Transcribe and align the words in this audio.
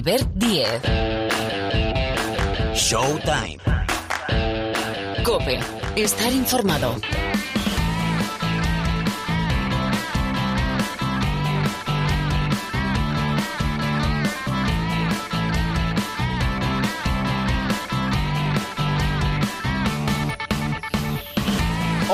Albert 0.00 0.30
Diez. 0.34 0.80
Showtime. 2.72 3.58
Cope. 5.22 5.60
Estar 5.94 6.32
informado. 6.32 6.96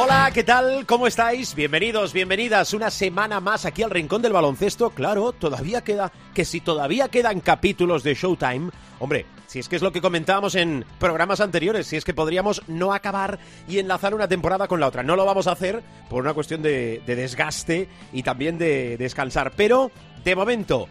Hola, 0.08 0.30
¿qué 0.32 0.44
tal? 0.44 0.86
¿Cómo 0.86 1.08
estáis? 1.08 1.52
Bienvenidos, 1.56 2.12
bienvenidas 2.12 2.72
una 2.74 2.92
semana 2.92 3.40
más 3.40 3.64
aquí 3.66 3.82
al 3.82 3.90
Rincón 3.90 4.22
del 4.22 4.32
Baloncesto. 4.32 4.90
Claro, 4.90 5.32
todavía 5.32 5.82
queda, 5.82 6.12
que 6.32 6.44
si 6.44 6.60
todavía 6.60 7.08
quedan 7.08 7.40
capítulos 7.40 8.04
de 8.04 8.14
Showtime, 8.14 8.70
hombre, 9.00 9.26
si 9.48 9.58
es 9.58 9.68
que 9.68 9.74
es 9.74 9.82
lo 9.82 9.90
que 9.90 10.00
comentábamos 10.00 10.54
en 10.54 10.84
programas 11.00 11.40
anteriores, 11.40 11.88
si 11.88 11.96
es 11.96 12.04
que 12.04 12.14
podríamos 12.14 12.62
no 12.68 12.94
acabar 12.94 13.40
y 13.66 13.80
enlazar 13.80 14.14
una 14.14 14.28
temporada 14.28 14.68
con 14.68 14.78
la 14.78 14.86
otra. 14.86 15.02
No 15.02 15.16
lo 15.16 15.24
vamos 15.24 15.48
a 15.48 15.52
hacer 15.52 15.82
por 16.08 16.22
una 16.22 16.34
cuestión 16.34 16.62
de, 16.62 17.02
de 17.04 17.16
desgaste 17.16 17.88
y 18.12 18.22
también 18.22 18.58
de 18.58 18.96
descansar, 18.98 19.54
pero 19.56 19.90
de 20.22 20.36
momento 20.36 20.86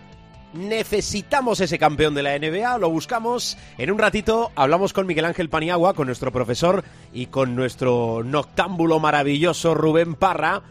necesitamos 0.56 1.60
ese 1.60 1.78
campeón 1.78 2.16
de 2.16 2.24
la 2.24 2.38
NBA, 2.38 2.78
lo 2.78 2.90
buscamos. 2.90 3.58
En 3.78 3.92
un 3.92 4.00
ratito 4.00 4.52
hablamos 4.56 4.94
con 4.94 5.06
Miguel 5.06 5.26
Ángel 5.26 5.50
Paniagua, 5.50 5.94
con 5.94 6.08
nuestro 6.08 6.32
profesor 6.32 6.84
y 7.14 7.28
con 7.28 7.56
nuestro 7.56 8.24
noctámbulo 8.24 9.00
maravilloso 9.00 9.76
Rubén 9.76 10.16
Parra 10.16 10.64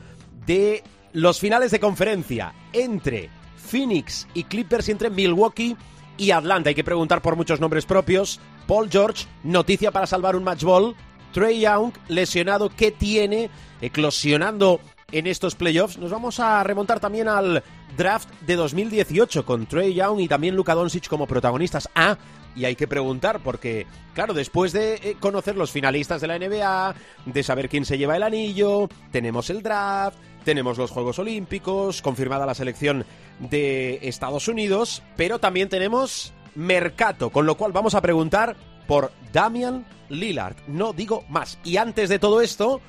de 0.46 0.82
los 1.12 1.38
finales 1.38 1.70
de 1.70 1.80
conferencia 1.80 2.54
entre 2.72 3.30
Phoenix 3.56 4.26
y 4.34 4.44
Clippers 4.44 4.88
y 4.88 4.92
entre 4.92 5.10
Milwaukee 5.10 5.76
y 6.16 6.30
Atlanta. 6.30 6.70
Hay 6.70 6.74
que 6.74 6.84
preguntar 6.84 7.22
por 7.22 7.36
muchos 7.36 7.60
nombres 7.60 7.86
propios. 7.86 8.40
Paul 8.66 8.90
George, 8.90 9.26
noticia 9.42 9.90
para 9.90 10.06
salvar 10.06 10.36
un 10.36 10.44
match 10.44 10.64
ball. 10.64 10.94
Trey 11.32 11.60
Young, 11.60 11.92
lesionado, 12.08 12.70
¿qué 12.70 12.90
tiene? 12.90 13.50
Eclosionando 13.80 14.80
en 15.14 15.28
estos 15.28 15.54
playoffs. 15.54 15.96
Nos 15.96 16.10
vamos 16.10 16.40
a 16.40 16.62
remontar 16.64 16.98
también 16.98 17.28
al 17.28 17.62
draft 17.96 18.28
de 18.40 18.56
2018 18.56 19.46
con 19.46 19.66
Trey 19.66 19.94
Young 19.94 20.20
y 20.20 20.28
también 20.28 20.56
Luka 20.56 20.74
Doncic 20.74 21.08
como 21.08 21.28
protagonistas. 21.28 21.88
Ah, 21.94 22.18
y 22.56 22.64
hay 22.64 22.74
que 22.74 22.88
preguntar 22.88 23.40
porque, 23.42 23.86
claro, 24.12 24.34
después 24.34 24.72
de 24.72 24.94
eh, 24.94 25.16
conocer 25.20 25.56
los 25.56 25.70
finalistas 25.70 26.20
de 26.20 26.26
la 26.26 26.38
NBA, 26.38 26.94
de 27.26 27.42
saber 27.44 27.68
quién 27.68 27.84
se 27.84 27.96
lleva 27.96 28.16
el 28.16 28.24
anillo, 28.24 28.88
tenemos 29.12 29.50
el 29.50 29.62
draft, 29.62 30.18
tenemos 30.44 30.78
los 30.78 30.90
Juegos 30.90 31.20
Olímpicos, 31.20 32.02
confirmada 32.02 32.44
la 32.44 32.54
selección 32.54 33.04
de 33.38 34.00
Estados 34.02 34.48
Unidos, 34.48 35.00
pero 35.16 35.38
también 35.38 35.68
tenemos 35.68 36.32
mercado, 36.56 37.30
con 37.30 37.46
lo 37.46 37.56
cual 37.56 37.70
vamos 37.70 37.94
a 37.94 38.02
preguntar 38.02 38.56
por 38.88 39.12
Damian 39.32 39.86
Lillard. 40.08 40.56
No 40.66 40.92
digo 40.92 41.24
más. 41.28 41.58
Y 41.62 41.76
antes 41.76 42.08
de 42.08 42.18
todo 42.18 42.40
esto, 42.40 42.80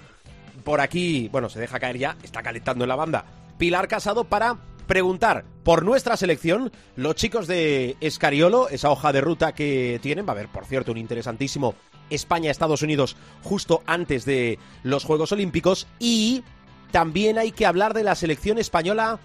por 0.66 0.82
aquí, 0.82 1.30
bueno, 1.32 1.48
se 1.48 1.62
deja 1.62 1.80
caer 1.80 1.98
ya, 1.98 2.18
está 2.24 2.44
calentando 2.44 2.84
en 2.84 2.90
la 2.90 2.98
banda. 2.98 3.24
Pilar 3.58 3.88
Casado 3.88 4.26
para 4.26 4.58
preguntar 4.88 5.46
por 5.64 5.86
nuestra 5.86 6.18
selección, 6.18 6.72
los 6.98 7.16
chicos 7.16 7.48
de 7.48 7.96
Escariolo, 8.02 8.68
esa 8.68 8.90
hoja 8.90 9.14
de 9.14 9.22
ruta 9.22 9.54
que 9.54 10.00
tienen, 10.02 10.26
va 10.26 10.30
a 10.30 10.32
haber, 10.34 10.50
por 10.50 10.66
cierto, 10.66 10.92
un 10.92 10.98
interesantísimo 10.98 11.76
España-Estados 12.10 12.82
Unidos 12.82 13.16
justo 13.44 13.84
antes 13.86 14.26
de 14.26 14.60
los 14.84 15.06
Juegos 15.06 15.32
Olímpicos 15.32 15.88
y 16.00 16.44
también 16.92 17.38
hay 17.38 17.52
que 17.52 17.66
hablar 17.66 17.94
de 17.94 18.04
la 18.04 18.16
selección 18.16 18.58
española 18.58 19.20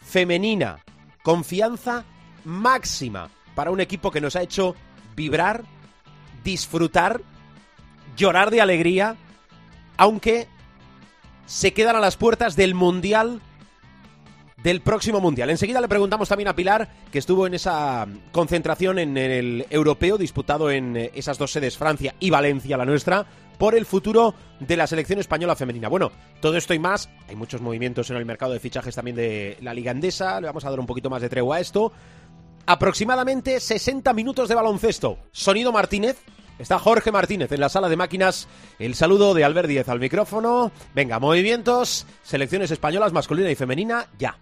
femenina. 0.00 0.80
Confianza 1.22 2.04
máxima 2.44 3.30
para 3.54 3.70
un 3.70 3.80
equipo 3.80 4.10
que 4.10 4.20
nos 4.20 4.34
ha 4.34 4.42
hecho 4.42 4.74
vibrar, 5.14 5.64
disfrutar, 6.42 7.20
llorar 8.16 8.50
de 8.50 8.60
alegría, 8.60 9.16
aunque 9.96 10.48
se 11.46 11.72
quedan 11.72 11.96
a 11.96 12.00
las 12.00 12.16
puertas 12.16 12.56
del 12.56 12.74
Mundial 12.74 13.40
del 14.62 14.80
próximo 14.80 15.20
Mundial. 15.20 15.50
Enseguida 15.50 15.80
le 15.80 15.86
preguntamos 15.86 16.28
también 16.28 16.48
a 16.48 16.56
Pilar, 16.56 16.88
que 17.12 17.20
estuvo 17.20 17.46
en 17.46 17.54
esa 17.54 18.06
concentración 18.32 18.98
en 18.98 19.16
el 19.16 19.64
europeo 19.70 20.18
disputado 20.18 20.72
en 20.72 20.96
eh, 20.96 21.10
esas 21.14 21.38
dos 21.38 21.52
sedes, 21.52 21.78
Francia 21.78 22.16
y 22.18 22.30
Valencia, 22.30 22.76
la 22.76 22.84
nuestra, 22.84 23.24
por 23.58 23.76
el 23.76 23.86
futuro 23.86 24.34
de 24.58 24.76
la 24.76 24.88
selección 24.88 25.20
española 25.20 25.54
femenina. 25.54 25.88
Bueno, 25.88 26.10
todo 26.40 26.56
esto 26.56 26.74
y 26.74 26.80
más, 26.80 27.08
hay 27.28 27.36
muchos 27.36 27.60
movimientos 27.60 28.10
en 28.10 28.16
el 28.16 28.26
mercado 28.26 28.54
de 28.54 28.60
fichajes 28.60 28.96
también 28.96 29.16
de 29.16 29.56
la 29.60 29.72
Liga 29.72 29.92
Andesa, 29.92 30.40
le 30.40 30.48
vamos 30.48 30.64
a 30.64 30.70
dar 30.70 30.80
un 30.80 30.86
poquito 30.86 31.10
más 31.10 31.22
de 31.22 31.28
tregua 31.28 31.56
a 31.56 31.60
esto. 31.60 31.92
Aproximadamente 32.66 33.60
60 33.60 34.12
minutos 34.14 34.48
de 34.48 34.56
baloncesto. 34.56 35.18
Sonido 35.30 35.70
Martínez, 35.70 36.16
Está 36.58 36.78
Jorge 36.78 37.12
Martínez 37.12 37.52
en 37.52 37.60
la 37.60 37.68
sala 37.68 37.88
de 37.88 37.96
máquinas. 37.96 38.48
El 38.78 38.94
saludo 38.94 39.34
de 39.34 39.44
Albert 39.44 39.68
Díez 39.68 39.88
al 39.88 40.00
micrófono. 40.00 40.72
Venga, 40.94 41.18
movimientos, 41.18 42.06
selecciones 42.22 42.70
españolas 42.70 43.12
masculina 43.12 43.50
y 43.50 43.54
femenina, 43.54 44.06
ya. 44.18 44.38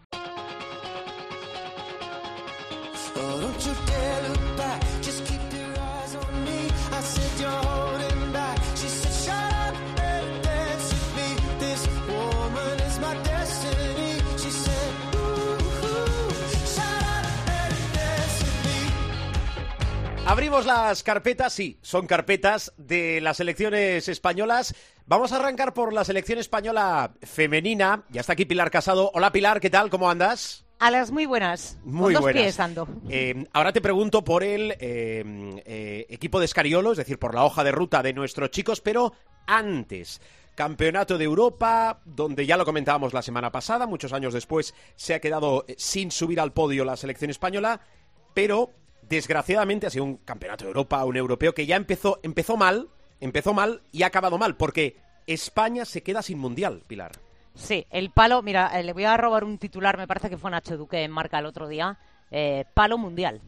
Abrimos 20.26 20.64
las 20.64 21.02
carpetas, 21.02 21.52
sí, 21.52 21.78
son 21.82 22.06
carpetas 22.06 22.72
de 22.78 23.20
las 23.20 23.36
selecciones 23.36 24.08
españolas. 24.08 24.74
Vamos 25.06 25.32
a 25.32 25.36
arrancar 25.36 25.74
por 25.74 25.92
la 25.92 26.02
selección 26.02 26.38
española 26.38 27.12
femenina. 27.22 28.04
Ya 28.08 28.22
está 28.22 28.32
aquí 28.32 28.46
Pilar 28.46 28.70
Casado. 28.70 29.10
Hola 29.12 29.32
Pilar, 29.32 29.60
¿qué 29.60 29.68
tal? 29.68 29.90
¿Cómo 29.90 30.10
andas? 30.10 30.64
A 30.78 30.90
las 30.90 31.10
muy 31.10 31.26
buenas. 31.26 31.78
Muy 31.84 32.04
Con 32.04 32.12
dos 32.14 32.22
buenas. 32.22 32.42
pies 32.42 32.58
ando. 32.58 32.88
Eh, 33.10 33.46
ahora 33.52 33.72
te 33.72 33.82
pregunto 33.82 34.24
por 34.24 34.42
el 34.42 34.72
eh, 34.80 35.22
eh, 35.66 36.06
equipo 36.08 36.38
de 36.40 36.46
Escariolo, 36.46 36.92
es 36.92 36.98
decir, 36.98 37.18
por 37.18 37.34
la 37.34 37.44
hoja 37.44 37.62
de 37.62 37.72
ruta 37.72 38.02
de 38.02 38.14
nuestros 38.14 38.50
chicos, 38.50 38.80
pero 38.80 39.12
antes. 39.46 40.22
Campeonato 40.54 41.18
de 41.18 41.24
Europa, 41.24 42.00
donde 42.06 42.46
ya 42.46 42.56
lo 42.56 42.64
comentábamos 42.64 43.12
la 43.12 43.22
semana 43.22 43.52
pasada, 43.52 43.86
muchos 43.86 44.12
años 44.14 44.32
después 44.32 44.74
se 44.96 45.12
ha 45.12 45.20
quedado 45.20 45.66
sin 45.76 46.10
subir 46.10 46.40
al 46.40 46.52
podio 46.52 46.84
la 46.84 46.96
selección 46.96 47.30
española, 47.30 47.80
pero 48.34 48.70
desgraciadamente 49.08 49.86
ha 49.86 49.90
sido 49.90 50.04
un 50.04 50.16
campeonato 50.18 50.64
de 50.64 50.70
Europa, 50.70 51.04
un 51.04 51.16
europeo 51.16 51.54
que 51.54 51.66
ya 51.66 51.76
empezó, 51.76 52.20
empezó 52.22 52.56
mal, 52.56 52.88
empezó 53.20 53.54
mal 53.54 53.82
y 53.92 54.02
ha 54.02 54.06
acabado 54.06 54.38
mal, 54.38 54.56
porque 54.56 54.96
España 55.26 55.84
se 55.84 56.02
queda 56.02 56.22
sin 56.22 56.38
mundial, 56.38 56.82
Pilar. 56.86 57.12
Sí, 57.54 57.86
el 57.90 58.10
palo, 58.10 58.42
mira, 58.42 58.78
eh, 58.78 58.82
le 58.82 58.92
voy 58.92 59.04
a 59.04 59.16
robar 59.16 59.44
un 59.44 59.58
titular, 59.58 59.96
me 59.96 60.08
parece 60.08 60.28
que 60.28 60.38
fue 60.38 60.50
Nacho 60.50 60.76
Duque 60.76 61.04
en 61.04 61.10
marca 61.10 61.38
el 61.38 61.46
otro 61.46 61.68
día. 61.68 61.98
eh, 62.30 62.64
palo 62.74 62.98
mundial. 62.98 63.42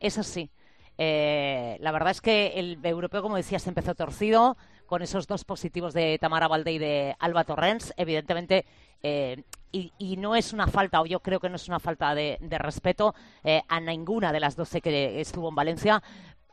Es 0.00 0.16
así. 0.16 0.50
Eh, 0.96 1.76
la 1.80 1.92
verdad 1.92 2.12
es 2.12 2.20
que 2.20 2.52
el 2.56 2.78
europeo, 2.82 3.22
como 3.22 3.36
decías, 3.36 3.66
empezó 3.66 3.94
torcido 3.94 4.56
con 4.86 5.02
esos 5.02 5.26
dos 5.26 5.44
positivos 5.44 5.92
de 5.94 6.18
Tamara 6.18 6.48
Valde 6.48 6.72
y 6.72 6.78
de 6.78 7.16
Alba 7.18 7.44
Torrens. 7.44 7.92
Evidentemente, 7.96 8.64
eh, 9.02 9.42
y, 9.72 9.92
y 9.98 10.16
no 10.18 10.36
es 10.36 10.52
una 10.52 10.66
falta, 10.66 11.00
o 11.00 11.06
yo 11.06 11.20
creo 11.20 11.40
que 11.40 11.48
no 11.48 11.56
es 11.56 11.66
una 11.66 11.80
falta 11.80 12.14
de, 12.14 12.38
respeto 12.58 13.14
eh, 13.42 13.62
a 13.68 13.80
ninguna 13.80 14.32
de 14.32 14.40
las 14.40 14.54
12 14.54 14.80
que 14.80 15.20
estuvo 15.20 15.48
en 15.48 15.54
Valencia, 15.54 16.02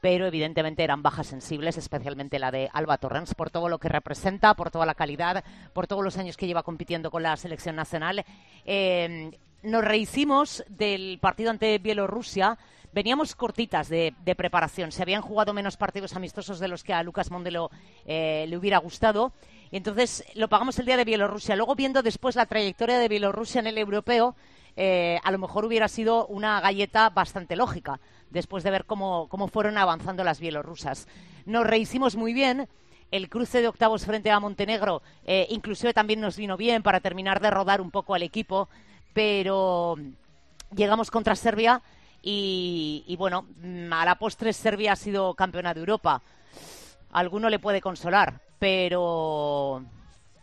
pero 0.02 0.26
evidentemente 0.26 0.84
eran 0.84 1.04
bajas 1.04 1.28
sensibles, 1.28 1.78
especialmente 1.78 2.40
la 2.40 2.52
de 2.52 2.70
Alba 2.74 2.98
Torrens, 2.98 3.36
por 3.36 3.50
todo 3.50 3.68
lo 3.68 3.80
que 3.80 3.90
representa, 3.90 4.54
por 4.54 4.72
toda 4.72 4.86
la 4.86 4.96
calidad, 4.96 5.44
por 5.74 5.88
todos 5.88 6.04
los 6.04 6.18
años 6.18 6.38
que 6.38 6.48
lleva 6.48 6.64
compitiendo 6.64 7.12
con 7.12 7.22
la 7.24 7.36
selección 7.36 7.76
nacional. 7.76 8.24
Eh, 8.66 9.32
nos 9.62 9.84
rehicimos 9.84 10.64
del 10.70 11.20
partido 11.20 11.50
ante 11.50 11.78
Bielorrusia. 11.80 12.58
Veníamos 12.94 13.36
cortitas 13.36 13.90
de, 13.90 14.14
de 14.24 14.36
preparación. 14.36 14.94
Se 14.94 15.02
habían 15.02 15.22
jugado 15.22 15.54
menos 15.54 15.76
partidos 15.76 16.16
amistosos 16.16 16.60
de 16.60 16.70
los 16.70 16.84
que 16.84 16.94
a 16.94 17.04
Lucas 17.04 17.30
Mondelo 17.30 17.70
eh, 18.06 18.46
le 18.48 18.58
hubiera 18.58 18.78
gustado. 18.78 19.34
Y 19.72 19.78
entonces 19.78 20.24
lo 20.36 20.48
pagamos 20.48 20.80
el 20.80 20.86
día 20.86 20.98
de 20.98 21.06
Bielorrusia. 21.06 21.56
Luego, 21.56 21.76
viendo 21.76 22.02
después 22.02 22.36
la 22.36 22.46
trayectoria 22.46 22.98
de 22.98 23.08
Bielorrusia 23.08 23.60
en 23.60 23.68
el 23.68 23.78
europeo, 23.78 24.36
eh, 24.76 25.20
a 25.24 25.32
lo 25.32 25.38
mejor 25.38 25.66
hubiera 25.66 25.88
sido 25.88 26.26
una 26.28 26.60
galleta 26.62 27.10
bastante 27.10 27.56
lógica, 27.56 28.00
después 28.30 28.64
de 28.64 28.72
ver 28.72 28.86
cómo, 28.86 29.28
cómo 29.30 29.48
fueron 29.48 29.78
avanzando 29.78 30.24
las 30.24 30.40
bielorrusas. 30.40 31.08
Nos 31.46 31.68
rehicimos 31.68 32.16
muy 32.16 32.34
bien. 32.34 32.68
El 33.12 33.28
cruce 33.28 33.62
de 33.62 33.68
octavos 33.68 34.06
frente 34.06 34.30
a 34.30 34.40
Montenegro 34.40 35.02
eh, 35.26 35.48
inclusive 35.50 35.94
también 35.94 36.22
nos 36.22 36.38
vino 36.38 36.58
bien 36.58 36.84
para 36.84 37.00
terminar 37.00 37.42
de 37.42 37.50
rodar 37.50 37.82
un 37.82 37.90
poco 37.90 38.14
al 38.14 38.22
equipo, 38.22 38.70
pero 39.14 39.98
llegamos 40.76 41.10
contra 41.10 41.36
Serbia 41.36 41.82
y, 42.22 43.16
bueno, 43.18 43.48
mm, 43.62 43.92
a 43.92 44.06
la 44.06 44.16
postre 44.16 44.54
Serbia 44.54 44.94
ha 44.94 44.96
sido 44.96 45.34
campeona 45.34 45.74
de 45.74 45.80
Europa. 45.80 46.22
Alguno 47.12 47.50
le 47.50 47.60
puede 47.60 47.82
consolar, 47.82 48.42
pero 48.60 49.84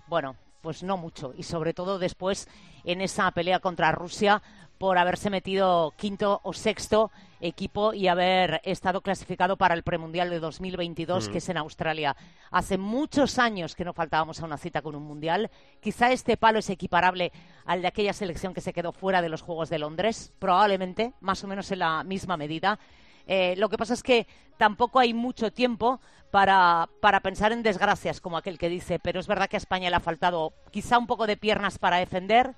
bueno, 0.08 0.36
pues 0.62 0.82
no 0.82 0.96
mucho. 0.96 1.32
Y 1.36 1.42
sobre 1.42 1.74
todo 1.74 1.98
después 1.98 2.48
en 2.84 3.00
esa 3.00 3.30
pelea 3.30 3.60
contra 3.60 3.92
Rusia 3.92 4.42
por 4.78 4.98
haberse 4.98 5.30
metido 5.30 5.94
quinto 5.96 6.40
o 6.42 6.52
sexto 6.52 7.10
equipo 7.40 7.94
y 7.94 8.08
haber 8.08 8.60
estado 8.64 9.00
clasificado 9.00 9.56
para 9.56 9.74
el 9.74 9.82
premundial 9.82 10.30
de 10.30 10.40
2022, 10.40 11.28
que 11.28 11.38
es 11.38 11.48
en 11.48 11.56
Australia. 11.56 12.16
Hace 12.50 12.78
muchos 12.78 13.38
años 13.38 13.74
que 13.74 13.84
no 13.84 13.92
faltábamos 13.92 14.40
a 14.40 14.44
una 14.44 14.56
cita 14.56 14.82
con 14.82 14.94
un 14.94 15.02
mundial. 15.02 15.50
Quizá 15.80 16.12
este 16.12 16.36
palo 16.36 16.58
es 16.58 16.70
equiparable 16.70 17.32
al 17.64 17.82
de 17.82 17.88
aquella 17.88 18.12
selección 18.12 18.54
que 18.54 18.60
se 18.60 18.72
quedó 18.72 18.92
fuera 18.92 19.22
de 19.22 19.28
los 19.28 19.42
Juegos 19.42 19.68
de 19.70 19.78
Londres, 19.78 20.32
probablemente, 20.38 21.12
más 21.20 21.42
o 21.44 21.46
menos 21.46 21.70
en 21.70 21.80
la 21.80 22.04
misma 22.04 22.36
medida. 22.36 22.78
Eh, 23.26 23.54
lo 23.56 23.68
que 23.68 23.78
pasa 23.78 23.94
es 23.94 24.02
que 24.02 24.26
tampoco 24.56 24.98
hay 24.98 25.14
mucho 25.14 25.52
tiempo 25.52 26.00
para, 26.30 26.88
para, 27.00 27.20
pensar 27.20 27.52
en 27.52 27.62
desgracias, 27.62 28.20
como 28.20 28.36
aquel 28.36 28.58
que 28.58 28.68
dice, 28.68 28.98
pero 28.98 29.20
es 29.20 29.26
verdad 29.26 29.48
que 29.48 29.56
a 29.56 29.58
España 29.58 29.90
le 29.90 29.96
ha 29.96 30.00
faltado 30.00 30.52
quizá 30.70 30.98
un 30.98 31.06
poco 31.06 31.26
de 31.26 31.36
piernas 31.36 31.78
para 31.78 31.98
defender, 31.98 32.54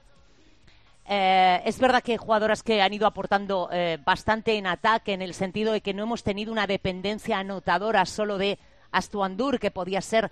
eh, 1.11 1.63
es 1.65 1.79
verdad 1.79 2.03
que 2.03 2.13
hay 2.13 2.19
jugadoras 2.19 2.63
que 2.63 2.83
han 2.83 2.93
ido 2.93 3.07
aportando 3.07 3.71
eh, 3.73 3.99
bastante 4.05 4.59
en 4.59 4.67
ataque, 4.67 5.15
en 5.15 5.23
el 5.23 5.33
sentido 5.33 5.73
de 5.73 5.81
que 5.81 5.95
no 5.95 6.03
hemos 6.03 6.23
tenido 6.23 6.53
una 6.53 6.67
dependencia 6.67 7.39
anotadora 7.39 8.05
solo 8.05 8.37
de 8.37 8.59
Astuandur, 8.91 9.59
que 9.59 9.71
podía 9.71 10.03
ser 10.03 10.31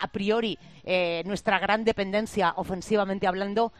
a 0.00 0.06
priori 0.08 0.56
eh, 0.84 1.24
nuestra 1.26 1.58
gran 1.58 1.84
dependencia 1.84 2.54
ofensivamente 2.56 3.26
hablando, 3.26 3.72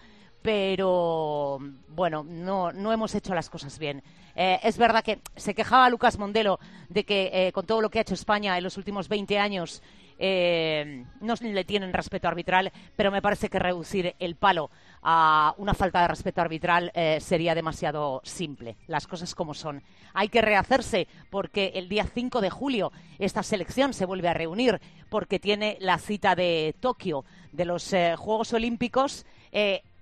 pero 0.44 1.58
bueno, 1.88 2.23
no, 2.23 2.70
no 2.70 2.93
hemos 2.93 3.14
hecho 3.14 3.35
las 3.35 3.49
cosas 3.49 3.79
bien. 3.79 4.02
es 4.37 4.76
verdad 4.76 5.02
que 5.02 5.20
se 5.37 5.55
quejaba 5.55 5.88
Lucas 5.88 6.19
Mondelo 6.19 6.61
de 6.91 7.05
que 7.05 7.50
con 7.55 7.64
todo 7.64 7.81
lo 7.81 7.88
que 7.88 7.99
ha 7.99 8.02
hecho 8.02 8.12
España 8.12 8.58
en 8.58 8.64
los 8.64 8.76
últimos 8.76 9.08
20 9.08 9.38
años 9.38 9.82
eh, 10.19 11.05
no 11.20 11.35
le 11.41 11.64
tienen 11.64 11.93
respeto 11.93 12.29
arbitral, 12.29 12.73
pero 12.96 13.11
me 13.11 13.23
parece 13.23 13.49
que 13.49 13.58
reducir 13.58 14.14
el 14.19 14.37
palo 14.37 14.70
a 15.02 15.55
una 15.58 15.75
falta 15.75 16.02
de 16.02 16.08
respeto 16.08 16.41
arbitral 16.41 16.90
eh, 16.94 17.19
sería 17.20 17.55
demasiado 17.55 18.20
simple. 18.25 18.76
Las 18.87 19.06
cosas 19.06 19.35
como 19.35 19.55
son. 19.55 19.82
Hay 20.12 20.29
que 20.29 20.43
rehacerse 20.43 21.08
porque 21.31 21.73
el 21.75 21.88
día 21.88 22.06
5 22.06 22.40
de 22.40 22.50
julio 22.50 22.93
esta 23.19 23.43
selección 23.43 23.93
se 23.93 24.06
vuelve 24.06 24.29
a 24.29 24.35
reunir 24.35 24.81
porque 25.08 25.38
tiene 25.38 25.76
la 25.81 25.99
cita 25.99 26.35
de 26.35 26.75
Tokio 26.81 27.25
de 27.52 27.64
los 27.64 27.93
eh, 27.93 28.14
Juegos 28.17 28.52
Olímpicos. 28.52 29.26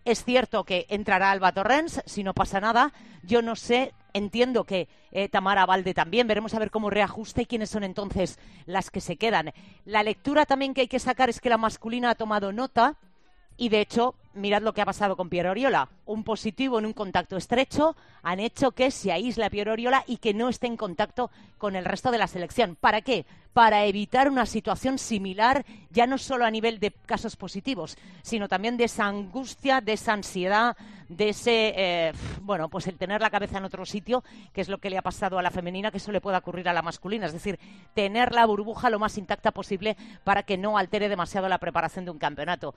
Es 0.04 0.25
cierto 0.25 0.64
que 0.64 0.87
entrará 0.88 1.31
Alba 1.31 1.52
Torrens, 1.52 2.02
si 2.06 2.25
no 2.25 2.34
pasa 2.34 2.60
nada. 2.60 2.93
Yo 3.22 3.40
no 3.40 3.54
sé, 3.54 3.94
entiendo 4.12 4.64
que 4.64 4.88
eh, 5.12 5.28
Tamara 5.28 5.64
Valde 5.64 5.94
también. 5.94 6.26
Veremos 6.26 6.54
a 6.54 6.58
ver 6.58 6.70
cómo 6.70 6.90
reajusta 6.90 7.43
y 7.43 7.46
quiénes 7.46 7.70
son 7.70 7.84
entonces 7.84 8.38
las 8.66 8.90
que 8.90 9.00
se 9.00 9.16
quedan. 9.16 9.52
La 9.84 10.02
lectura 10.02 10.44
también 10.44 10.75
que 10.75 10.82
hay 10.82 10.88
que 10.88 10.99
sacar 10.99 11.31
es 11.31 11.40
que 11.40 11.50
la 11.50 11.58
masculina 11.58 12.10
ha 12.10 12.14
tomado 12.16 12.52
nota 12.52 12.96
y 13.56 13.69
de 13.69 13.81
hecho, 13.81 14.16
mirad 14.34 14.62
lo 14.62 14.73
que 14.73 14.81
ha 14.81 14.87
pasado 14.87 15.17
con 15.17 15.29
Piero 15.29 15.50
Oriola. 15.50 15.88
Un 16.06 16.25
positivo 16.25 16.79
en 16.79 16.87
un 16.87 16.93
contacto 16.93 17.37
estrecho 17.37 17.96
han 18.23 18.40
hecho 18.40 18.73
que 18.73 18.90
se 18.90 19.12
aísle 19.12 19.44
a 19.44 19.50
Piero 19.50 19.73
Oriola 19.73 20.05
y 20.06 20.19
que 20.19 20.34
no 20.34 20.49
esté 20.49 20.67
en 20.67 20.76
contacto 20.76 21.31
con 21.58 21.76
el 21.76 21.84
resto 21.84 22.11
de 22.11 22.19
la 22.19 22.26
selección. 22.26 22.76
¿Para 22.76 23.00
qué? 23.00 23.25
Para 23.52 23.84
evitar 23.84 24.29
una 24.29 24.46
situación 24.46 24.99
similar, 24.99 25.64
ya 25.90 26.06
no 26.06 26.19
solo 26.19 26.44
a 26.44 26.50
nivel 26.50 26.81
de 26.81 26.90
casos 26.90 27.37
positivos, 27.37 27.96
sino 28.23 28.49
también 28.49 28.76
de 28.76 28.84
esa 28.84 29.06
angustia, 29.06 29.81
de 29.81 29.93
esa 29.93 30.14
ansiedad, 30.14 30.76
de 31.17 31.29
ese, 31.29 31.75
eh, 31.76 32.12
bueno, 32.40 32.69
pues 32.69 32.87
el 32.87 32.96
tener 32.96 33.20
la 33.20 33.31
cabeza 33.31 33.58
en 33.58 33.64
otro 33.64 33.84
sitio, 33.84 34.25
que 34.52 34.61
es 34.61 34.69
lo 34.69 34.79
que 34.79 34.90
le 34.90 34.99
ha 34.99 35.02
pasado 35.02 35.38
a 35.38 35.43
la 35.43 35.50
femenina, 35.50 35.90
que 35.90 35.99
eso 35.99 36.12
le 36.12 36.20
puede 36.20 36.38
ocurrir 36.38 36.69
a 36.69 36.73
la 36.73 36.82
masculina. 36.82 37.26
Es 37.26 37.32
decir, 37.32 37.58
tener 37.94 38.32
la 38.32 38.46
burbuja 38.46 38.90
lo 38.90 38.99
más 38.99 39.19
intacta 39.19 39.52
posible 39.52 39.96
para 40.25 40.43
que 40.43 40.56
no 40.56 40.79
altere 40.79 41.08
demasiado 41.08 41.49
la 41.49 41.58
preparación 41.58 42.05
de 42.05 42.11
un 42.11 42.19
campeonato. 42.19 42.75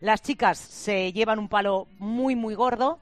Las 0.00 0.22
chicas 0.22 0.58
se 0.58 0.95
llevan 1.14 1.38
un 1.38 1.48
palo 1.48 1.88
muy, 1.98 2.36
muy 2.36 2.54
gordo, 2.54 2.98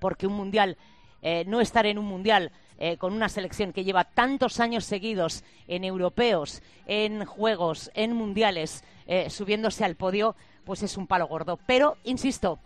porque 0.00 0.26
un 0.26 0.34
mundial, 0.34 0.76
eh, 1.22 1.44
no 1.46 1.60
estar 1.60 1.86
en 1.86 1.98
un 1.98 2.06
mundial 2.06 2.52
eh, 2.80 2.96
con 2.96 3.12
una 3.12 3.28
selección 3.28 3.72
que 3.72 3.82
lleva 3.82 4.04
tantos 4.04 4.60
años 4.60 4.84
seguidos 4.84 5.42
en 5.66 5.82
europeos, 5.82 6.62
en 6.86 7.24
juegos, 7.24 7.90
en 7.94 8.12
mundiales, 8.12 8.84
eh, 9.08 9.30
subiéndose 9.30 9.84
al 9.84 9.96
podio, 9.96 10.36
pues 10.64 10.84
es 10.84 10.96
un 10.96 11.08
palo 11.08 11.26
gordo. 11.26 11.58
Pero, 11.66 11.96
insisto, 12.04 12.60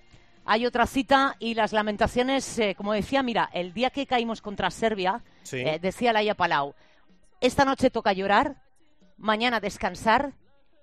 hay 0.44 0.66
otra 0.66 0.87
cita 0.87 1.37
y 1.38 1.54
las 1.54 1.72
lamentaciones, 1.72 2.58
eh, 2.58 2.75
como 2.76 2.93
decía, 2.93 3.22
mira, 3.22 3.49
el 3.54 3.72
día 3.72 3.88
que 3.88 4.06
caímos 4.06 4.43
contra 4.43 4.70
Serbia, 4.70 5.22
decía 5.81 6.12
Laia 6.12 6.34
Palau, 6.34 6.75
esta 7.40 7.64
noche 7.64 7.88
toca 7.88 8.12
llorar, 8.12 8.56
mañana 9.16 9.60
descansar 9.60 10.34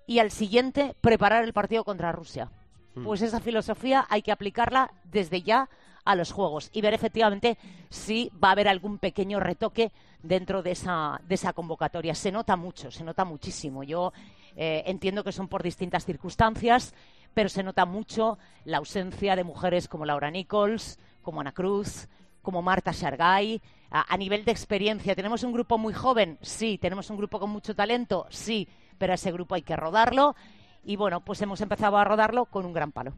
y 0.08 0.18
al 0.18 0.32
siguiente 0.32 0.96
preparar 1.00 1.44
el 1.44 1.52
partido 1.52 1.84
contra 1.84 2.10
Rusia. 2.10 2.50
Hmm. 2.94 3.04
Pues 3.04 3.22
esa 3.22 3.40
filosofía 3.40 4.06
hay 4.08 4.22
que 4.22 4.32
aplicarla 4.32 4.90
desde 5.04 5.42
ya 5.42 5.68
a 6.04 6.14
los 6.14 6.32
juegos 6.32 6.70
y 6.72 6.80
ver 6.80 6.94
efectivamente 6.94 7.58
si 7.88 8.30
va 8.42 8.48
a 8.48 8.52
haber 8.52 8.68
algún 8.68 8.98
pequeño 8.98 9.38
retoque 9.38 9.92
dentro 10.22 10.62
de 10.62 10.72
esa, 10.72 11.20
de 11.26 11.34
esa 11.34 11.52
convocatoria. 11.52 12.14
Se 12.14 12.32
nota 12.32 12.56
mucho, 12.56 12.90
se 12.90 13.04
nota 13.04 13.24
muchísimo. 13.24 13.82
Yo 13.82 14.12
eh, 14.56 14.82
entiendo 14.86 15.24
que 15.24 15.32
son 15.32 15.48
por 15.48 15.62
distintas 15.62 16.04
circunstancias, 16.04 16.94
pero 17.34 17.48
se 17.48 17.62
nota 17.62 17.84
mucho 17.84 18.38
la 18.64 18.78
ausencia 18.78 19.36
de 19.36 19.44
mujeres 19.44 19.88
como 19.88 20.06
Laura 20.06 20.30
Nichols, 20.30 20.98
como 21.22 21.40
Ana 21.40 21.52
Cruz, 21.52 22.08
como 22.42 22.62
Marta 22.62 22.92
Shargay. 22.92 23.60
A, 23.90 24.12
a 24.12 24.16
nivel 24.16 24.44
de 24.44 24.52
experiencia, 24.52 25.16
¿tenemos 25.16 25.42
un 25.42 25.52
grupo 25.52 25.76
muy 25.76 25.92
joven? 25.92 26.38
Sí. 26.42 26.78
¿Tenemos 26.78 27.10
un 27.10 27.16
grupo 27.16 27.38
con 27.38 27.50
mucho 27.50 27.74
talento? 27.74 28.26
Sí. 28.30 28.68
Pero 28.98 29.12
a 29.12 29.14
ese 29.14 29.32
grupo 29.32 29.54
hay 29.54 29.62
que 29.62 29.76
rodarlo. 29.76 30.34
Y 30.82 30.96
bueno, 30.96 31.20
pues 31.20 31.40
hemos 31.42 31.60
empezado 31.60 31.98
a 31.98 32.04
rodarlo 32.04 32.46
con 32.46 32.64
un 32.64 32.72
gran 32.72 32.92
palo. 32.92 33.14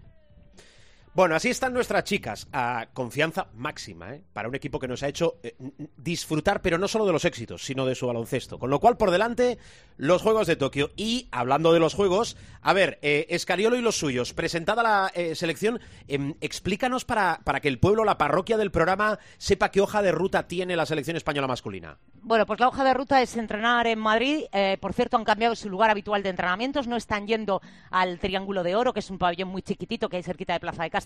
Bueno, 1.14 1.34
así 1.34 1.50
están 1.50 1.74
nuestras 1.74 2.04
chicas, 2.04 2.48
a 2.54 2.86
confianza 2.94 3.48
máxima, 3.54 4.14
¿eh? 4.14 4.22
para 4.32 4.48
un 4.48 4.54
equipo 4.54 4.78
que 4.78 4.88
nos 4.88 5.02
ha 5.02 5.08
hecho 5.08 5.36
eh, 5.42 5.54
disfrutar, 5.98 6.62
pero 6.62 6.78
no 6.78 6.88
solo 6.88 7.04
de 7.04 7.12
los 7.12 7.26
éxitos, 7.26 7.66
sino 7.66 7.84
de 7.84 7.94
su 7.94 8.06
baloncesto. 8.06 8.58
Con 8.58 8.70
lo 8.70 8.80
cual, 8.80 8.96
por 8.96 9.10
delante, 9.10 9.58
los 9.98 10.22
Juegos 10.22 10.46
de 10.46 10.56
Tokio. 10.56 10.88
Y, 10.96 11.28
hablando 11.30 11.74
de 11.74 11.80
los 11.80 11.92
Juegos, 11.92 12.38
a 12.62 12.72
ver, 12.72 12.98
eh, 13.02 13.26
Escariolo 13.28 13.76
y 13.76 13.82
los 13.82 13.98
suyos, 13.98 14.32
presentada 14.32 14.82
la 14.82 15.12
eh, 15.14 15.34
selección, 15.34 15.80
em, 16.08 16.32
explícanos 16.40 17.04
para, 17.04 17.42
para 17.44 17.60
que 17.60 17.68
el 17.68 17.78
pueblo, 17.78 18.04
la 18.04 18.16
parroquia 18.16 18.56
del 18.56 18.70
programa, 18.70 19.18
sepa 19.36 19.70
qué 19.70 19.82
hoja 19.82 20.00
de 20.00 20.12
ruta 20.12 20.48
tiene 20.48 20.76
la 20.76 20.86
selección 20.86 21.18
española 21.18 21.46
masculina. 21.46 21.98
Bueno, 22.22 22.46
pues 22.46 22.58
la 22.58 22.68
hoja 22.68 22.84
de 22.84 22.94
ruta 22.94 23.20
es 23.20 23.36
entrenar 23.36 23.86
en 23.86 23.98
Madrid. 23.98 24.44
por 24.80 24.94
cierto, 24.94 25.18
han 25.18 25.24
cambiado 25.24 25.56
su 25.56 25.68
lugar 25.68 25.90
habitual 25.90 26.22
de 26.22 26.30
entrenamientos. 26.30 26.86
No 26.86 26.96
están 26.96 27.26
yendo 27.26 27.60
al 27.90 28.18
Triángulo 28.18 28.62
de 28.62 28.76
Oro, 28.76 28.94
que 28.94 29.00
es 29.00 29.10
un 29.10 29.18
pabellón 29.18 29.48
muy 29.48 29.60
chiquitito 29.60 30.08
que 30.08 30.16
hay 30.16 30.22
cerquita 30.22 30.54
de 30.54 30.60
Plaza 30.60 30.84
de 30.84 30.90
Casa 30.90 31.01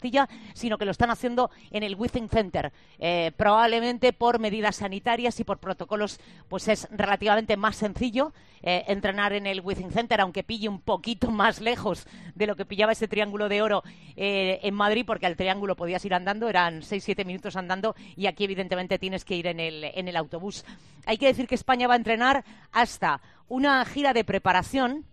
sino 0.54 0.78
que 0.78 0.84
lo 0.84 0.90
están 0.90 1.10
haciendo 1.10 1.50
en 1.70 1.82
el 1.82 1.94
Withing 1.94 2.28
Center. 2.28 2.72
Eh, 2.98 3.32
probablemente 3.37 4.12
por 4.12 4.38
medidas 4.38 4.76
sanitarias 4.76 5.38
y 5.40 5.44
por 5.44 5.58
protocolos, 5.58 6.20
pues 6.48 6.69
es 6.69 6.88
relativamente 6.91 7.56
más 7.56 7.76
sencillo 7.76 8.32
eh, 8.62 8.84
entrenar 8.88 9.32
en 9.32 9.46
el 9.46 9.60
Withing 9.60 9.91
Center, 9.91 10.20
aunque 10.20 10.43
pille 10.43 10.69
un 10.69 10.81
poquito 10.81 11.31
más 11.31 11.60
lejos 11.60 12.06
de 12.34 12.46
lo 12.46 12.56
que 12.56 12.65
pillaba 12.65 12.93
ese 12.93 13.08
triángulo 13.08 13.48
de 13.48 13.62
oro 13.62 13.82
eh, 14.17 14.60
en 14.62 14.74
Madrid, 14.74 15.05
porque 15.06 15.26
al 15.26 15.36
triángulo 15.36 15.76
podías 15.76 16.05
ir 16.05 16.15
andando, 16.15 16.48
eran 16.48 16.82
6-7 16.82 17.24
minutos 17.24 17.56
andando, 17.56 17.94
y 18.17 18.26
aquí 18.26 18.44
evidentemente 18.44 18.98
tienes 18.98 19.24
que 19.24 19.36
ir 19.36 19.46
en 19.46 19.60
el, 19.60 19.84
en 19.84 20.08
el 20.08 20.17
autobús. 20.17 20.65
Hay 21.05 21.19
que 21.19 21.26
decir 21.26 21.46
que 21.46 21.55
España 21.55 21.86
va 21.86 21.94
a 21.94 21.98
entrenar 21.98 22.44
hasta 22.72 23.20
una 23.48 23.84
gira 23.84 24.12
de 24.12 24.24
preparación 24.24 25.05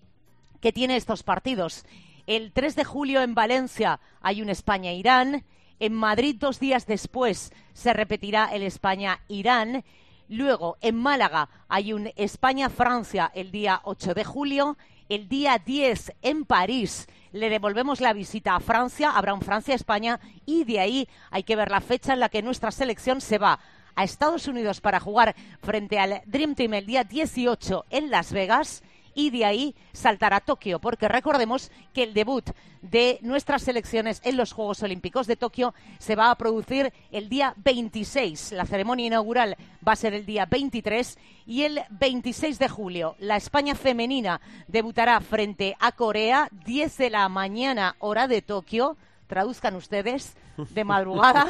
que 0.59 0.71
tiene 0.71 0.95
estos 0.95 1.23
partidos. 1.23 1.85
El 2.25 2.53
3 2.53 2.77
de 2.77 2.85
julio 2.85 3.21
en 3.21 3.35
Valencia 3.35 3.99
hay 4.21 4.41
un 4.41 4.49
España-Irán. 4.49 5.43
En 5.79 5.93
Madrid, 5.93 6.37
dos 6.39 6.57
días 6.57 6.85
después, 6.85 7.51
se 7.73 7.91
repetirá 7.91 8.45
el 8.53 8.63
España-Irán. 8.63 9.83
Luego, 10.29 10.77
en 10.79 10.95
Málaga, 10.95 11.49
hay 11.67 11.91
un 11.91 12.11
España-Francia 12.15 13.29
el 13.35 13.51
día 13.51 13.81
8 13.83 14.13
de 14.13 14.23
julio. 14.23 14.77
El 15.09 15.27
día 15.27 15.57
10 15.57 16.13
en 16.21 16.45
París 16.45 17.07
le 17.33 17.49
devolvemos 17.49 17.99
la 17.99 18.13
visita 18.13 18.55
a 18.55 18.61
Francia, 18.61 19.11
habrá 19.11 19.33
un 19.33 19.41
Francia-España 19.41 20.21
y 20.45 20.63
de 20.63 20.79
ahí 20.79 21.09
hay 21.29 21.43
que 21.43 21.57
ver 21.57 21.69
la 21.69 21.81
fecha 21.81 22.13
en 22.13 22.21
la 22.21 22.29
que 22.29 22.41
nuestra 22.41 22.71
selección 22.71 23.19
se 23.19 23.37
va 23.37 23.59
a 23.95 24.03
Estados 24.05 24.47
Unidos 24.47 24.79
para 24.79 25.01
jugar 25.01 25.35
frente 25.61 25.99
al 25.99 26.21
Dream 26.25 26.55
Team 26.55 26.75
el 26.75 26.85
día 26.85 27.03
18 27.03 27.85
en 27.89 28.09
Las 28.09 28.31
Vegas 28.31 28.81
y 29.15 29.29
de 29.29 29.45
ahí 29.45 29.75
saltar 29.91 30.33
a 30.33 30.39
Tokio, 30.39 30.79
porque 30.79 31.07
recordemos 31.07 31.71
que 31.93 32.03
el 32.03 32.13
debut 32.13 32.49
de 32.81 33.19
nuestras 33.21 33.63
selecciones 33.63 34.21
en 34.23 34.37
los 34.37 34.51
Juegos 34.51 34.83
Olímpicos 34.83 35.27
de 35.27 35.35
Tokio 35.35 35.73
se 35.99 36.15
va 36.15 36.31
a 36.31 36.35
producir 36.35 36.91
el 37.11 37.29
día 37.29 37.53
26. 37.57 38.51
La 38.51 38.65
ceremonia 38.65 39.07
inaugural 39.07 39.55
va 39.87 39.93
a 39.93 39.97
ser 39.97 40.13
el 40.13 40.25
día 40.25 40.45
23 40.45 41.17
y 41.45 41.63
el 41.63 41.81
26 41.89 42.59
de 42.59 42.69
julio 42.69 43.15
la 43.19 43.37
España 43.37 43.75
femenina 43.75 44.41
debutará 44.67 45.19
frente 45.21 45.75
a 45.79 45.91
Corea 45.91 46.49
10 46.65 46.97
de 46.97 47.09
la 47.09 47.29
mañana 47.29 47.95
hora 47.99 48.27
de 48.27 48.41
Tokio 48.41 48.97
traduzcan 49.33 49.75
ustedes, 49.75 50.37
de 50.57 50.83
madrugada, 50.83 51.47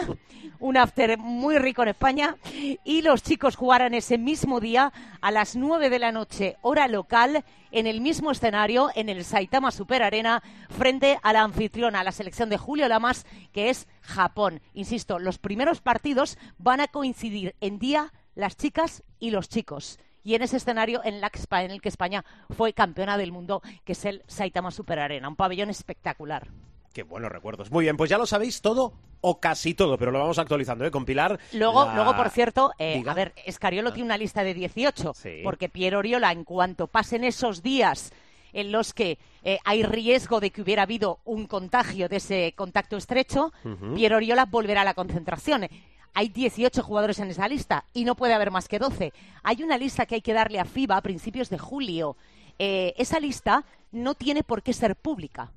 un 0.59 0.77
after 0.77 1.17
muy 1.17 1.57
rico 1.57 1.83
en 1.83 1.89
España, 1.89 2.37
y 2.85 3.01
los 3.01 3.21
chicos 3.21 3.57
jugarán 3.57 3.93
ese 3.93 4.17
mismo 4.17 4.61
día 4.61 4.93
a 5.19 5.31
las 5.31 5.57
9 5.57 5.89
de 5.89 5.99
la 5.99 6.13
noche, 6.13 6.55
hora 6.61 6.87
local, 6.87 7.43
en 7.71 7.85
el 7.85 7.99
mismo 7.99 8.31
escenario, 8.31 8.89
en 8.95 9.09
el 9.09 9.25
Saitama 9.25 9.69
Super 9.71 10.01
Arena, 10.01 10.41
frente 10.69 11.19
a 11.23 11.33
la 11.33 11.41
anfitriona, 11.41 12.05
la 12.05 12.13
selección 12.13 12.47
de 12.47 12.57
Julio 12.57 12.87
Lamas, 12.87 13.25
que 13.51 13.69
es 13.69 13.89
Japón. 13.99 14.61
Insisto, 14.73 15.19
los 15.19 15.37
primeros 15.37 15.81
partidos 15.81 16.37
van 16.57 16.79
a 16.79 16.87
coincidir 16.87 17.53
en 17.59 17.79
día 17.79 18.13
las 18.33 18.55
chicas 18.55 19.03
y 19.19 19.31
los 19.31 19.49
chicos 19.49 19.99
y 20.23 20.35
en 20.35 20.41
ese 20.41 20.55
escenario 20.55 21.01
en, 21.03 21.19
la, 21.19 21.29
en 21.51 21.71
el 21.71 21.81
que 21.81 21.89
España 21.89 22.23
fue 22.49 22.71
campeona 22.71 23.17
del 23.17 23.33
mundo, 23.33 23.61
que 23.83 23.91
es 23.91 24.05
el 24.05 24.23
Saitama 24.27 24.71
Super 24.71 24.99
Arena, 24.99 25.27
un 25.27 25.35
pabellón 25.35 25.69
espectacular. 25.69 26.47
Qué 26.93 27.03
buenos 27.03 27.31
recuerdos. 27.31 27.71
Muy 27.71 27.85
bien, 27.85 27.97
pues 27.97 28.09
ya 28.09 28.19
lo 28.19 28.27
sabéis 28.27 28.61
todo 28.61 28.93
o 29.21 29.39
casi 29.39 29.73
todo, 29.73 29.97
pero 29.97 30.11
lo 30.11 30.19
vamos 30.19 30.37
actualizando, 30.37 30.85
¿eh? 30.85 30.91
Con 30.91 31.05
Pilar. 31.05 31.39
Luego, 31.53 31.91
luego 31.95 32.15
por 32.15 32.29
cierto, 32.29 32.71
eh, 32.77 33.03
a 33.07 33.13
ver, 33.15 33.33
Escariolo 33.45 33.89
ah. 33.89 33.93
tiene 33.93 34.05
una 34.05 34.17
lista 34.17 34.43
de 34.43 34.53
18, 34.53 35.13
porque 35.43 35.69
Piero 35.69 35.99
Oriola, 35.99 36.31
en 36.31 36.43
cuanto 36.43 36.87
pasen 36.87 37.23
esos 37.23 37.63
días 37.63 38.13
en 38.51 38.71
los 38.71 38.93
que 38.93 39.17
eh, 39.43 39.57
hay 39.65 39.81
riesgo 39.81 40.39
de 40.39 40.51
que 40.51 40.61
hubiera 40.61 40.83
habido 40.83 41.19
un 41.25 41.47
contagio 41.47 42.07
de 42.07 42.17
ese 42.17 42.53
contacto 42.55 42.95
estrecho, 42.95 43.51
Piero 43.95 44.17
Oriola 44.17 44.45
volverá 44.45 44.81
a 44.81 44.85
la 44.85 44.93
concentración 44.93 45.67
hay 46.13 46.29
18 46.29 46.83
jugadores 46.83 47.19
en 47.19 47.29
esa 47.29 47.47
lista 47.47 47.85
y 47.93 48.05
no 48.05 48.15
puede 48.15 48.33
haber 48.33 48.51
más 48.51 48.67
que 48.67 48.79
12. 48.79 49.13
Hay 49.41 49.63
una 49.63 49.77
lista 49.77 50.05
que 50.05 50.15
hay 50.15 50.21
que 50.21 50.33
darle 50.33 50.59
a 50.59 50.65
FIBA 50.65 50.97
a 50.97 51.01
principios 51.01 51.49
de 51.49 51.57
julio. 51.57 52.15
Eh, 52.59 52.93
esa 52.97 53.19
lista 53.19 53.65
no 53.91 54.13
tiene 54.13 54.43
por 54.43 54.61
qué 54.61 54.73
ser 54.73 54.95
pública. 54.95 55.51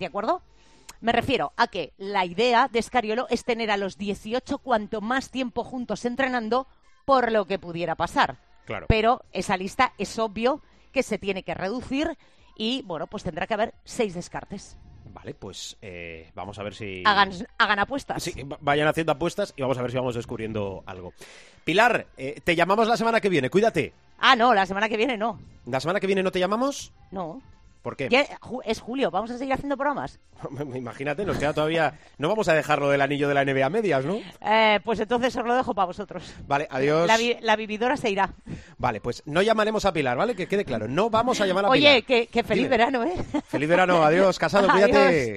¿De 0.00 0.06
acuerdo? 0.06 0.42
Me 1.02 1.10
refiero 1.10 1.52
a 1.56 1.66
que 1.66 1.92
la 1.98 2.24
idea 2.24 2.68
de 2.72 2.78
Escariolo 2.78 3.26
es 3.28 3.44
tener 3.44 3.72
a 3.72 3.76
los 3.76 3.98
18 3.98 4.58
cuanto 4.58 5.00
más 5.00 5.30
tiempo 5.30 5.64
juntos 5.64 6.04
entrenando 6.04 6.68
por 7.04 7.32
lo 7.32 7.46
que 7.46 7.58
pudiera 7.58 7.96
pasar. 7.96 8.38
Claro. 8.66 8.86
Pero 8.88 9.24
esa 9.32 9.56
lista 9.56 9.94
es 9.98 10.16
obvio 10.20 10.62
que 10.92 11.02
se 11.02 11.18
tiene 11.18 11.42
que 11.42 11.54
reducir 11.54 12.16
y, 12.56 12.82
bueno, 12.82 13.08
pues 13.08 13.24
tendrá 13.24 13.48
que 13.48 13.54
haber 13.54 13.74
seis 13.82 14.14
descartes. 14.14 14.78
Vale, 15.06 15.34
pues 15.34 15.76
eh, 15.82 16.30
vamos 16.36 16.60
a 16.60 16.62
ver 16.62 16.74
si... 16.74 17.02
Hagan, 17.04 17.78
apuestas. 17.80 18.22
Sí, 18.22 18.32
vayan 18.60 18.86
haciendo 18.86 19.10
apuestas 19.10 19.52
y 19.56 19.62
vamos 19.62 19.78
a 19.78 19.82
ver 19.82 19.90
si 19.90 19.96
vamos 19.96 20.14
descubriendo 20.14 20.84
algo. 20.86 21.12
Pilar, 21.64 22.06
eh, 22.16 22.40
te 22.44 22.54
llamamos 22.54 22.86
la 22.86 22.96
semana 22.96 23.20
que 23.20 23.28
viene, 23.28 23.50
cuídate. 23.50 23.92
Ah, 24.18 24.36
no, 24.36 24.54
la 24.54 24.66
semana 24.66 24.88
que 24.88 24.96
viene 24.96 25.18
no. 25.18 25.40
¿La 25.66 25.80
semana 25.80 25.98
que 25.98 26.06
viene 26.06 26.22
no 26.22 26.30
te 26.30 26.38
llamamos? 26.38 26.92
No. 27.10 27.42
¿Por 27.82 27.96
qué? 27.96 28.08
Es 28.64 28.80
julio, 28.80 29.10
¿vamos 29.10 29.30
a 29.32 29.38
seguir 29.38 29.52
haciendo 29.52 29.76
programas? 29.76 30.20
Imagínate, 30.74 31.24
nos 31.24 31.36
queda 31.36 31.52
todavía... 31.52 31.98
No 32.16 32.28
vamos 32.28 32.48
a 32.48 32.54
dejarlo 32.54 32.88
del 32.88 33.00
anillo 33.00 33.28
de 33.28 33.34
la 33.34 33.44
NBA 33.44 33.66
a 33.66 33.70
medias, 33.70 34.04
¿no? 34.04 34.20
Eh, 34.40 34.78
pues 34.84 35.00
entonces 35.00 35.36
os 35.36 35.44
lo 35.44 35.54
dejo 35.54 35.74
para 35.74 35.86
vosotros. 35.86 36.32
Vale, 36.46 36.68
adiós. 36.70 37.10
La, 37.40 37.56
vividora 37.56 37.96
se 37.96 38.10
irá. 38.10 38.32
Vale, 38.78 39.00
pues 39.00 39.22
no 39.26 39.42
llamaremos 39.42 39.84
a 39.84 39.92
Pilar, 39.92 40.16
¿vale? 40.16 40.36
Que 40.36 40.46
quede 40.46 40.64
claro, 40.64 40.86
no 40.86 41.10
vamos 41.10 41.40
a 41.40 41.46
llamar 41.46 41.66
a 41.66 41.70
Pilar. 41.70 41.94
Oye, 41.96 42.02
que, 42.02 42.42
feliz 42.44 42.68
verano, 42.68 43.02
¿eh? 43.02 43.14
Feliz 43.48 43.68
verano, 43.68 44.04
adiós, 44.04 44.38
casado, 44.38 44.68
cuídate. 44.72 45.36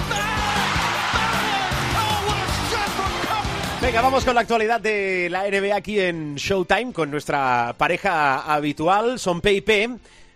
Venga, 3.91 4.03
vamos 4.03 4.23
con 4.23 4.35
la 4.35 4.39
actualidad 4.39 4.79
de 4.79 5.27
la 5.29 5.43
NBA 5.49 5.75
aquí 5.75 5.99
en 5.99 6.35
Showtime 6.35 6.93
con 6.93 7.11
nuestra 7.11 7.75
pareja 7.77 8.39
habitual, 8.39 9.19
Son 9.19 9.41
P&P. 9.41 9.89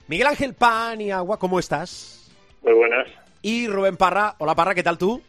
Miguel 0.10 0.28
Ángel 0.28 0.54
Pan 0.54 1.00
y 1.00 1.10
Agua, 1.10 1.40
¿cómo 1.40 1.58
estás? 1.58 2.30
Muy 2.64 2.74
buenas. 2.74 3.08
Y 3.42 3.68
Rubén 3.70 3.96
Parra. 3.96 4.36
Hola 4.40 4.56
Parra, 4.56 4.76
¿qué 4.76 4.84
tal 4.84 4.98
tú? 4.98 5.22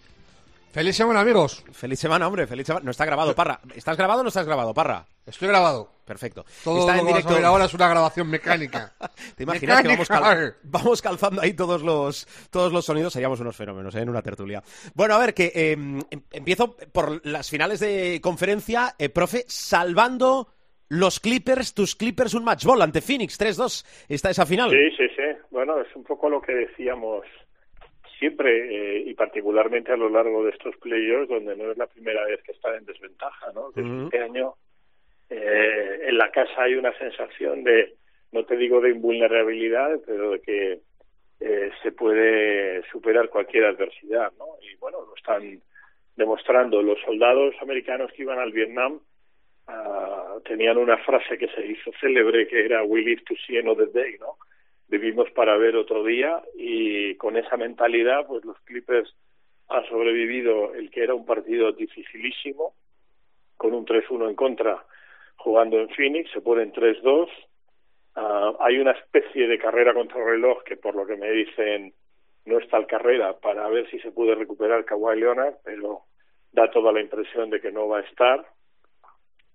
Feliz 0.77 0.95
semana, 0.95 1.21
amigos. 1.21 1.65
Feliz 1.73 1.99
semana, 1.99 2.29
hombre, 2.29 2.47
feliz 2.47 2.67
semana. 2.67 2.85
No 2.85 2.91
está 2.91 3.07
grabado, 3.07 3.35
Parra. 3.35 3.61
¿Estás 3.75 3.97
grabado 3.97 4.21
o 4.21 4.23
no 4.25 4.29
estás 4.29 4.45
grabado, 4.45 4.75
Parra? 4.75 5.07
Estoy 5.25 5.49
grabado. 5.49 5.89
Perfecto. 6.05 6.45
Todo 6.63 6.81
está 6.81 6.99
en 6.99 7.07
directo. 7.07 7.35
ahora 7.47 7.65
es 7.65 7.73
una 7.73 7.89
grabación 7.89 8.29
mecánica. 8.29 8.93
¿Te 9.37 9.45
imaginas 9.45 9.81
que 9.81 10.53
vamos, 10.65 11.01
calzando 11.01 11.41
ahí 11.41 11.55
todos 11.55 11.81
los, 11.81 12.27
todos 12.51 12.75
los 12.75 12.85
sonidos? 12.85 13.15
Seríamos 13.15 13.41
unos 13.41 13.57
fenómenos 13.57 13.95
¿eh? 13.95 14.01
en 14.01 14.11
una 14.11 14.21
tertulia. 14.21 14.63
Bueno, 14.95 15.15
a 15.15 15.19
ver, 15.19 15.33
que 15.33 15.51
em, 15.55 15.99
em, 16.11 16.21
empiezo 16.31 16.77
por 16.93 17.27
las 17.27 17.49
finales 17.49 17.81
de 17.81 18.21
conferencia. 18.23 18.97
Eh, 18.99 19.09
profe, 19.09 19.47
salvando 19.49 20.49
los 20.91 21.21
Clippers, 21.21 21.73
tus 21.73 21.97
Clippers 21.97 22.35
un 22.35 22.45
match 22.45 22.67
ball 22.67 22.83
ante 22.83 23.01
Phoenix 23.01 23.41
3-2. 23.41 23.87
¿Está 24.11 24.29
esa 24.29 24.45
final? 24.45 24.71
Sí, 24.71 24.91
sí, 24.95 25.09
sí. 25.17 25.39
Bueno, 25.51 25.81
es 25.81 25.89
un 25.97 26.05
poco 26.05 26.29
lo 26.29 26.43
que 26.43 26.53
decíamos 26.53 27.25
siempre 28.19 28.51
eh, 28.99 29.03
y 29.07 29.15
particularmente 29.15 29.93
a 29.93 29.97
lo 29.97 30.09
largo 30.09 30.45
de 30.45 30.51
estos 30.51 30.77
playoffs 30.77 31.29
donde 31.29 31.57
no 31.57 31.71
es 31.71 31.79
la 31.79 31.87
primera 31.87 32.25
vez 32.25 32.43
que 32.43 32.53
están 32.53 32.77
en 32.77 32.85
desventaja, 32.85 33.53
¿no? 33.53 33.71
Este 33.75 34.21
año 34.21 34.55
eh, 35.29 36.01
en 36.05 36.19
la 36.19 36.31
casa 36.31 36.63
hay 36.63 36.75
una 36.75 36.97
sensación 36.99 37.65
de, 37.65 37.95
no 38.33 38.45
te 38.45 38.57
digo 38.57 38.81
de 38.81 38.91
invulnerabilidad, 38.91 40.01
pero 40.07 40.31
de 40.33 40.41
que 40.41 40.81
eh, 41.41 41.71
se 41.83 41.93
puede 41.93 42.83
superar 42.91 43.29
cualquier 43.29 43.67
adversidad, 43.67 44.33
¿no? 44.39 44.47
Y 44.63 44.77
bueno, 44.77 44.99
lo 45.03 45.15
están 45.15 45.61
demostrando. 46.17 46.83
Los 46.83 47.01
soldados 47.03 47.55
americanos 47.61 48.11
que 48.13 48.23
iban 48.23 48.39
al 48.39 48.53
Vietnam 48.53 49.01
uh, 49.69 50.41
tenían 50.41 50.79
una 50.79 50.97
frase 50.99 51.37
que 51.37 51.49
se 51.49 51.67
hizo 51.67 51.91
célebre 52.01 52.47
que 52.49 52.65
era 52.65 52.83
"We 52.83 53.03
live 53.03 53.23
to 53.27 53.35
see 53.47 53.59
another 53.59 53.93
day", 53.93 54.17
¿no? 54.19 54.39
Vivimos 54.89 55.31
para 55.33 55.57
ver 55.57 55.77
otro 55.77 56.05
día 56.05 56.43
y 56.57 57.15
con 57.17 57.37
esa 57.37 57.57
mentalidad 57.57 58.27
pues 58.27 58.45
los 58.45 58.59
Clippers 58.61 59.15
han 59.69 59.85
sobrevivido 59.89 60.75
el 60.75 60.91
que 60.91 61.03
era 61.03 61.15
un 61.15 61.27
partido 61.27 61.73
dificilísimo 61.73 62.75
con 63.57 63.75
un 63.75 63.85
3-1 63.85 64.29
en 64.29 64.37
contra 64.37 64.85
jugando 65.37 65.79
en 65.79 65.89
Phoenix, 65.91 66.31
se 66.33 66.41
ponen 66.41 66.73
3-2. 66.73 67.29
Ah, 68.17 68.53
hay 68.61 68.79
una 68.79 68.93
especie 68.93 69.47
de 69.47 69.59
carrera 69.59 69.95
contra 69.95 70.19
el 70.19 70.27
reloj 70.27 70.63
que 70.65 70.77
por 70.77 70.95
lo 70.95 71.07
que 71.07 71.17
me 71.17 71.31
dicen 71.31 71.93
no 72.47 72.59
está 72.59 72.79
tal 72.79 72.87
carrera 72.87 73.39
para 73.39 73.69
ver 73.69 73.91
si 73.91 73.99
se 73.99 74.13
puede 74.13 74.35
recuperar 74.35 74.85
Kawhi 74.85 75.19
Leonard, 75.19 75.57
pero 75.65 76.03
da 76.53 76.71
toda 76.71 76.93
la 76.93 77.01
impresión 77.01 77.51
de 77.51 77.61
que 77.61 77.73
no 77.73 77.89
va 77.89 77.99
a 77.99 78.03
estar 78.03 78.47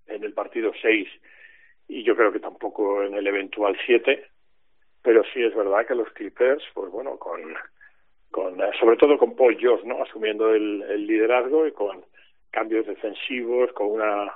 en 0.06 0.22
el 0.24 0.34
partido 0.34 0.72
6 0.80 1.08
y 1.88 2.04
yo 2.04 2.14
creo 2.14 2.32
que 2.32 2.40
tampoco 2.40 3.02
en 3.02 3.14
el 3.14 3.26
eventual 3.26 3.76
7 3.86 4.24
pero 5.02 5.22
sí 5.32 5.42
es 5.42 5.54
verdad 5.54 5.86
que 5.86 5.94
los 5.94 6.10
Clippers, 6.10 6.62
pues 6.74 6.90
bueno, 6.90 7.18
con, 7.18 7.40
con 8.30 8.60
eh, 8.60 8.70
sobre 8.80 8.96
todo 8.96 9.18
con 9.18 9.36
Paul 9.36 9.58
George, 9.58 9.86
¿no? 9.86 10.02
Asumiendo 10.02 10.54
el, 10.54 10.82
el 10.82 11.06
liderazgo 11.06 11.66
y 11.66 11.72
con 11.72 12.04
cambios 12.50 12.86
defensivos, 12.86 13.72
con 13.72 13.88
una 13.88 14.32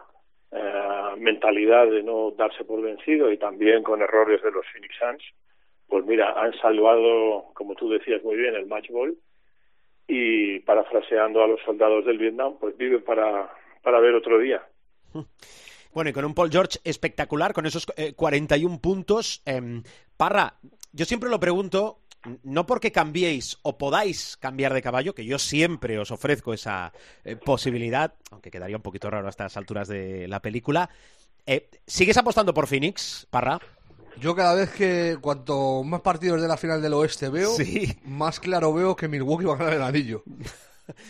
eh, 0.53 1.17
mentalidad 1.19 1.87
de 1.87 2.03
no 2.03 2.31
darse 2.31 2.65
por 2.65 2.81
vencido 2.81 3.31
y 3.31 3.39
también 3.39 3.83
con 3.83 4.01
errores 4.01 4.43
de 4.43 4.51
los 4.51 4.65
Phoenix 4.73 4.95
Suns, 4.99 5.23
pues 5.89 6.05
mira, 6.05 6.33
han 6.41 6.53
salvado, 6.59 7.53
como 7.55 7.75
tú 7.75 7.89
decías 7.89 8.23
muy 8.23 8.37
bien, 8.37 8.55
el 8.55 8.67
match 8.67 8.91
ball 8.91 9.17
y 10.09 10.61
parafraseando 10.61 11.43
a 11.43 11.49
los 11.49 11.61
soldados 11.63 12.05
del 12.05 12.19
Vietnam, 12.19 12.57
pues 12.61 12.77
viven 12.77 13.03
para, 13.03 13.51
para 13.83 14.01
ver 14.01 14.15
otro 14.15 14.39
día. 14.39 14.63
Bueno, 15.93 16.11
y 16.11 16.13
con 16.13 16.25
un 16.25 16.35
Paul 16.35 16.51
George 16.51 16.79
espectacular, 16.85 17.53
con 17.53 17.67
esos 17.67 17.87
41 17.87 18.75
eh, 18.75 18.79
puntos. 18.81 19.43
Eh, 19.47 19.83
Parra, 20.17 20.59
yo 20.93 21.05
siempre 21.05 21.29
lo 21.29 21.41
pregunto, 21.41 22.01
no 22.43 22.67
porque 22.67 22.93
cambiéis 22.93 23.59
o 23.63 23.79
podáis 23.79 24.37
cambiar 24.37 24.73
de 24.73 24.83
caballo, 24.83 25.15
que 25.15 25.25
yo 25.25 25.39
siempre 25.39 25.99
os 25.99 26.11
ofrezco 26.11 26.55
esa 26.55 26.93
eh, 27.25 27.37
posibilidad, 27.37 28.15
aunque 28.31 28.51
quedaría 28.51 28.77
un 28.77 28.83
poquito 28.83 29.11
raro 29.11 29.27
a 29.27 29.31
estas 29.31 29.57
alturas 29.57 29.89
de 29.89 30.27
la 30.29 30.41
película. 30.41 30.91
Eh, 31.47 31.71
¿Sigues 31.87 32.17
apostando 32.17 32.53
por 32.55 32.67
Phoenix, 32.67 33.27
Parra? 33.31 33.61
Yo 34.19 34.35
cada 34.35 34.55
vez 34.55 34.71
que 34.71 35.19
cuanto 35.21 35.83
más 35.85 36.01
partidos 36.01 36.41
de 36.41 36.49
la 36.49 36.57
final 36.57 36.81
del 36.81 36.95
oeste 36.95 37.29
veo, 37.29 37.53
más 38.05 38.41
claro 38.41 38.73
veo 38.73 38.97
que 38.97 39.09
Milwaukee 39.09 39.45
va 39.45 39.55
a 39.55 39.59
ganar 39.59 39.75
el 39.75 39.83
anillo. 39.83 40.23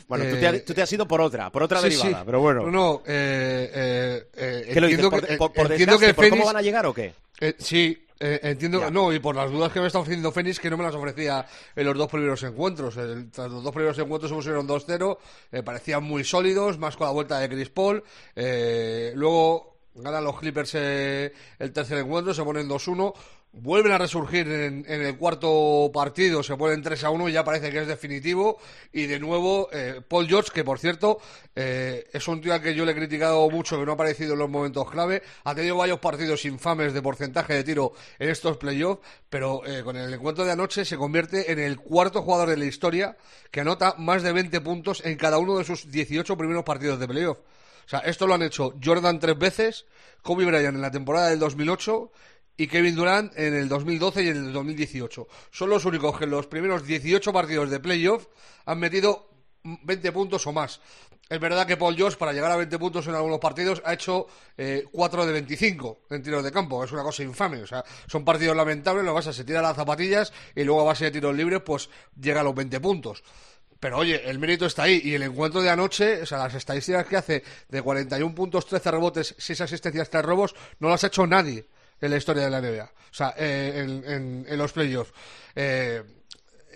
Bueno, 0.08 0.24
tú, 0.64 0.72
te 0.72 0.80
has, 0.80 0.90
ido 0.90 1.06
por 1.06 1.20
otra, 1.20 1.52
por 1.52 1.62
otra 1.62 1.82
derivada, 1.82 2.24
pero 2.24 2.40
bueno. 2.40 2.70
No, 2.70 3.02
eh, 3.06 4.24
eh, 4.34 4.70
¿Qué 4.72 4.80
lo 4.80 4.86
dices? 4.86 5.06
¿Por, 5.36 5.68
que, 5.68 6.30
¿Cómo 6.30 6.46
van 6.46 6.56
a 6.56 6.62
llegar 6.62 6.86
o 6.86 6.94
qué? 6.94 7.12
sí, 7.58 8.05
Eh, 8.18 8.40
entiendo, 8.42 8.90
no, 8.90 9.12
y 9.12 9.18
por 9.18 9.36
las 9.36 9.50
dudas 9.50 9.70
que 9.72 9.80
me 9.80 9.88
está 9.88 9.98
ofreciendo 9.98 10.32
Fénix, 10.32 10.58
que 10.58 10.70
no 10.70 10.78
me 10.78 10.84
las 10.84 10.94
ofrecía 10.94 11.46
en 11.74 11.84
los 11.84 11.96
dos 11.96 12.08
primeros 12.08 12.42
encuentros. 12.42 12.94
tras 12.94 13.50
los 13.50 13.62
dos 13.62 13.72
primeros 13.72 13.98
encuentros 13.98 14.30
se 14.30 14.34
pusieron 14.34 14.66
2-0, 14.66 15.18
eh, 15.52 15.62
parecían 15.62 16.02
muy 16.02 16.24
sólidos, 16.24 16.78
más 16.78 16.96
con 16.96 17.06
la 17.06 17.12
vuelta 17.12 17.38
de 17.38 17.48
Chris 17.48 17.68
Paul. 17.68 18.02
Eh, 18.34 19.12
luego 19.14 19.76
ganan 19.94 20.24
los 20.24 20.38
Clippers 20.38 20.74
el 20.74 21.72
tercer 21.72 21.98
encuentro, 21.98 22.32
se 22.32 22.42
ponen 22.42 22.68
2-1 22.68 23.14
vuelven 23.52 23.92
a 23.92 23.98
resurgir 23.98 24.46
en, 24.48 24.84
el 24.86 25.16
cuarto 25.16 25.90
partido, 25.92 26.42
se 26.42 26.56
ponen 26.56 26.82
3 26.82 27.04
a 27.04 27.10
1 27.10 27.28
y 27.28 27.32
ya 27.32 27.44
parece 27.44 27.70
que 27.70 27.80
es 27.80 27.86
definitivo. 27.86 28.58
Y 28.92 29.06
de 29.06 29.18
nuevo, 29.18 29.68
eh, 29.72 30.02
Paul 30.06 30.28
George, 30.28 30.50
que 30.52 30.62
por 30.62 30.78
cierto 30.78 31.18
eh, 31.54 32.06
es 32.12 32.28
un 32.28 32.40
tío 32.40 32.52
al 32.52 32.62
que 32.62 32.74
yo 32.74 32.84
le 32.84 32.92
he 32.92 32.94
criticado 32.94 33.48
mucho, 33.48 33.78
que 33.78 33.86
no 33.86 33.92
ha 33.92 33.94
aparecido 33.94 34.34
en 34.34 34.40
los 34.40 34.50
momentos 34.50 34.90
clave, 34.90 35.22
ha 35.44 35.54
tenido 35.54 35.76
varios 35.76 35.98
partidos 36.00 36.44
infames 36.44 36.92
de 36.92 37.02
porcentaje 37.02 37.54
de 37.54 37.64
tiro 37.64 37.92
en 38.18 38.28
estos 38.28 38.56
playoffs, 38.58 39.02
pero 39.30 39.66
eh, 39.66 39.82
con 39.82 39.96
el 39.96 40.12
encuentro 40.12 40.44
de 40.44 40.52
anoche 40.52 40.84
se 40.84 40.96
convierte 40.96 41.50
en 41.50 41.58
el 41.58 41.78
cuarto 41.78 42.22
jugador 42.22 42.50
de 42.50 42.58
la 42.58 42.66
historia 42.66 43.16
que 43.50 43.60
anota 43.60 43.94
más 43.98 44.22
de 44.22 44.32
20 44.32 44.60
puntos 44.60 45.02
en 45.04 45.16
cada 45.16 45.38
uno 45.38 45.56
de 45.56 45.64
sus 45.64 45.90
18 45.90 46.36
primeros 46.36 46.64
partidos 46.64 47.00
de 47.00 47.08
playoff. 47.08 47.38
O 47.38 47.88
sea, 47.88 48.00
esto 48.00 48.26
lo 48.26 48.34
han 48.34 48.42
hecho 48.42 48.74
Jordan 48.84 49.20
tres 49.20 49.38
veces, 49.38 49.86
Kobe 50.22 50.44
Bryant 50.44 50.74
en 50.74 50.82
la 50.82 50.90
temporada 50.90 51.28
del 51.28 51.38
2008 51.38 52.10
y 52.56 52.66
Kevin 52.66 52.94
Durant 52.94 53.36
en 53.36 53.54
el 53.54 53.68
2012 53.68 54.22
y 54.24 54.28
en 54.28 54.36
el 54.36 54.52
2018. 54.52 55.28
Son 55.50 55.70
los 55.70 55.84
únicos 55.84 56.18
que 56.18 56.24
en 56.24 56.30
los 56.30 56.46
primeros 56.46 56.86
18 56.86 57.32
partidos 57.32 57.70
de 57.70 57.80
playoff 57.80 58.26
han 58.64 58.78
metido 58.78 59.28
20 59.62 60.12
puntos 60.12 60.46
o 60.46 60.52
más. 60.52 60.80
Es 61.28 61.40
verdad 61.40 61.66
que 61.66 61.76
Paul 61.76 61.96
George, 61.96 62.16
para 62.16 62.32
llegar 62.32 62.52
a 62.52 62.56
20 62.56 62.78
puntos 62.78 63.06
en 63.08 63.14
algunos 63.16 63.40
partidos, 63.40 63.82
ha 63.84 63.94
hecho 63.94 64.28
4 64.92 65.22
eh, 65.22 65.26
de 65.26 65.32
25 65.32 66.02
en 66.10 66.22
tiros 66.22 66.44
de 66.44 66.52
campo. 66.52 66.84
Es 66.84 66.92
una 66.92 67.02
cosa 67.02 67.24
infame. 67.24 67.62
O 67.62 67.66
sea, 67.66 67.84
son 68.06 68.24
partidos 68.24 68.56
lamentables. 68.56 69.04
Lo 69.04 69.12
vas 69.12 69.26
a 69.26 69.32
se 69.32 69.44
tira 69.44 69.60
las 69.60 69.74
zapatillas 69.74 70.32
y 70.54 70.62
luego 70.62 70.82
a 70.82 70.84
base 70.84 71.06
de 71.06 71.10
tiros 71.10 71.34
libres, 71.34 71.62
pues 71.62 71.90
llega 72.20 72.42
a 72.42 72.44
los 72.44 72.54
20 72.54 72.78
puntos. 72.78 73.24
Pero 73.80 73.98
oye, 73.98 74.28
el 74.30 74.38
mérito 74.38 74.66
está 74.66 74.84
ahí. 74.84 75.00
Y 75.02 75.14
el 75.14 75.22
encuentro 75.24 75.60
de 75.60 75.68
anoche, 75.68 76.22
o 76.22 76.26
sea, 76.26 76.38
las 76.38 76.54
estadísticas 76.54 77.06
que 77.06 77.16
hace 77.16 77.42
de 77.68 77.82
41 77.82 78.32
puntos, 78.32 78.64
13 78.66 78.90
rebotes, 78.92 79.34
6 79.36 79.62
asistencias, 79.62 80.08
3 80.08 80.24
robos, 80.24 80.54
no 80.78 80.88
las 80.88 81.02
ha 81.02 81.08
hecho 81.08 81.26
nadie 81.26 81.66
en 82.00 82.10
la 82.10 82.16
historia 82.16 82.44
de 82.44 82.50
la 82.50 82.60
NBA. 82.60 82.84
O 82.84 83.14
sea, 83.14 83.34
eh, 83.36 84.44
en, 84.46 84.58
los 84.58 84.72
playoffs. 84.72 85.12
Eh, 85.54 86.02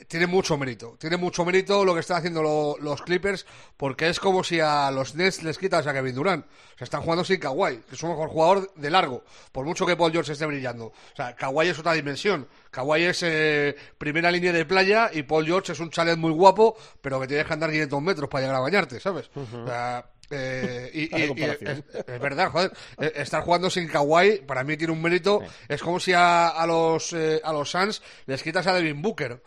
tiene 0.08 0.26
mucho 0.26 0.56
mérito. 0.58 0.96
Tiene 0.98 1.16
mucho 1.16 1.44
mérito 1.44 1.84
lo 1.84 1.94
que 1.94 2.00
están 2.00 2.16
haciendo 2.16 2.76
los 2.80 3.02
Clippers, 3.02 3.46
porque 3.76 4.08
es 4.08 4.18
como 4.18 4.42
si 4.42 4.58
a 4.58 4.90
los 4.90 5.14
Nets 5.14 5.42
les 5.42 5.56
quitas 5.56 5.86
a 5.86 5.92
Kevin 5.92 6.14
Durant. 6.14 6.46
Se 6.76 6.84
están 6.84 7.02
jugando 7.02 7.24
sin 7.24 7.38
Kawhi, 7.38 7.78
que 7.88 7.94
es 7.94 8.02
un 8.02 8.10
mejor 8.10 8.28
jugador 8.28 8.74
de 8.74 8.90
largo, 8.90 9.22
por 9.52 9.64
mucho 9.64 9.86
que 9.86 9.96
Paul 9.96 10.10
George 10.10 10.32
esté 10.32 10.46
brillando. 10.46 10.86
O 10.86 11.16
sea, 11.16 11.36
Kawhi 11.36 11.68
es 11.68 11.78
otra 11.78 11.92
dimensión. 11.92 12.48
Kawhi 12.72 13.04
es 13.04 13.22
eh, 13.22 13.76
primera 13.98 14.32
línea 14.32 14.52
de 14.52 14.64
playa 14.64 15.10
y 15.12 15.22
Paul 15.22 15.46
George 15.46 15.72
es 15.72 15.80
un 15.80 15.90
chalet 15.90 16.16
muy 16.16 16.32
guapo, 16.32 16.76
pero 17.00 17.20
que 17.20 17.28
tienes 17.28 17.46
que 17.46 17.52
andar 17.52 17.70
500 17.70 18.02
metros 18.02 18.28
para 18.28 18.42
llegar 18.42 18.56
a 18.56 18.60
bañarte, 18.60 18.98
¿sabes? 18.98 19.30
o 19.36 19.66
sea, 19.66 20.10
eh, 20.30 20.90
y, 20.94 21.14
es, 21.14 22.20
verdad, 22.20 22.50
joder, 22.50 22.72
eh, 22.98 23.12
estar 23.16 23.42
jugando 23.42 23.68
sin 23.68 23.88
Kawhi 23.88 24.42
para 24.46 24.64
mí 24.64 24.76
tiene 24.76 24.92
un 24.92 25.02
mérito. 25.02 25.40
Es 25.68 25.82
como 25.82 25.98
si 25.98 26.12
a, 26.12 26.48
a 26.48 26.66
los 26.66 27.12
eh, 27.12 27.40
a 27.42 27.52
los 27.52 27.70
Suns 27.70 28.02
les 28.26 28.42
quitas 28.42 28.66
a 28.66 28.74
Devin 28.74 29.02
Booker 29.02 29.42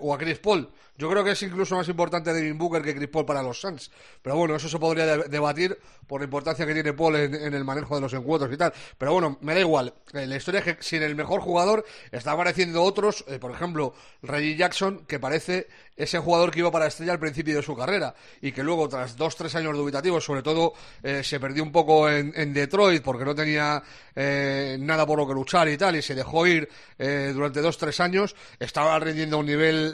o 0.00 0.14
a 0.14 0.18
Chris 0.18 0.38
Paul. 0.38 0.70
Yo 0.96 1.10
creo 1.10 1.24
que 1.24 1.32
es 1.32 1.42
incluso 1.42 1.74
más 1.74 1.88
importante 1.88 2.32
Devin 2.32 2.56
Booker 2.56 2.82
que 2.82 2.94
Chris 2.94 3.08
Paul 3.08 3.26
para 3.26 3.42
los 3.42 3.60
Suns. 3.60 3.90
Pero 4.22 4.36
bueno, 4.36 4.54
eso 4.54 4.68
se 4.68 4.78
podría 4.78 5.16
debatir 5.16 5.78
por 6.06 6.20
la 6.20 6.26
importancia 6.26 6.66
que 6.66 6.74
tiene 6.74 6.92
Paul 6.92 7.16
en, 7.16 7.54
el 7.54 7.64
manejo 7.64 7.96
de 7.96 8.02
los 8.02 8.12
encuentros 8.12 8.52
y 8.52 8.56
tal. 8.56 8.72
Pero 8.96 9.12
bueno, 9.12 9.38
me 9.40 9.54
da 9.54 9.60
igual. 9.60 9.92
la 10.12 10.36
historia 10.36 10.60
es 10.60 10.76
que 10.76 10.82
sin 10.82 11.02
el 11.02 11.16
mejor 11.16 11.40
jugador 11.40 11.84
está 12.12 12.32
apareciendo 12.32 12.82
otros, 12.82 13.24
por 13.40 13.50
ejemplo, 13.50 13.94
Reggie 14.22 14.56
Jackson, 14.56 15.04
que 15.06 15.18
parece 15.18 15.66
ese 15.96 16.18
jugador 16.18 16.50
que 16.50 16.58
iba 16.58 16.70
para 16.70 16.86
estrella 16.86 17.12
al 17.12 17.18
principio 17.18 17.56
de 17.56 17.62
su 17.62 17.76
carrera 17.76 18.14
y 18.40 18.52
que 18.52 18.62
luego, 18.62 18.88
tras 18.88 19.16
dos, 19.16 19.36
tres 19.36 19.54
años 19.54 19.76
dubitativos, 19.76 20.24
sobre 20.24 20.42
todo 20.42 20.74
eh, 21.02 21.22
se 21.22 21.38
perdió 21.38 21.62
un 21.62 21.72
poco 21.72 22.10
en, 22.10 22.52
Detroit 22.52 23.02
porque 23.02 23.24
no 23.24 23.34
tenía 23.34 23.82
eh, 24.14 24.76
nada 24.80 25.06
por 25.06 25.18
lo 25.18 25.26
que 25.26 25.34
luchar 25.34 25.68
y 25.68 25.76
tal, 25.76 25.96
y 25.96 26.02
se 26.02 26.14
dejó 26.14 26.46
ir 26.46 26.68
eh, 26.98 27.32
durante 27.34 27.60
dos, 27.60 27.78
tres 27.78 28.00
años, 28.00 28.34
estaba 28.58 28.98
rindiendo 28.98 29.36
a 29.36 29.40
un 29.40 29.46
nivel 29.46 29.92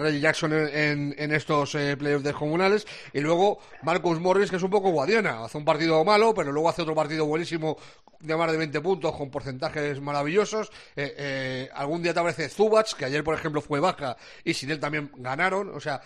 Reggie 0.00 0.20
Jackson 0.20 0.41
en, 0.46 1.32
estos 1.32 1.72
playoffs 1.72 2.24
descomunales, 2.24 2.86
y 3.12 3.20
luego 3.20 3.58
Marcus 3.82 4.20
Morris, 4.20 4.50
que 4.50 4.56
es 4.56 4.62
un 4.62 4.70
poco 4.70 4.90
guadiana, 4.90 5.44
hace 5.44 5.58
un 5.58 5.64
partido 5.64 6.04
malo, 6.04 6.34
pero 6.34 6.52
luego 6.52 6.68
hace 6.68 6.82
otro 6.82 6.94
partido 6.94 7.26
buenísimo 7.26 7.76
de 8.20 8.36
más 8.36 8.52
de 8.52 8.56
20 8.56 8.80
puntos 8.80 9.16
con 9.16 9.30
porcentajes 9.30 10.00
maravillosos. 10.00 10.70
algún 11.74 12.02
día 12.02 12.14
te 12.14 12.20
aparece 12.20 12.48
Zubats, 12.48 12.94
que 12.94 13.04
ayer, 13.04 13.24
por 13.24 13.34
ejemplo, 13.34 13.60
fue 13.60 13.80
baja 13.80 14.16
y 14.44 14.54
sin 14.54 14.70
él 14.70 14.78
también 14.78 15.10
gana 15.16 15.42
o 15.50 15.80
sea, 15.80 16.00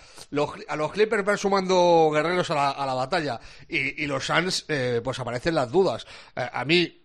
a 0.68 0.76
los 0.76 0.92
Clippers 0.92 1.24
van 1.24 1.38
sumando 1.38 2.10
guerreros 2.12 2.50
a 2.50 2.86
la, 2.86 2.94
batalla 2.94 3.38
y, 3.68 4.06
los 4.06 4.24
Suns, 4.24 4.64
eh, 4.68 5.00
pues 5.02 5.18
aparecen 5.18 5.54
las 5.54 5.70
dudas. 5.70 6.06
Eh, 6.34 6.48
a 6.50 6.64
mí, 6.64 7.04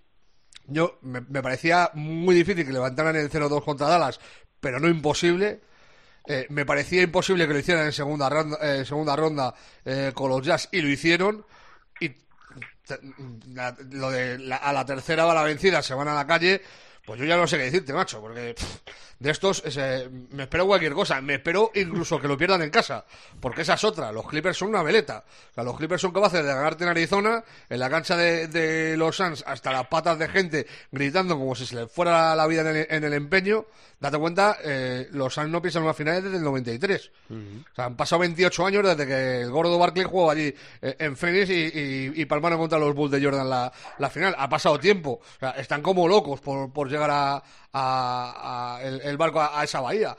yo 0.68 1.00
me, 1.02 1.22
parecía 1.22 1.92
muy 1.94 2.36
difícil 2.36 2.66
que 2.66 2.72
levantaran 2.72 3.16
el 3.16 3.30
0-2 3.30 3.64
contra 3.64 3.88
Dallas, 3.88 4.20
pero 4.60 4.80
no 4.80 4.88
imposible. 4.88 5.62
Eh, 6.26 6.46
me 6.50 6.66
parecía 6.66 7.02
imposible 7.02 7.48
que 7.48 7.54
lo 7.54 7.60
hicieran 7.60 7.86
en 7.86 7.94
segunda 7.94 8.30
ronda, 8.30 8.86
segunda 8.86 9.16
ronda 9.16 9.54
con 10.14 10.30
los 10.30 10.46
Jazz 10.46 10.70
y 10.72 10.82
lo 10.82 10.90
hicieron. 10.90 11.46
Y 12.00 12.12
lo 13.92 14.12
de 14.12 14.54
a 14.62 14.74
la 14.74 14.86
tercera 14.86 15.26
va 15.26 15.34
la 15.34 15.44
vencida, 15.44 15.82
se 15.82 15.94
van 15.94 16.08
a 16.08 16.16
la 16.16 16.28
calle. 16.28 16.62
Pues 17.06 17.20
yo 17.20 17.26
ya 17.26 17.36
no 17.36 17.48
sé 17.48 17.58
qué 17.58 17.64
decirte, 17.64 17.94
macho, 17.94 18.22
porque 18.22 18.54
de 19.22 19.30
estos 19.30 19.64
me 20.32 20.44
espero 20.44 20.66
cualquier 20.66 20.94
cosa. 20.94 21.22
Me 21.22 21.36
espero 21.36 21.70
incluso 21.76 22.20
que 22.20 22.28
lo 22.28 22.36
pierdan 22.36 22.64
en 22.64 22.72
casa. 22.72 23.06
Porque 23.40 23.62
esa 23.62 23.76
es 23.76 23.84
otra. 23.84 24.12
Los 24.12 24.28
Clippers 24.28 24.58
son 24.58 24.70
una 24.70 24.82
veleta. 24.82 25.24
O 25.52 25.54
sea, 25.54 25.64
los 25.64 25.78
Clippers 25.78 26.02
son 26.02 26.12
capaces 26.12 26.44
de 26.44 26.52
ganarte 26.52 26.86
en 26.86 26.90
Arizona, 26.90 27.44
en 27.70 27.80
la 27.80 27.88
cancha 27.88 28.18
de, 28.18 28.96
los 28.98 29.16
Suns, 29.16 29.44
hasta 29.46 29.72
las 29.72 29.86
patas 29.88 30.18
de 30.18 30.28
gente 30.28 30.66
gritando 30.92 31.38
como 31.38 31.54
si 31.54 31.68
se 31.68 31.76
les 31.76 31.92
fuera 31.92 32.36
la 32.36 32.48
vida 32.48 32.62
en 32.72 33.04
el, 33.04 33.14
empeño. 33.14 33.68
Date 34.00 34.18
cuenta, 34.18 34.58
eh, 34.64 35.08
los 35.12 35.36
Suns 35.36 35.50
no 35.50 35.62
piensan 35.62 35.82
en 35.82 35.86
una 35.86 35.94
final 35.94 36.24
desde 36.24 36.38
el 36.38 36.44
93. 36.44 37.12
O 37.30 37.76
sea, 37.76 37.86
han 37.86 37.96
pasado 37.96 38.22
28 38.22 38.66
años 38.66 38.84
desde 38.84 39.06
que 39.06 39.42
el 39.42 39.52
gordo 39.52 39.78
Barkley 39.78 40.04
jugó 40.04 40.32
allí 40.32 40.52
eh, 40.82 40.96
en 40.98 41.16
Phoenix 41.16 41.48
y, 41.52 42.20
y, 42.20 42.26
palmaron 42.26 42.58
contra 42.58 42.80
los 42.80 42.96
Bulls 42.96 43.12
de 43.12 43.24
Jordan 43.24 43.48
la, 43.48 43.72
la 44.00 44.10
final. 44.10 44.36
Ha 44.36 44.50
pasado 44.50 44.80
tiempo. 44.80 45.22
O 45.22 45.40
sea, 45.40 45.52
están 45.52 45.84
como 45.84 46.08
locos 46.08 46.42
por, 46.42 46.74
por 46.74 46.90
llegar 46.90 47.12
a, 47.12 47.44
a, 47.74 48.80
el, 48.84 49.18
barco 49.18 49.42
a, 49.42 49.64
esa 49.64 49.82
bahía. 49.82 50.16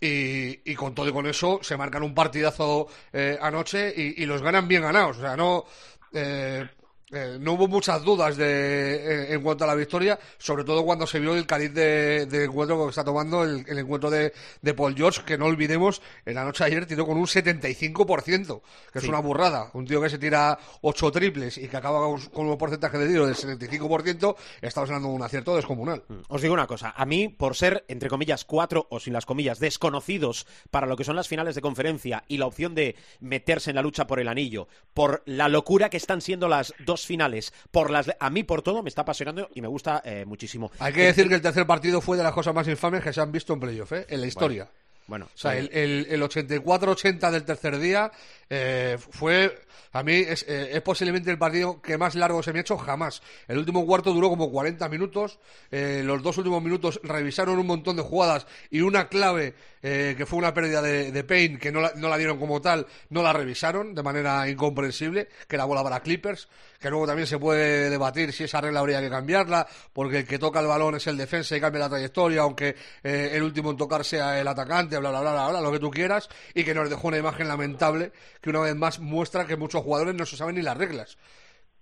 Y, 0.00 0.70
y, 0.70 0.74
con 0.74 0.94
todo 0.94 1.08
y 1.08 1.12
con 1.12 1.26
eso 1.26 1.60
se 1.62 1.76
marcan 1.76 2.02
un 2.02 2.14
partidazo 2.14 2.88
eh, 3.12 3.38
anoche 3.40 3.92
y, 3.96 4.22
y, 4.22 4.26
los 4.26 4.42
ganan 4.42 4.68
bien 4.68 4.82
ganados. 4.82 5.18
O 5.18 5.20
sea, 5.20 5.36
no. 5.36 5.64
Eh, 6.12 6.68
eh, 7.12 7.36
no 7.38 7.52
hubo 7.52 7.68
muchas 7.68 8.02
dudas 8.02 8.36
de, 8.36 8.94
eh, 8.94 9.34
en 9.34 9.42
cuanto 9.42 9.64
a 9.64 9.66
la 9.66 9.74
victoria, 9.74 10.18
sobre 10.38 10.64
todo 10.64 10.84
cuando 10.84 11.06
se 11.06 11.20
vio 11.20 11.36
el 11.36 11.46
cariz 11.46 11.72
de, 11.74 12.22
encuentro 12.44 12.82
que 12.84 12.90
está 12.90 13.04
tomando 13.04 13.44
el, 13.44 13.64
encuentro 13.68 14.10
de, 14.10 14.32
Paul 14.74 14.94
George, 14.96 15.22
que 15.24 15.36
no 15.36 15.46
olvidemos, 15.46 16.00
en 16.24 16.34
la 16.34 16.44
noche 16.44 16.64
de 16.64 16.70
ayer 16.70 16.86
tiró 16.86 17.06
con 17.06 17.18
un 17.18 17.26
75%, 17.26 18.62
que 18.92 18.98
es 18.98 19.04
una 19.04 19.20
burrada. 19.20 19.70
Un 19.74 19.86
tío 19.86 20.00
que 20.00 20.08
se 20.08 20.18
tira 20.18 20.58
8 20.80 21.12
triples 21.12 21.58
y 21.58 21.68
que 21.68 21.76
acaba 21.76 22.00
con, 22.32 22.46
un 22.46 22.58
porcentaje 22.58 22.98
de 22.98 23.08
tiro 23.08 23.26
del 23.26 23.36
75%, 23.36 24.36
estamos 24.62 24.88
hablando 24.88 25.08
de 25.10 25.14
un 25.14 25.22
acierto 25.22 25.54
descomunal. 25.56 26.04
Mm. 26.08 26.14
Os 26.28 26.42
digo 26.42 26.54
una 26.54 26.66
cosa, 26.66 26.94
a 26.96 27.04
mí, 27.04 27.28
por 27.28 27.54
ser, 27.54 27.84
entre 27.88 28.08
comillas, 28.08 28.44
cuatro 28.44 28.86
o 28.90 28.98
sin 28.98 29.12
las 29.12 29.26
comillas, 29.26 29.60
desconocidos 29.60 30.46
para 30.70 30.86
lo 30.86 30.96
que 30.96 31.04
son 31.04 31.16
las 31.16 31.28
finales 31.28 31.54
de 31.54 31.60
conferencia 31.60 32.24
y 32.28 32.38
la 32.38 32.46
opción 32.46 32.74
de 32.74 32.96
meterse 33.20 33.70
en 33.70 33.76
la 33.76 33.82
lucha 33.82 34.06
por 34.06 34.20
el 34.20 34.28
anillo, 34.28 34.68
por 34.94 35.22
la 35.26 35.48
locura 35.48 35.90
que 35.90 35.96
están 35.96 36.20
siendo 36.20 36.48
las 36.48 36.74
dos 36.84 37.03
finales, 37.06 37.52
por 37.70 37.90
las 37.90 38.10
a 38.18 38.30
mí 38.30 38.42
por 38.44 38.62
todo 38.62 38.82
me 38.82 38.88
está 38.88 39.02
apasionando 39.02 39.48
y 39.54 39.60
me 39.60 39.68
gusta 39.68 40.02
eh, 40.04 40.24
muchísimo. 40.26 40.70
Hay 40.78 40.92
que 40.92 41.04
decir 41.04 41.28
que 41.28 41.34
el 41.34 41.42
tercer 41.42 41.66
partido 41.66 42.00
fue 42.00 42.16
de 42.16 42.22
las 42.22 42.32
cosas 42.32 42.54
más 42.54 42.68
infames 42.68 43.02
que 43.02 43.12
se 43.12 43.20
han 43.20 43.32
visto 43.32 43.52
en 43.52 43.60
playoff, 43.60 43.92
¿eh? 43.92 44.06
en 44.08 44.20
la 44.20 44.26
historia. 44.26 44.68
Bueno, 45.06 45.26
o 45.26 45.36
sea, 45.36 45.54
el, 45.54 45.68
el, 45.70 46.22
84-80 46.22 47.30
del 47.30 47.44
tercer 47.44 47.78
día 47.78 48.10
eh, 48.48 48.96
fue, 49.10 49.54
a 49.92 50.02
mí, 50.02 50.14
es, 50.14 50.44
es, 50.48 50.80
posiblemente 50.80 51.30
el 51.30 51.36
partido 51.36 51.82
que 51.82 51.98
más 51.98 52.14
largo 52.14 52.42
se 52.42 52.54
me 52.54 52.60
ha 52.60 52.62
hecho 52.62 52.78
jamás. 52.78 53.20
El 53.46 53.58
último 53.58 53.84
cuarto 53.84 54.14
duró 54.14 54.30
como 54.30 54.50
40 54.50 54.88
minutos. 54.88 55.38
los 55.70 56.22
dos 56.22 56.38
últimos 56.38 56.62
minutos 56.62 57.00
revisaron 57.02 57.58
un 57.58 57.66
montón 57.66 57.96
de 57.96 58.02
jugadas 58.02 58.46
y 58.70 58.80
una 58.80 59.08
clave 59.08 59.54
eh, 59.86 60.14
que 60.16 60.24
fue 60.24 60.38
una 60.38 60.54
pérdida 60.54 60.80
de, 60.80 61.12
de 61.12 61.24
Payne, 61.24 61.58
que 61.58 61.70
no 61.70 61.82
la, 61.82 61.92
no 61.96 62.08
la, 62.08 62.16
dieron 62.16 62.38
como 62.38 62.58
tal, 62.62 62.86
no 63.10 63.22
la 63.22 63.34
revisaron 63.34 63.94
de 63.94 64.02
manera 64.02 64.48
incomprensible, 64.48 65.28
que 65.46 65.58
la 65.58 65.66
bola 65.66 65.82
para 65.82 66.00
Clippers, 66.00 66.48
que 66.80 66.88
luego 66.88 67.06
también 67.06 67.26
se 67.26 67.38
puede 67.38 67.90
debatir 67.90 68.32
si 68.32 68.44
esa 68.44 68.62
regla 68.62 68.80
habría 68.80 69.02
que 69.02 69.10
cambiarla, 69.10 69.68
porque 69.92 70.20
el 70.20 70.26
que 70.26 70.38
toca 70.38 70.60
el 70.60 70.68
balón 70.68 70.94
es 70.94 71.06
el 71.06 71.18
defensa 71.18 71.54
y 71.54 71.60
cambia 71.60 71.80
la 71.80 71.90
trayectoria, 71.90 72.40
aunque 72.40 72.74
eh, 73.02 73.32
el 73.34 73.42
último 73.42 73.72
en 73.72 73.76
tocar 73.76 74.06
sea 74.06 74.40
el 74.40 74.48
atacante, 74.48 74.96
bla, 74.96 75.10
bla, 75.10 75.20
bla, 75.20 75.32
bla, 75.32 75.48
bla, 75.50 75.60
lo 75.60 75.70
que 75.70 75.80
tú 75.80 75.90
quieras, 75.90 76.30
y 76.54 76.64
que 76.64 76.72
nos 76.72 76.88
dejó 76.88 77.08
una 77.08 77.18
imagen 77.18 77.46
lamentable 77.46 78.12
que 78.40 78.48
una 78.48 78.60
vez 78.60 78.74
más 78.74 79.00
muestra 79.00 79.46
que 79.46 79.58
muchos 79.58 79.82
jugadores 79.82 80.14
no 80.14 80.24
se 80.24 80.38
saben 80.38 80.54
ni 80.54 80.62
las 80.62 80.78
reglas 80.78 81.18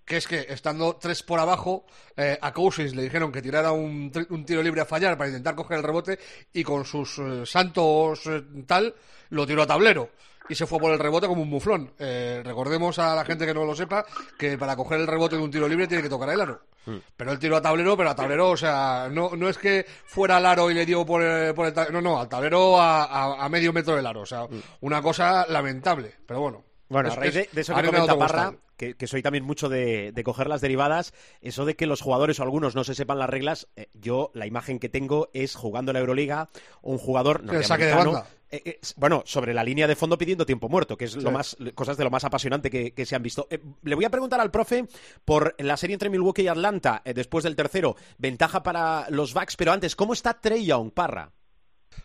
que 0.05 0.17
es 0.17 0.27
que 0.27 0.47
estando 0.49 0.97
tres 0.97 1.23
por 1.23 1.39
abajo, 1.39 1.85
eh, 2.17 2.39
a 2.41 2.53
Cousins 2.53 2.95
le 2.95 3.03
dijeron 3.03 3.31
que 3.33 3.43
tirara 3.43 3.73
un, 3.73 4.11
tiro 4.45 4.63
libre 4.63 4.81
a 4.81 4.87
fallar 4.87 5.17
para 5.17 5.29
intentar 5.29 5.55
coger 5.55 5.79
el 5.79 5.85
rebote 5.85 6.19
y 6.53 6.63
con 6.63 6.85
sus 6.85 7.19
eh, 7.19 7.47
santos 7.47 8.27
eh, 8.27 8.43
tal, 8.67 8.95
lo 9.31 9.47
tiró 9.47 9.63
a 9.63 9.67
tablero 9.67 10.11
y 10.49 10.55
se 10.55 10.67
fue 10.67 10.81
por 10.81 10.93
el 10.93 10.99
rebote 10.99 11.29
como 11.29 11.43
un 11.43 11.49
muflón. 11.49 11.93
recordemos 11.99 12.99
a 12.99 13.15
la 13.15 13.25
gente 13.25 13.47
que 13.47 13.55
no 13.55 13.65
lo 13.65 13.77
sepa 13.77 14.05
que 14.37 14.59
para 14.59 14.75
coger 14.75 15.01
el 15.01 15.07
rebote 15.07 15.37
de 15.37 15.43
un 15.43 15.51
tiro 15.51 15.69
libre 15.69 15.87
tiene 15.87 16.03
que 16.03 16.09
tocar 16.09 16.29
el 16.31 16.41
aro. 16.41 16.61
Mm. 16.85 16.97
Pero 17.17 17.33
él 17.33 17.39
tiró 17.39 17.57
a 17.57 17.63
tablero, 17.63 17.97
pero 17.97 18.11
a 18.11 18.15
tablero, 18.15 18.51
o 18.51 18.57
sea, 18.57 19.09
no, 19.11 19.31
no 19.37 19.49
es 19.49 19.57
que 19.57 19.87
fuera 20.05 20.39
al 20.39 20.47
aro 20.47 20.71
y 20.71 20.75
le 20.75 20.85
dio 20.85 21.07
por 21.07 21.23
el, 21.23 21.55
por 21.55 21.67
el 21.67 21.73
tablero, 21.73 22.03
no, 22.03 22.11
no, 22.11 22.21
al 22.21 22.29
tablero 22.29 22.81
a, 22.81 23.49
medio 23.49 23.73
metro 23.73 23.95
del 23.95 24.05
aro, 24.05 24.23
o 24.23 24.27
sea, 24.27 24.45
mm. 24.45 24.63
una 24.81 25.01
cosa 25.01 25.47
lamentable, 25.49 26.17
pero 26.27 26.41
bueno. 26.41 26.65
Bueno, 26.89 27.11
a 27.11 27.15
raíz 27.15 27.35
de, 27.35 27.49
eso 27.55 27.75
que 27.75 27.87
comenta 27.87 28.19
Parra, 28.19 28.53
que, 28.97 29.07
soy 29.07 29.23
también 29.23 29.45
mucho 29.45 29.69
de, 29.69 30.13
coger 30.25 30.49
las 30.49 30.61
derivadas, 30.61 31.13
eso 31.41 31.65
de 31.65 31.77
que 31.77 31.87
los 31.87 32.01
jugadores 32.01 32.41
o 32.41 32.43
algunos 32.43 32.75
no 32.75 32.85
se 32.85 32.95
sepan 32.95 33.19
las 33.19 33.31
reglas, 33.31 33.69
eh, 33.77 33.89
yo 33.95 34.31
la 34.35 34.47
imagen 34.47 34.79
que 34.79 34.89
tengo 34.89 35.31
es 35.33 35.55
jugando 35.55 35.93
la 35.93 36.01
Euroliga, 36.01 36.49
un 36.83 36.99
jugador 36.99 37.45
norteamericano, 37.45 38.25
eh, 38.51 38.63
eh, 38.65 38.81
bueno, 38.97 39.23
sobre 39.25 39.55
la 39.55 39.65
línea 39.65 39.87
de 39.87 39.97
fondo 39.97 40.19
pidiendo 40.19 40.45
tiempo 40.45 40.69
muerto, 40.69 40.97
que 40.97 41.07
es 41.07 41.17
lo 41.17 41.31
más, 41.31 41.57
cosas 41.75 41.97
de 41.97 42.05
lo 42.05 42.11
más 42.11 42.25
apasionante 42.25 42.71
que, 42.71 43.07
se 43.07 43.17
han 43.17 43.23
visto. 43.23 43.49
le 43.83 43.95
voy 43.95 44.05
a 44.05 44.11
preguntar 44.11 44.41
al 44.41 44.51
profe 44.51 44.87
por 45.25 45.55
la 45.59 45.77
serie 45.77 45.95
entre 45.95 46.11
Milwaukee 46.11 46.43
y 46.43 46.49
Atlanta, 46.49 47.03
después 47.05 47.45
del 47.45 47.57
tercero, 47.57 47.97
ventaja 48.19 48.63
para 48.63 49.07
los 49.11 49.35
Bucks, 49.35 49.57
pero 49.57 49.73
antes, 49.73 49.97
¿cómo 49.97 50.13
está 50.13 50.41
Trey 50.41 50.65
Young, 50.65 50.93
Parra? 50.93 51.33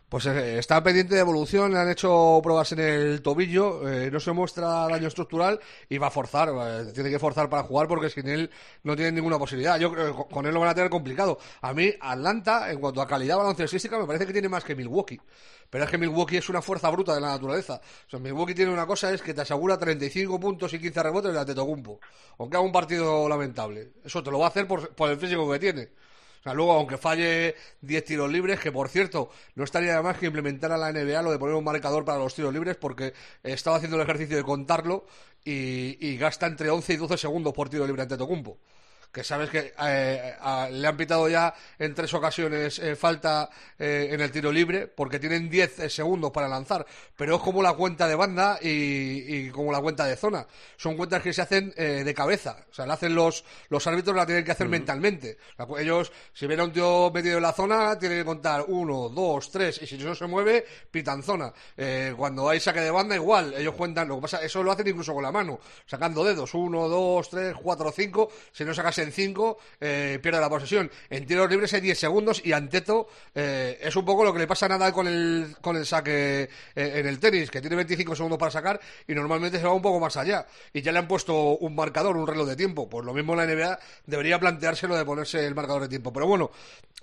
Pues 0.10 0.26
eh, 0.26 0.58
está 0.58 0.82
pendiente 0.82 1.16
de 1.16 1.20
evolución, 1.20 1.74
le 1.74 1.80
han 1.80 1.90
hecho 1.90 2.40
pruebas 2.42 2.72
en 2.72 2.80
el 2.80 3.22
tobillo, 3.22 3.90
eh, 3.90 4.10
no 4.10 4.22
se 4.22 4.32
muestra 4.32 4.88
daño 4.88 5.10
estructural 5.10 5.60
y 5.90 5.98
va 5.98 6.08
a 6.08 6.12
forzar, 6.12 6.50
eh, 6.50 6.92
tiene 6.94 7.10
que 7.10 7.20
forzar 7.20 7.50
para 7.50 7.64
jugar 7.64 7.90
porque 7.90 8.10
sin 8.10 8.26
él 8.30 8.50
no 8.84 8.96
tiene 8.96 9.12
ninguna 9.12 9.38
posibilidad. 9.38 9.78
Yo 9.78 9.92
creo 9.92 10.16
que 10.16 10.34
con 10.34 10.46
él 10.46 10.54
lo 10.54 10.62
van 10.62 10.70
a 10.70 10.76
tener 10.76 10.90
complicado. 10.90 11.38
A 11.60 11.74
mí, 11.74 11.94
Atlanta, 12.00 12.72
en 12.72 12.80
cuanto 12.80 13.02
a 13.02 13.08
calidad 13.08 13.36
baloncestística, 13.36 14.00
me 14.00 14.06
parece 14.06 14.26
que 14.26 14.32
tiene 14.32 14.48
más 14.48 14.64
que 14.64 14.76
Milwaukee. 14.76 15.20
Pero 15.70 15.84
es 15.84 15.90
que 15.90 15.98
Milwaukee 15.98 16.38
es 16.38 16.48
una 16.48 16.62
fuerza 16.62 16.90
bruta 16.90 17.14
de 17.14 17.20
la 17.20 17.32
naturaleza. 17.32 17.82
O 18.08 18.10
sea, 18.10 18.20
Milwaukee 18.20 18.56
tiene 18.56 18.72
una 18.72 18.88
cosa, 18.88 19.12
es 19.12 19.22
que 19.22 19.34
te 19.34 19.42
asegura 19.42 19.78
35 19.78 20.40
puntos 20.40 20.74
y 20.74 20.80
15 20.80 21.04
rebotes 21.04 21.32
de 21.34 21.38
la 21.38 21.46
Tetocumpo. 21.46 22.00
Aunque 22.38 22.56
haga 22.56 22.66
un 22.66 22.72
partido 22.72 23.28
lamentable. 23.28 23.92
Eso 24.06 24.24
te 24.24 24.32
lo 24.32 24.40
va 24.40 24.46
a 24.46 24.50
hacer 24.50 24.66
por, 24.66 24.96
por 24.96 25.10
el 25.10 25.18
físico 25.18 25.52
que 25.52 25.60
tiene 25.60 25.90
luego, 26.54 26.74
aunque 26.74 26.98
falle 26.98 27.56
10 27.82 28.06
tiros 28.06 28.32
libres, 28.32 28.60
que 28.60 28.72
por 28.72 28.90
cierto, 28.90 29.30
no 29.56 29.64
estaría 29.64 29.96
de 29.96 30.02
más 30.02 30.18
que 30.18 30.28
implementar 30.28 30.72
a 30.72 30.78
la 30.78 30.92
NBA 30.92 31.22
lo 31.22 31.32
de 31.32 31.40
poner 31.40 31.56
un 31.56 31.64
marcador 31.64 32.06
para 32.06 32.20
los 32.20 32.34
tiros 32.36 32.54
libres, 32.54 32.76
porque 32.76 33.14
estaba 33.44 33.78
haciendo 33.78 33.98
el 33.98 34.04
ejercicio 34.04 34.38
de 34.38 34.44
contarlo 34.44 35.06
y, 35.44 35.98
y 36.06 36.18
gasta 36.18 36.48
entre 36.48 36.70
11 36.70 36.94
y 36.94 36.98
12 36.98 37.18
segundos 37.18 37.54
por 37.54 37.70
tiro 37.70 37.86
libre 37.86 38.04
ante 38.04 38.18
Tocumpo 38.18 38.58
que 39.12 39.24
sabes 39.24 39.50
que 39.50 39.74
eh, 39.80 40.36
le 40.72 40.88
han 40.88 40.98
pitado 40.98 41.28
ya 41.28 41.54
en 41.80 41.94
tres 41.94 42.14
ocasiones 42.14 42.80
eh, 42.80 42.96
falta 42.96 43.50
eh, 43.80 44.10
en 44.12 44.22
el 44.22 44.32
tiro 44.32 44.52
libre, 44.52 44.88
porque 44.88 45.20
tienen 45.20 45.50
10 45.50 45.92
segundos 45.92 46.32
para 46.32 46.48
lanzar, 46.48 46.86
pero 47.16 47.38
es 47.38 47.42
como 47.42 47.64
la 47.64 47.74
cuenta 47.74 48.08
de 48.08 48.16
banda 48.16 48.60
y, 48.62 49.50
como 49.50 49.72
la 49.72 49.82
cuenta 49.82 50.06
de 50.06 50.16
zona. 50.16 50.46
Son 50.76 50.96
cuentas 50.96 51.22
que 51.22 51.34
se 51.34 51.42
hacen 51.42 51.74
de 51.78 52.14
cabeza, 52.14 52.58
o 52.70 52.74
sea, 52.74 52.86
la 52.86 52.94
hacen 52.94 53.16
los, 53.16 53.44
los 53.70 53.86
árbitros, 53.88 54.16
la 54.16 54.26
tienen 54.26 54.44
que 54.44 54.52
hacer 54.52 54.68
mentalmente. 54.68 55.38
Ellos, 55.80 56.12
si 56.34 56.46
ven 56.48 56.60
a 56.60 56.64
un 56.66 56.72
tío 56.72 57.12
metido 57.12 57.38
en 57.38 57.44
la 57.44 57.54
zona, 57.54 57.98
tienen 57.98 58.20
que 58.20 58.26
contar 58.26 58.66
uno, 58.68 59.10
dos, 59.10 59.50
tres, 59.52 59.82
y 59.82 59.88
si 59.88 59.98
no 59.98 60.14
se 60.16 60.28
mueve, 60.28 60.66
pitan 60.92 61.24
zona. 61.24 61.52
cuando 62.16 62.50
hay 62.50 62.60
saque 62.60 62.82
de 62.82 62.92
banda, 62.92 63.16
igual, 63.16 63.54
ellos 63.56 63.76
cuentan, 63.76 64.08
lo 64.08 64.16
que 64.16 64.22
pasa, 64.24 64.42
eso 64.44 64.62
lo 64.64 64.72
hacen 64.72 64.88
incluso 64.88 65.14
con 65.14 65.24
la 65.24 65.32
mano, 65.32 65.60
sacando 65.86 66.24
dedos, 66.24 66.54
uno, 66.54 66.88
dos, 66.88 67.30
tres, 67.30 67.56
cuatro, 67.62 67.92
cinco, 67.92 68.30
si 68.52 68.64
no 68.64 68.74
sacas 68.74 68.97
en 69.00 69.12
5 69.12 69.58
eh, 69.80 70.20
pierde 70.22 70.40
la 70.40 70.50
posesión. 70.50 70.90
En 71.10 71.26
tiros 71.26 71.50
libres 71.50 71.74
hay 71.74 71.82
10 71.82 71.98
segundos 71.98 72.42
y 72.44 72.54
Anteto 72.54 73.08
eh, 73.34 73.80
es 73.82 73.96
un 73.96 74.06
poco 74.06 74.24
lo 74.24 74.34
que 74.34 74.40
le 74.40 74.48
pasa 74.48 74.66
a 74.66 74.70
Nadal 74.70 74.94
con 74.94 75.08
el, 75.08 75.56
con 75.62 75.76
el 75.76 75.86
saque 75.86 76.44
eh, 76.44 76.50
en 76.76 77.08
el 77.08 77.20
tenis, 77.20 77.50
que 77.50 77.62
tiene 77.62 77.76
25 77.76 78.16
segundos 78.16 78.40
para 78.40 78.52
sacar 78.52 78.80
y 79.08 79.14
normalmente 79.14 79.60
se 79.60 79.66
va 79.66 79.74
un 79.74 79.82
poco 79.82 80.00
más 80.00 80.18
allá. 80.18 80.46
Y 80.74 80.82
ya 80.82 80.92
le 80.92 81.00
han 81.00 81.08
puesto 81.08 81.58
un 81.58 81.76
marcador, 81.76 82.18
un 82.18 82.28
reloj 82.28 82.48
de 82.48 82.56
tiempo. 82.56 82.90
Pues 82.90 83.06
lo 83.06 83.14
mismo 83.14 83.36
la 83.36 83.46
NBA 83.46 83.80
debería 84.06 84.40
planteárselo 84.40 84.96
de 84.96 85.06
ponerse 85.06 85.46
el 85.46 85.56
marcador 85.56 85.84
de 85.84 85.90
tiempo. 85.90 86.12
Pero 86.14 86.28
bueno, 86.28 86.52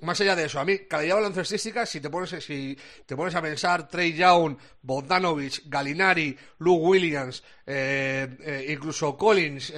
más 0.01 0.21
allá 0.21 0.37
de 0.37 0.45
eso, 0.45 0.61
a 0.61 0.65
mí, 0.65 0.81
calidad 0.81 1.17
baloncestística, 1.17 1.87
si 1.87 2.01
te 2.01 2.11
pones, 2.11 2.31
si 2.45 2.77
te 3.07 3.17
pones 3.17 3.35
a 3.35 3.43
pensar 3.43 3.89
Trey 3.89 4.13
Young, 4.13 4.57
Bogdanovich, 4.83 5.63
Galinari, 5.67 6.37
Lou 6.59 6.77
Williams, 6.77 7.43
incluso 7.67 9.17
Collins, 9.17 9.73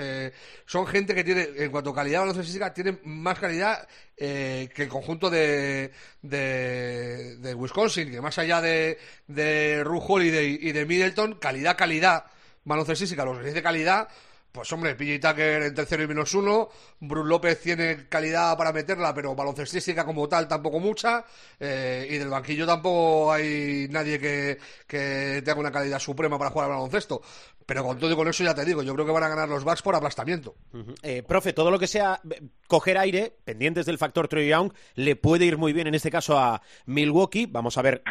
son 0.64 0.86
gente 0.86 1.14
que 1.14 1.24
tiene, 1.24 1.48
en 1.56 1.70
cuanto 1.70 1.90
a 1.90 1.94
calidad 1.94 2.20
baloncestística 2.20 2.74
tiene 2.74 2.98
más 3.04 3.38
calidad 3.38 3.86
eh, 4.18 4.70
que 4.74 4.84
el 4.84 4.88
conjunto 4.88 5.28
de, 5.28 5.92
de, 6.22 7.54
Wisconsin, 7.54 8.10
que 8.10 8.20
más 8.22 8.38
allá 8.38 8.62
de, 8.62 8.98
de 9.26 9.84
Ru 9.84 9.98
Holiday 9.98 10.58
y 10.58 10.72
de 10.72 10.86
Middleton, 10.86 11.34
calidad, 11.34 11.76
calidad 11.76 12.24
baloncestística, 12.64 13.26
los 13.26 13.38
que 13.38 13.48
dice 13.48 13.62
calidad, 13.62 14.08
pues 14.50 14.72
hombre, 14.72 14.94
PJ 14.94 15.20
Tucker 15.20 15.64
en 15.64 15.74
tercero 15.74 16.02
y 16.02 16.06
menos 16.06 16.32
uno, 16.32 16.70
Bruce 16.98 17.28
López 17.28 17.60
tiene 17.60 18.08
calidad 18.08 18.56
para 18.56 18.72
meterla, 18.72 19.12
pero 19.12 19.34
baloncestística 19.34 20.06
como 20.06 20.26
tal 20.30 20.48
tampoco 20.48 20.80
mucha, 20.80 21.22
eh, 21.60 22.06
y 22.08 22.16
del 22.16 22.30
banquillo 22.30 22.66
tampoco 22.66 23.32
hay 23.32 23.86
nadie 23.90 24.18
que, 24.18 24.58
que 24.86 25.42
tenga 25.44 25.60
una 25.60 25.70
calidad 25.70 25.98
suprema 25.98 26.38
para 26.38 26.50
jugar 26.50 26.70
al 26.70 26.76
baloncesto. 26.76 27.20
Pero 27.66 27.82
con 27.82 27.98
todo 27.98 28.12
y 28.12 28.14
con 28.14 28.28
eso 28.28 28.44
ya 28.44 28.54
te 28.54 28.64
digo, 28.64 28.84
yo 28.84 28.94
creo 28.94 29.04
que 29.04 29.12
van 29.12 29.24
a 29.24 29.28
ganar 29.28 29.48
los 29.48 29.64
Bucks 29.64 29.82
por 29.82 29.96
aplastamiento. 29.96 30.54
Eh, 31.02 31.24
profe, 31.26 31.52
todo 31.52 31.72
lo 31.72 31.80
que 31.80 31.88
sea 31.88 32.20
eh, 32.30 32.40
coger 32.68 32.96
aire, 32.96 33.32
pendientes 33.44 33.86
del 33.86 33.98
factor 33.98 34.28
Troy 34.28 34.48
Young, 34.48 34.72
le 34.94 35.16
puede 35.16 35.46
ir 35.46 35.58
muy 35.58 35.72
bien 35.72 35.88
en 35.88 35.96
este 35.96 36.10
caso 36.10 36.38
a 36.38 36.62
Milwaukee. 36.86 37.46
Vamos 37.50 37.76
a 37.76 37.82
ver 37.82 38.02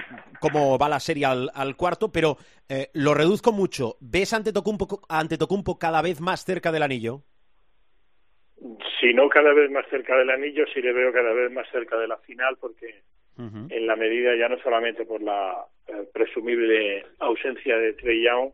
cómo 0.42 0.78
va 0.78 0.90
la 0.90 1.00
serie 1.00 1.26
al, 1.26 1.76
cuarto, 1.78 2.12
pero 2.12 2.36
eh, 2.68 2.90
lo 2.94 3.14
reduzco 3.14 3.54
mucho. 3.54 3.96
¿Ves 4.02 4.34
ante 4.34 4.52
Tocumpo, 4.52 5.00
ante 5.08 5.38
Tocumpo 5.38 5.80
cada 5.80 6.02
vez 6.02 6.20
más 6.20 6.44
cerca 6.44 6.74
del 6.74 6.84
anillo? 6.84 7.22
Si 9.00 9.14
no 9.14 9.30
cada 9.30 9.54
vez 9.54 9.72
más 9.72 9.86
cerca 9.90 10.18
del 10.18 10.32
anillo, 10.32 10.66
sí 10.74 10.82
le 10.82 10.92
veo 10.92 11.14
cada 11.14 11.32
vez 11.32 11.50
más 11.52 11.68
cerca 11.72 11.98
de 11.98 12.08
la 12.08 12.18
final, 12.18 12.58
porque 12.60 13.04
en 13.38 13.86
la 13.86 13.98
medida 13.98 14.36
ya 14.38 14.48
no 14.48 14.58
solamente 14.60 15.06
por 15.06 15.22
la 15.22 15.66
presumible 16.14 17.06
ausencia 17.20 17.78
de 17.78 17.94
Trey 17.94 18.24
Young, 18.24 18.52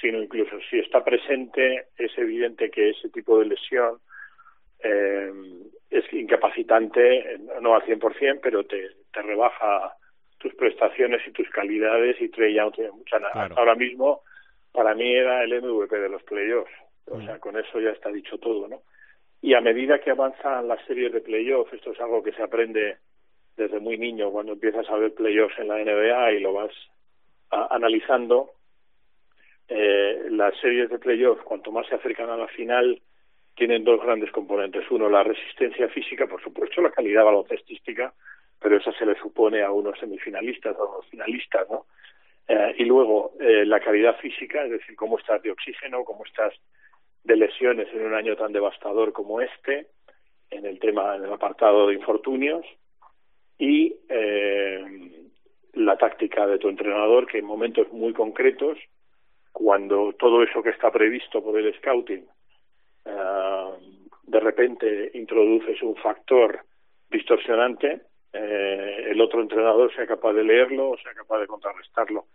sino 0.00 0.22
incluso 0.22 0.58
si 0.70 0.78
está 0.78 1.04
presente, 1.04 1.86
es 1.96 2.16
evidente 2.18 2.70
que 2.70 2.90
ese 2.90 3.08
tipo 3.10 3.38
de 3.38 3.46
lesión 3.46 3.98
eh, 4.82 5.32
es 5.90 6.12
incapacitante, 6.12 7.38
no 7.60 7.74
al 7.74 7.82
100%, 7.82 8.40
pero 8.42 8.64
te, 8.64 8.88
te 9.12 9.22
rebaja 9.22 9.94
tus 10.38 10.54
prestaciones 10.54 11.26
y 11.26 11.30
tus 11.30 11.48
calidades 11.50 12.20
y 12.20 12.28
Trey 12.28 12.54
Young 12.54 12.72
tiene 12.74 12.90
mucha 12.90 13.18
Ahora 13.56 13.76
mismo, 13.76 14.22
para 14.72 14.94
mí 14.94 15.14
era 15.14 15.44
el 15.44 15.62
MVP 15.62 15.96
de 15.96 16.08
los 16.08 16.22
playoffs. 16.24 16.72
O 17.06 17.20
sea, 17.20 17.38
con 17.38 17.56
eso 17.56 17.80
ya 17.80 17.90
está 17.90 18.10
dicho 18.10 18.38
todo, 18.38 18.68
¿no? 18.68 18.82
Y 19.40 19.54
a 19.54 19.60
medida 19.60 20.00
que 20.00 20.10
avanzan 20.10 20.68
las 20.68 20.84
series 20.86 21.12
de 21.12 21.20
playoffs, 21.20 21.72
esto 21.72 21.92
es 21.92 22.00
algo 22.00 22.22
que 22.22 22.32
se 22.32 22.42
aprende 22.42 22.96
desde 23.56 23.80
muy 23.80 23.98
niño, 23.98 24.30
cuando 24.30 24.52
empiezas 24.52 24.88
a 24.88 24.96
ver 24.96 25.14
playoffs 25.14 25.58
en 25.58 25.68
la 25.68 25.78
NBA 25.78 26.32
y 26.32 26.40
lo 26.40 26.52
vas 26.52 26.72
analizando, 27.50 28.50
eh, 29.68 30.26
las 30.30 30.58
series 30.60 30.90
de 30.90 30.98
playoff, 30.98 31.42
cuanto 31.42 31.72
más 31.72 31.86
se 31.86 31.94
acercan 31.94 32.30
a 32.30 32.36
la 32.36 32.48
final, 32.48 33.00
tienen 33.54 33.84
dos 33.84 34.02
grandes 34.02 34.30
componentes. 34.30 34.90
Uno, 34.90 35.08
la 35.08 35.22
resistencia 35.22 35.88
física, 35.88 36.26
por 36.26 36.42
supuesto, 36.42 36.80
la 36.80 36.90
calidad 36.90 37.24
baloncestística, 37.24 38.12
pero 38.60 38.76
esa 38.76 38.92
se 38.92 39.06
le 39.06 39.14
supone 39.16 39.62
a 39.62 39.70
unos 39.70 39.98
semifinalistas, 39.98 40.76
a 40.76 40.84
unos 40.84 41.06
finalistas, 41.06 41.68
¿no? 41.70 41.86
Eh, 42.48 42.74
y 42.78 42.84
luego, 42.84 43.32
eh, 43.40 43.64
la 43.64 43.80
calidad 43.80 44.18
física, 44.18 44.64
es 44.64 44.70
decir, 44.70 44.96
cómo 44.96 45.18
estás 45.18 45.42
de 45.42 45.50
oxígeno, 45.50 46.04
cómo 46.04 46.24
estás 46.24 46.54
de 47.24 47.36
lesiones 47.36 47.88
en 47.92 48.04
un 48.04 48.14
año 48.14 48.36
tan 48.36 48.52
devastador 48.52 49.12
como 49.12 49.40
este, 49.40 49.86
en 50.50 50.66
el 50.66 50.78
tema, 50.80 51.16
en 51.16 51.24
el 51.24 51.32
apartado 51.32 51.86
de 51.86 51.94
infortunios, 51.94 52.64
y 53.58 53.94
eh, 54.08 54.84
la 55.74 55.96
táctica 55.96 56.46
de 56.46 56.58
tu 56.58 56.68
entrenador, 56.68 57.26
que 57.26 57.38
en 57.38 57.44
momentos 57.44 57.92
muy 57.92 58.12
concretos 58.12 58.76
cuando 59.52 60.14
todo 60.18 60.42
eso 60.42 60.62
que 60.62 60.70
está 60.70 60.90
previsto 60.90 61.42
por 61.42 61.58
el 61.58 61.72
scouting 61.74 62.26
eh, 63.04 63.70
de 64.24 64.40
repente 64.40 65.10
introduces 65.14 65.82
un 65.82 65.96
factor 65.96 66.64
distorsionante, 67.10 68.00
eh, 68.32 69.06
el 69.10 69.20
otro 69.20 69.42
entrenador 69.42 69.94
sea 69.94 70.06
capaz 70.06 70.32
de 70.32 70.44
leerlo 70.44 70.90
o 70.90 70.96
sea 70.98 71.12
capaz 71.12 71.40
de 71.40 71.46
contrarrestarlo. 71.46 72.26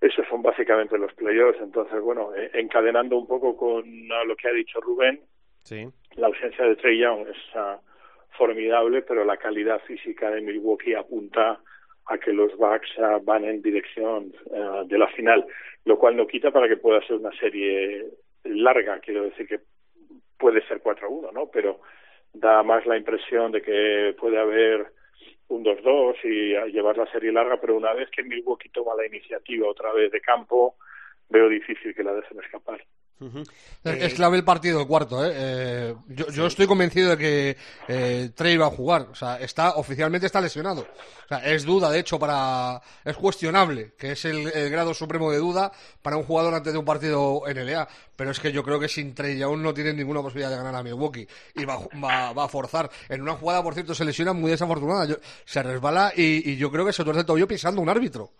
Esos 0.00 0.26
son 0.28 0.42
básicamente 0.42 0.98
los 0.98 1.14
playoffs. 1.14 1.60
Entonces, 1.62 1.98
bueno, 2.02 2.34
eh, 2.34 2.50
encadenando 2.52 3.16
un 3.16 3.26
poco 3.26 3.56
con 3.56 3.84
lo 4.26 4.36
que 4.36 4.48
ha 4.48 4.52
dicho 4.52 4.80
Rubén, 4.80 5.20
sí. 5.62 5.88
la 6.16 6.26
ausencia 6.26 6.66
de 6.66 6.76
Trey 6.76 6.98
Young 6.98 7.26
es 7.28 7.56
uh, 7.56 7.80
formidable, 8.36 9.00
pero 9.00 9.24
la 9.24 9.38
calidad 9.38 9.80
física 9.84 10.30
de 10.30 10.42
Milwaukee 10.42 10.94
apunta 10.94 11.60
a 12.06 12.18
que 12.18 12.32
los 12.32 12.56
Bucks 12.56 12.90
van 13.22 13.44
en 13.44 13.62
dirección 13.62 14.32
eh, 14.52 14.82
de 14.86 14.98
la 14.98 15.08
final, 15.08 15.46
lo 15.84 15.98
cual 15.98 16.16
no 16.16 16.26
quita 16.26 16.50
para 16.50 16.68
que 16.68 16.76
pueda 16.76 17.00
ser 17.06 17.16
una 17.16 17.32
serie 17.38 18.04
larga, 18.44 19.00
quiero 19.00 19.24
decir 19.24 19.46
que 19.46 19.60
puede 20.38 20.66
ser 20.66 20.82
4-1, 20.82 21.32
¿no? 21.32 21.50
Pero 21.50 21.80
da 22.32 22.62
más 22.62 22.84
la 22.86 22.96
impresión 22.96 23.52
de 23.52 23.62
que 23.62 24.14
puede 24.18 24.38
haber 24.38 24.86
un 25.48 25.64
2-2 25.64 26.16
y 26.24 26.72
llevar 26.72 26.96
la 26.98 27.10
serie 27.10 27.32
larga, 27.32 27.58
pero 27.60 27.76
una 27.76 27.92
vez 27.92 28.10
que 28.10 28.22
Milwaukee 28.22 28.70
toma 28.70 28.94
la 28.94 29.06
iniciativa 29.06 29.68
otra 29.68 29.92
vez 29.92 30.10
de 30.10 30.20
campo, 30.20 30.76
veo 31.28 31.48
difícil 31.48 31.94
que 31.94 32.02
la 32.02 32.14
dejen 32.14 32.40
escapar. 32.40 32.84
Es 33.84 34.12
eh, 34.12 34.14
clave 34.14 34.36
el 34.36 34.44
partido 34.44 34.80
el 34.80 34.86
cuarto, 34.86 35.24
¿eh? 35.24 35.32
eh 35.34 35.94
yo, 36.08 36.46
estoy 36.46 36.66
convencido 36.66 37.10
de 37.10 37.16
que 37.16 37.56
eh, 37.86 38.30
Trey 38.34 38.56
va 38.56 38.66
a 38.66 38.70
jugar. 38.70 39.02
O 39.10 39.14
sea, 39.14 39.38
está, 39.38 39.74
oficialmente 39.76 40.26
está 40.26 40.40
lesionado. 40.40 40.82
O 40.82 41.28
sea, 41.28 41.38
es 41.38 41.64
duda, 41.64 41.90
de 41.90 42.00
hecho, 42.00 42.18
para. 42.18 42.82
Es 43.04 43.16
cuestionable, 43.16 43.92
que 43.96 44.12
es 44.12 44.24
el, 44.24 44.50
grado 44.70 44.94
supremo 44.94 45.30
de 45.30 45.38
duda 45.38 45.70
para 46.02 46.16
un 46.16 46.24
jugador 46.24 46.54
antes 46.54 46.72
de 46.72 46.78
un 46.78 46.84
partido 46.84 47.42
NLA. 47.46 47.88
Pero 48.16 48.30
es 48.30 48.40
que 48.40 48.52
yo 48.52 48.62
creo 48.62 48.80
que 48.80 48.88
sin 48.88 49.14
Trey 49.14 49.40
aún 49.42 49.62
no 49.62 49.72
tiene 49.72 49.92
ninguna 49.92 50.20
posibilidad 50.20 50.50
de 50.50 50.56
ganar 50.56 50.74
a 50.74 50.82
Milwaukee. 50.82 51.26
Y 51.54 51.64
va, 51.64 51.78
va, 52.02 52.44
a 52.44 52.48
forzar. 52.48 52.90
En 53.08 53.22
una 53.22 53.34
jugada, 53.34 53.62
por 53.62 53.74
cierto, 53.74 53.94
se 53.94 54.04
lesiona 54.04 54.32
muy 54.32 54.50
desafortunada. 54.50 55.16
se 55.44 55.62
resbala 55.62 56.12
y, 56.16 56.50
y 56.50 56.56
yo 56.56 56.70
creo 56.70 56.84
que 56.84 56.92
se 56.92 57.04
tuerce 57.04 57.20
el 57.20 57.26
tobillo 57.26 57.48
pisando 57.48 57.80
un 57.80 57.88
árbitro. 57.88 58.32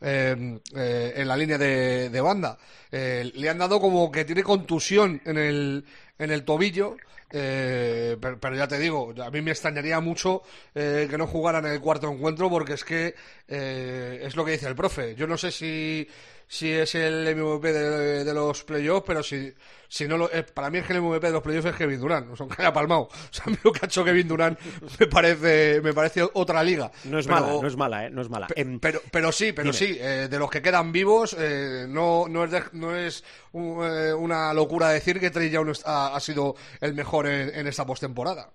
Em, 0.00 0.60
eh, 0.76 1.12
en 1.16 1.26
la 1.26 1.36
línea 1.36 1.58
de, 1.58 2.20
banda. 2.20 2.56
Eh, 2.90 3.32
le 3.34 3.48
han 3.48 3.58
dado 3.58 3.80
como 3.80 4.12
que 4.12 4.24
tiene 4.24 4.44
contusión 4.44 5.20
en 5.24 5.38
el, 5.38 5.84
en 6.18 6.30
el 6.30 6.44
tobillo. 6.44 6.96
Eh, 7.30 8.16
pero, 8.20 8.54
ya 8.54 8.68
te 8.68 8.78
digo, 8.78 9.12
a 9.22 9.30
mí 9.30 9.42
me 9.42 9.50
extrañaría 9.50 10.00
mucho 10.00 10.42
que 10.72 11.16
no 11.18 11.26
jugaran 11.26 11.66
el 11.66 11.80
cuarto 11.80 12.10
encuentro 12.10 12.48
porque 12.48 12.74
es 12.74 12.84
que 12.84 13.14
es 13.48 14.36
lo 14.36 14.44
que 14.44 14.52
dice 14.52 14.68
el 14.68 14.76
profe. 14.76 15.14
Yo 15.14 15.26
no 15.26 15.36
sé 15.36 15.50
si 15.50 16.08
si 16.48 16.72
es 16.72 16.94
el 16.94 17.36
MVP 17.36 17.72
de, 17.72 18.34
los 18.34 18.64
playoffs, 18.64 19.04
pero 19.06 19.22
si, 19.22 19.52
si 19.86 20.08
no 20.08 20.16
lo, 20.16 20.32
eh, 20.32 20.42
para 20.42 20.70
mí 20.70 20.78
es 20.78 20.86
que 20.86 20.94
el 20.94 21.02
MVP 21.02 21.26
de 21.26 21.32
los 21.34 21.42
playoffs 21.42 21.66
es 21.68 21.76
Kevin 21.76 22.00
Durant, 22.00 22.26
no 22.26 22.36
son 22.36 22.48
que 22.48 22.72
palmado. 22.72 23.08
O 23.28 23.32
sea, 23.32 23.44
a 23.46 23.50
mí 23.50 23.56
lo 23.62 23.70
que 23.70 23.80
ha 23.82 23.86
hecho 23.86 24.02
Kevin 24.02 24.26
Durant 24.26 24.58
me 24.98 25.06
parece, 25.06 25.82
me 25.82 25.92
parece 25.92 26.26
otra 26.32 26.64
liga. 26.64 26.90
No 27.04 27.18
es 27.18 27.26
mala, 27.26 27.48
no 27.48 27.66
es 27.66 27.76
mala, 27.76 28.06
¿eh? 28.06 28.10
No 28.10 28.22
es 28.22 28.30
mala. 28.30 28.46
Pero, 28.80 29.02
pero 29.12 29.30
sí, 29.30 29.52
pero 29.52 29.72
sí, 29.74 29.98
eh, 30.00 30.28
de 30.30 30.38
los 30.38 30.50
que 30.50 30.62
quedan 30.62 30.90
vivos, 30.90 31.36
eh, 31.38 31.84
no, 31.86 32.26
no 32.28 32.44
es, 32.44 32.72
no 32.72 32.96
es 32.96 33.22
una 33.52 34.54
locura 34.54 34.88
decir 34.88 35.20
que 35.20 35.30
Trey 35.30 35.50
Young 35.50 35.74
ha, 35.84 36.18
sido 36.20 36.54
el 36.80 36.94
mejor 36.94 37.26
en, 37.26 37.66
esta 37.66 37.84
postemporada. 37.84 38.50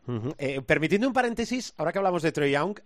permitiendo 0.66 1.08
un 1.08 1.14
paréntesis, 1.14 1.74
ahora 1.78 1.92
que 1.92 2.00
hablamos 2.00 2.24
de 2.24 2.32
Trey 2.32 2.52
Young, 2.52 2.80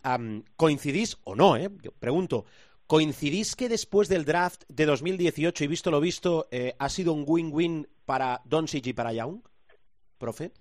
¿coincidís 0.58 1.18
o 1.24 1.36
no, 1.36 1.56
eh? 1.56 1.70
pregunto, 2.00 2.46
¿Coincidís 2.88 3.58
que 3.58 3.68
después 3.68 4.08
del 4.08 4.24
draft 4.24 4.64
de 4.70 4.86
2018 4.86 5.66
y 5.66 5.68
visto 5.68 5.92
lo 5.92 6.00
visto, 6.00 6.48
eh, 6.52 6.72
ha 6.80 6.88
sido 6.88 7.12
un 7.12 7.26
win-win 7.28 7.86
para 8.06 8.40
Doncic 8.46 8.88
y 8.88 8.94
para 8.94 9.12
Young, 9.12 9.42
profe? 10.18 10.52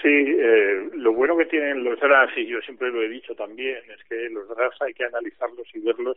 Sí, 0.00 0.08
eh, 0.08 0.88
lo 0.94 1.12
bueno 1.12 1.36
que 1.36 1.44
tienen 1.44 1.84
los 1.84 2.00
drafts, 2.00 2.38
y 2.38 2.46
yo 2.46 2.62
siempre 2.62 2.88
lo 2.88 3.02
he 3.02 3.08
dicho 3.10 3.34
también, 3.34 3.76
es 3.90 4.02
que 4.08 4.30
los 4.30 4.48
drafts 4.48 4.80
hay 4.80 4.94
que 4.94 5.04
analizarlos 5.04 5.68
y 5.74 5.80
verlos 5.80 6.16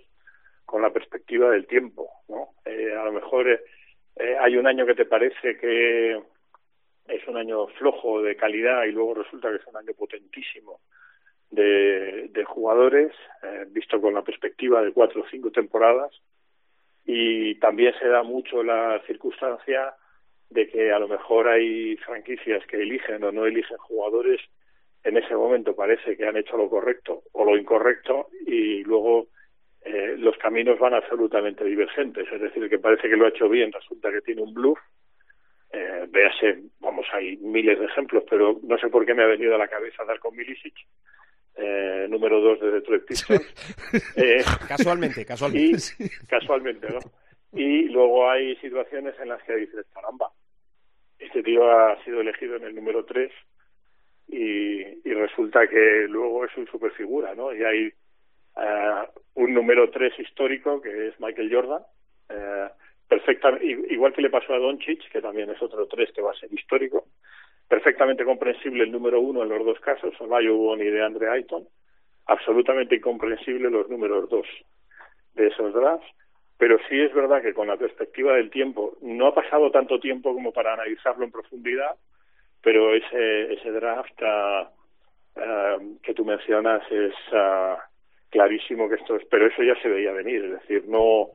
con 0.66 0.82
la 0.82 0.94
perspectiva 0.94 1.52
del 1.52 1.68
tiempo. 1.68 2.10
¿no? 2.30 2.52
Eh, 2.64 2.94
a 2.94 3.04
lo 3.04 3.12
mejor 3.12 3.48
hay 4.40 4.56
un 4.56 4.68
año 4.68 4.86
que 4.86 4.96
te 4.96 5.06
parece 5.06 5.58
que 5.58 6.14
es 7.10 7.28
un 7.28 7.36
año 7.36 7.68
flojo 7.78 8.22
de 8.22 8.38
calidad 8.38 8.86
y 8.86 8.94
luego 8.94 9.16
resulta 9.16 9.50
que 9.50 9.58
es 9.58 9.68
un 9.68 9.76
año 9.76 9.92
potentísimo 9.98 10.80
de, 11.52 12.44
jugadores, 12.46 13.14
eh, 13.44 13.66
visto 13.70 14.02
con 14.02 14.14
la 14.14 14.24
perspectiva 14.24 14.82
de 14.82 14.92
cuatro 14.92 15.22
o 15.22 15.30
cinco 15.30 15.52
temporadas, 15.52 16.12
y 17.06 17.56
también 17.56 17.94
se 18.00 18.08
da 18.08 18.24
mucho 18.24 18.64
la 18.64 19.02
circunstancia 19.06 19.94
de 20.50 20.68
que 20.68 20.92
a 20.92 21.00
lo 21.00 21.08
mejor 21.08 21.48
hay 21.48 21.96
franquicias 21.98 22.66
que 22.68 22.82
eligen 22.82 23.24
o 23.24 23.32
no 23.32 23.46
eligen 23.46 23.78
jugadores, 23.78 24.42
en 25.04 25.18
ese 25.18 25.36
momento 25.36 25.76
parece 25.76 26.16
que 26.16 26.28
han 26.28 26.38
hecho 26.38 26.58
lo 26.58 26.70
correcto 26.70 27.24
o 27.32 27.46
lo 27.46 27.58
incorrecto 27.58 28.30
y 28.46 28.84
luego 28.84 29.28
eh, 29.84 30.16
los 30.18 30.38
caminos 30.38 30.78
van 30.78 30.94
absolutamente 30.94 31.64
divergentes, 31.64 32.28
es 32.32 32.42
decir, 32.42 32.70
que 32.70 32.80
parece 32.80 33.10
que 33.10 33.16
lo 33.16 33.26
ha 33.26 33.30
hecho 33.30 33.50
bien, 33.50 33.72
resulta 33.72 34.12
que 34.12 34.22
tiene 34.22 34.44
un 34.44 34.54
bluff, 34.54 34.80
eh, 35.74 36.06
véase, 36.10 36.64
vamos, 36.80 37.08
hay 37.14 37.38
miles 37.38 37.80
de 37.80 37.86
ejemplos, 37.86 38.24
pero 38.30 38.60
no 38.62 38.78
sé 38.78 38.90
por 38.90 39.06
qué 39.06 39.14
me 39.14 39.24
ha 39.24 39.28
venido 39.28 39.56
a 39.56 39.58
la 39.58 39.70
cabeza 39.70 40.04
dar 40.04 40.20
con 40.20 40.36
Milicic, 40.36 40.76
eh, 41.56 42.08
número 42.10 42.42
dos 42.42 42.60
de 42.60 42.72
Detroit 42.72 43.06
Pistons. 43.06 43.42
Eh, 44.16 44.44
casualmente, 44.68 45.26
casualmente. 45.26 45.78
Y, 46.00 46.10
casualmente, 46.28 46.88
¿no? 46.90 47.00
Y 47.54 47.90
luego 47.90 48.30
hay 48.30 48.56
situaciones 48.58 49.16
en 49.20 49.30
las 49.30 49.44
que 49.44 49.56
dices, 49.56 49.86
caramba, 49.94 50.32
este 51.20 51.44
tío 51.44 51.70
ha 51.70 52.02
sido 52.04 52.22
elegido 52.22 52.56
en 52.56 52.64
el 52.64 52.76
número 52.76 53.06
tres 53.06 53.32
y, 54.28 54.82
y 54.82 55.14
resulta 55.14 55.68
que 55.68 56.06
luego 56.08 56.46
es 56.46 56.56
un 56.56 56.68
superfigura, 56.68 57.36
¿no? 57.36 57.54
Y 57.54 57.64
hay 57.64 57.94
uh, 58.56 59.06
un 59.36 59.54
número 59.54 59.90
tres 59.92 60.18
histórico 60.20 60.82
que 60.82 61.10
es 61.10 61.20
Michael 61.20 61.54
Jordan, 61.54 61.82
uh, 62.30 62.72
perfectamente, 63.08 63.66
igual 63.94 64.14
que 64.14 64.22
le 64.22 64.30
pasó 64.30 64.54
a 64.54 64.60
Doncic, 64.60 65.10
que 65.12 65.22
también 65.22 65.50
es 65.50 65.62
otro 65.62 65.86
tres 65.88 66.12
que 66.14 66.22
va 66.22 66.32
a 66.32 66.40
ser 66.40 66.52
histórico, 66.54 67.08
perfectamente 67.72 68.26
comprensible 68.26 68.84
el 68.84 68.92
número 68.92 69.22
uno 69.22 69.44
en 69.44 69.48
los 69.48 69.66
dos 69.66 69.80
casos, 69.80 70.14
Olayo 70.20 70.76
y 70.76 70.90
de 70.90 71.02
Andre 71.02 71.30
Ayton, 71.30 71.66
absolutamente 72.26 72.98
incomprensible 72.98 73.70
los 73.70 73.88
números 73.88 74.30
dos 74.30 74.46
de 75.36 75.48
esos 75.48 75.74
drafts, 75.74 76.06
pero 76.58 76.78
sí 76.90 77.00
es 77.00 77.14
verdad 77.14 77.42
que 77.42 77.54
con 77.54 77.70
la 77.70 77.78
perspectiva 77.78 78.34
del 78.34 78.50
tiempo, 78.50 78.98
no 79.02 79.28
ha 79.28 79.34
pasado 79.34 79.72
tanto 79.72 80.02
tiempo 80.02 80.34
como 80.34 80.52
para 80.52 80.74
analizarlo 80.74 81.24
en 81.24 81.32
profundidad, 81.32 81.96
pero 82.62 82.94
ese, 82.94 83.54
ese 83.54 83.72
draft 83.72 84.22
ah, 84.22 84.70
que 86.04 86.14
tú 86.14 86.26
mencionas 86.26 86.84
es 86.92 87.14
ah, 87.32 87.78
clarísimo 88.32 88.90
que 88.90 88.96
esto 88.96 89.16
es, 89.16 89.24
pero 89.32 89.48
eso 89.48 89.64
ya 89.64 89.82
se 89.82 89.88
veía 89.88 90.12
venir, 90.12 90.44
es 90.44 90.52
decir, 90.52 90.90
no 90.90 91.30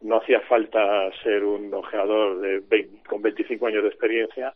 no 0.00 0.16
hacía 0.16 0.40
falta 0.40 1.08
ser 1.22 1.44
un 1.44 1.72
ojeador 1.72 2.40
de 2.40 2.88
con 3.08 3.22
25 3.22 3.64
años 3.64 3.84
de 3.84 3.90
experiencia 3.90 4.54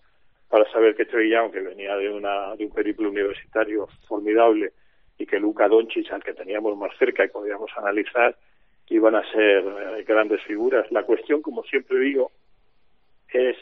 para 0.52 0.70
saber 0.70 0.94
que 0.94 1.06
Trey 1.06 1.30
Young, 1.30 1.50
que 1.50 1.62
venía 1.62 1.96
de, 1.96 2.10
una, 2.10 2.54
de 2.56 2.66
un 2.66 2.72
periplo 2.74 3.08
universitario 3.08 3.88
formidable, 4.06 4.72
y 5.16 5.24
que 5.24 5.40
Luca 5.40 5.66
Doncic, 5.66 6.12
al 6.12 6.22
que 6.22 6.34
teníamos 6.34 6.76
más 6.76 6.94
cerca 6.98 7.24
y 7.24 7.28
podíamos 7.28 7.70
analizar, 7.74 8.36
iban 8.90 9.14
a 9.14 9.24
ser 9.32 9.64
eh, 9.64 10.04
grandes 10.06 10.42
figuras. 10.42 10.92
La 10.92 11.04
cuestión, 11.04 11.40
como 11.40 11.64
siempre 11.64 11.98
digo, 12.00 12.32
es 13.32 13.56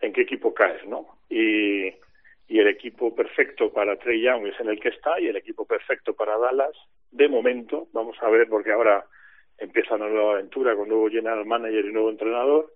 en 0.00 0.12
qué 0.12 0.20
equipo 0.20 0.54
caes, 0.54 0.86
¿no? 0.86 1.08
Y, 1.28 1.86
y 2.46 2.60
el 2.60 2.68
equipo 2.68 3.12
perfecto 3.12 3.72
para 3.72 3.96
Trey 3.96 4.22
Young 4.22 4.46
es 4.46 4.60
en 4.60 4.68
el 4.68 4.78
que 4.78 4.90
está 4.90 5.18
y 5.18 5.26
el 5.26 5.34
equipo 5.34 5.66
perfecto 5.66 6.14
para 6.14 6.38
Dallas, 6.38 6.76
de 7.10 7.28
momento, 7.28 7.88
vamos 7.92 8.16
a 8.22 8.30
ver, 8.30 8.48
porque 8.48 8.70
ahora 8.70 9.04
empieza 9.58 9.96
una 9.96 10.08
nueva 10.08 10.34
aventura 10.34 10.76
con 10.76 10.88
nuevo 10.88 11.10
general 11.10 11.44
manager 11.46 11.84
y 11.84 11.92
nuevo 11.92 12.10
entrenador, 12.10 12.72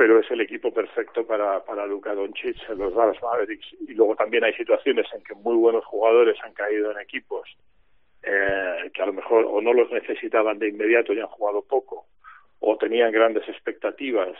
pero 0.00 0.18
es 0.18 0.30
el 0.30 0.40
equipo 0.40 0.72
perfecto 0.72 1.26
para, 1.26 1.62
para 1.62 1.84
Luka 1.84 2.14
Doncic 2.14 2.56
en 2.70 2.78
los 2.78 2.94
Dallas 2.94 3.20
Mavericks. 3.20 3.66
Y 3.86 3.92
luego 3.92 4.16
también 4.16 4.42
hay 4.44 4.54
situaciones 4.54 5.06
en 5.12 5.22
que 5.22 5.34
muy 5.34 5.54
buenos 5.56 5.84
jugadores 5.84 6.38
han 6.42 6.54
caído 6.54 6.90
en 6.90 6.98
equipos 7.00 7.46
eh, 8.22 8.90
que 8.94 9.02
a 9.02 9.04
lo 9.04 9.12
mejor 9.12 9.44
o 9.44 9.60
no 9.60 9.74
los 9.74 9.90
necesitaban 9.90 10.58
de 10.58 10.68
inmediato 10.68 11.12
y 11.12 11.20
han 11.20 11.26
jugado 11.26 11.60
poco, 11.68 12.06
o 12.60 12.78
tenían 12.78 13.12
grandes 13.12 13.46
expectativas 13.46 14.38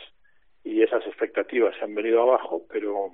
y 0.63 0.81
esas 0.81 1.05
expectativas 1.05 1.75
se 1.77 1.83
han 1.83 1.93
venido 1.93 2.23
abajo, 2.23 2.63
pero 2.67 3.11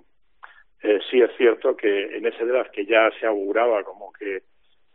eh, 0.84 1.00
sí 1.12 1.20
es 1.20 1.32
cierto 1.36 1.76
que 1.76 2.16
en 2.16 2.28
ese 2.28 2.46
draft 2.46 2.72
que 2.72 2.86
ya 2.86 3.12
se 3.20 3.26
auguraba 3.26 3.84
como 3.84 4.14
que 4.14 4.44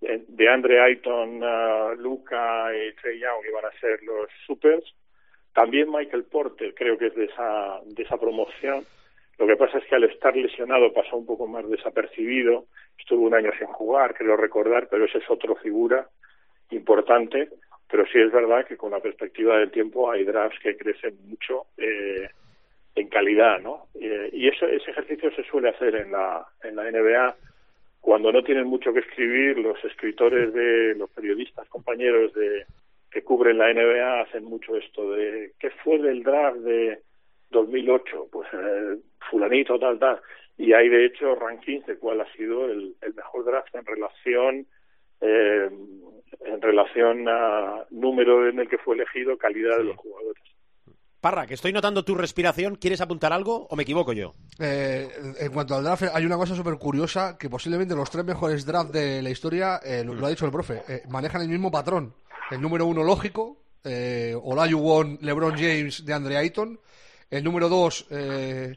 eh, 0.00 0.24
de 0.26 0.48
Andre 0.48 0.80
Ayton, 0.80 1.42
uh, 1.42 1.94
Luca 1.98 2.74
y 2.74 2.94
Trey 2.94 3.20
Young 3.20 3.44
iban 3.46 3.66
a 3.66 3.78
ser 3.78 4.02
los 4.04 4.30
supers, 4.46 4.94
también 5.54 5.90
Michael 5.90 6.24
Porter 6.24 6.74
creo 6.74 6.96
que 6.96 7.08
es 7.08 7.14
de 7.14 7.26
esa, 7.26 7.80
de 7.84 8.02
esa 8.02 8.16
promoción. 8.16 8.84
Lo 9.38 9.46
que 9.46 9.56
pasa 9.56 9.78
es 9.78 9.84
que 9.86 9.94
al 9.94 10.04
estar 10.04 10.36
lesionado 10.36 10.92
pasó 10.92 11.16
un 11.16 11.26
poco 11.26 11.46
más 11.46 11.68
desapercibido. 11.68 12.66
Estuvo 12.98 13.26
un 13.26 13.34
año 13.34 13.50
sin 13.58 13.66
jugar, 13.68 14.14
creo 14.14 14.36
recordar, 14.36 14.88
pero 14.90 15.04
esa 15.04 15.18
es 15.18 15.28
otra 15.28 15.54
figura 15.56 16.06
importante. 16.70 17.48
Pero 17.90 18.06
sí 18.06 18.18
es 18.18 18.32
verdad 18.32 18.66
que 18.66 18.78
con 18.78 18.92
la 18.92 19.00
perspectiva 19.00 19.58
del 19.58 19.70
tiempo 19.70 20.10
hay 20.10 20.24
drafts 20.24 20.58
que 20.60 20.76
crecen 20.76 21.16
mucho 21.28 21.66
eh, 21.76 22.28
en 22.94 23.08
calidad, 23.08 23.60
¿no? 23.60 23.88
Eh, 24.00 24.30
y 24.32 24.48
eso, 24.48 24.66
ese 24.66 24.90
ejercicio 24.90 25.30
se 25.34 25.44
suele 25.44 25.68
hacer 25.68 25.96
en 25.96 26.12
la, 26.12 26.46
en 26.62 26.76
la 26.76 26.90
NBA 26.90 27.36
cuando 28.00 28.32
no 28.32 28.42
tienen 28.42 28.66
mucho 28.66 28.92
que 28.92 29.00
escribir 29.00 29.58
los 29.58 29.82
escritores 29.84 30.52
de 30.54 30.94
los 30.94 31.10
periodistas 31.10 31.68
compañeros 31.68 32.32
de, 32.32 32.64
que 33.12 33.22
cubren 33.22 33.58
la 33.58 33.72
NBA 33.72 34.22
hacen 34.22 34.44
mucho 34.44 34.76
esto 34.76 35.12
de 35.12 35.52
qué 35.58 35.70
fue 35.84 35.98
del 35.98 36.22
draft 36.22 36.58
de 36.58 37.00
2008, 37.50 38.28
pues 38.30 38.48
eh, 38.52 38.96
fulanito 39.30 39.78
tal 39.78 39.98
tal 39.98 40.20
y 40.56 40.72
hay 40.72 40.88
de 40.88 41.06
hecho 41.06 41.34
rankings 41.34 41.86
de 41.86 41.98
cuál 41.98 42.20
ha 42.20 42.32
sido 42.32 42.66
el, 42.66 42.94
el 43.00 43.14
mejor 43.14 43.44
draft 43.44 43.74
en 43.74 43.86
relación 43.86 44.66
eh, 45.20 45.70
en 46.44 46.60
relación 46.60 47.28
a 47.28 47.84
número 47.90 48.48
en 48.48 48.58
el 48.58 48.68
que 48.68 48.78
fue 48.78 48.94
elegido, 48.94 49.36
calidad 49.38 49.78
de 49.78 49.84
los 49.84 49.96
jugadores. 49.96 50.42
Parra, 51.22 51.46
que 51.46 51.54
estoy 51.54 51.72
notando 51.72 52.04
tu 52.04 52.16
respiración. 52.16 52.74
¿Quieres 52.74 53.00
apuntar 53.00 53.32
algo 53.32 53.68
o 53.70 53.76
me 53.76 53.84
equivoco 53.84 54.12
yo? 54.12 54.32
Eh, 54.58 55.08
en 55.38 55.52
cuanto 55.52 55.76
al 55.76 55.84
draft, 55.84 56.02
hay 56.12 56.26
una 56.26 56.36
cosa 56.36 56.56
súper 56.56 56.74
curiosa 56.78 57.38
que 57.38 57.48
posiblemente 57.48 57.94
los 57.94 58.10
tres 58.10 58.24
mejores 58.24 58.66
drafts 58.66 58.92
de 58.92 59.22
la 59.22 59.30
historia, 59.30 59.76
eh, 59.84 60.02
lo, 60.02 60.26
ha 60.26 60.30
dicho 60.30 60.46
el 60.46 60.50
profe, 60.50 60.82
eh, 60.88 61.02
manejan 61.08 61.42
el 61.42 61.48
mismo 61.48 61.70
patrón. 61.70 62.12
El 62.52 62.60
número 62.60 62.86
uno 62.86 63.02
lógico, 63.02 63.56
eh, 63.82 64.36
Olajuwon, 64.40 65.18
LeBron 65.22 65.54
James 65.56 66.04
de 66.04 66.12
Andre 66.12 66.36
Ayton. 66.36 66.78
El 67.30 67.42
número 67.42 67.70
dos, 67.70 68.06
eh, 68.10 68.76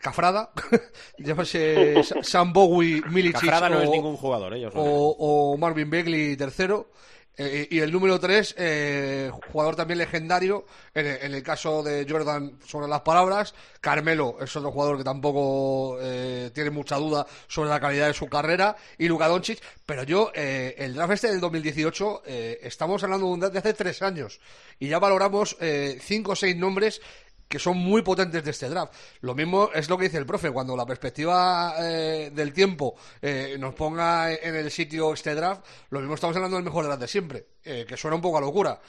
Cafrada, 0.00 0.50
llámase 1.18 2.02
Sam 2.22 2.52
Bowie, 2.52 3.02
Milicic 3.08 3.42
Cafrada 3.42 3.68
no 3.68 3.78
o, 3.78 3.82
es 3.82 3.90
ningún 3.90 4.16
jugador, 4.16 4.54
ellos. 4.54 4.72
o, 4.74 5.16
o 5.52 5.56
Marvin 5.56 5.88
Bagley 5.88 6.36
tercero. 6.36 6.90
Eh, 7.38 7.68
y 7.70 7.80
el 7.80 7.92
número 7.92 8.18
3, 8.18 8.54
eh, 8.56 9.30
jugador 9.52 9.76
también 9.76 9.98
legendario, 9.98 10.64
en 10.94 11.06
el, 11.06 11.16
en 11.22 11.34
el, 11.34 11.42
caso 11.42 11.82
de 11.82 12.06
Jordan 12.08 12.58
sobre 12.66 12.88
las 12.88 13.02
palabras, 13.02 13.54
Carmelo 13.86 14.38
es 14.40 14.56
otro 14.56 14.72
jugador 14.72 14.98
que 14.98 15.04
tampoco 15.04 15.98
eh, 16.00 16.50
tiene 16.52 16.70
mucha 16.70 16.96
duda 16.96 17.26
sobre 17.46 17.68
la 17.70 17.78
calidad 17.78 18.08
de 18.08 18.14
su 18.14 18.26
carrera, 18.26 18.76
y 18.98 19.06
Luka 19.06 19.28
Doncic, 19.28 19.62
pero 19.84 20.02
yo, 20.02 20.32
eh, 20.34 20.74
el 20.78 20.94
draft 20.94 21.12
este 21.12 21.28
del 21.28 21.40
2018, 21.40 22.22
eh, 22.26 22.58
estamos 22.62 23.04
hablando 23.04 23.26
de 23.26 23.32
un 23.32 23.40
draft 23.40 23.52
de 23.52 23.58
hace 23.60 23.74
tres 23.74 24.02
años, 24.02 24.40
y 24.80 24.88
ya 24.88 24.98
valoramos 24.98 25.56
cinco 26.00 26.32
o 26.32 26.36
seis 26.36 26.56
nombres 26.56 27.00
que 27.48 27.58
son 27.58 27.78
muy 27.78 28.02
potentes 28.02 28.44
de 28.44 28.50
este 28.50 28.68
draft. 28.68 28.92
Lo 29.20 29.34
mismo 29.34 29.70
es 29.72 29.88
lo 29.88 29.96
que 29.96 30.04
dice 30.04 30.18
el 30.18 30.26
profe, 30.26 30.50
cuando 30.50 30.76
la 30.76 30.86
perspectiva 30.86 31.74
eh, 31.78 32.30
del 32.34 32.52
tiempo 32.52 32.94
eh, 33.22 33.56
nos 33.58 33.74
ponga 33.74 34.32
en 34.32 34.54
el 34.56 34.70
sitio 34.70 35.12
este 35.12 35.34
draft, 35.34 35.64
lo 35.90 36.00
mismo 36.00 36.14
estamos 36.14 36.34
hablando 36.36 36.56
del 36.56 36.64
mejor 36.64 36.84
draft 36.84 37.00
de 37.00 37.08
siempre, 37.08 37.46
eh, 37.64 37.84
que 37.86 37.96
suena 37.96 38.16
un 38.16 38.22
poco 38.22 38.38
a 38.38 38.40
locura, 38.40 38.80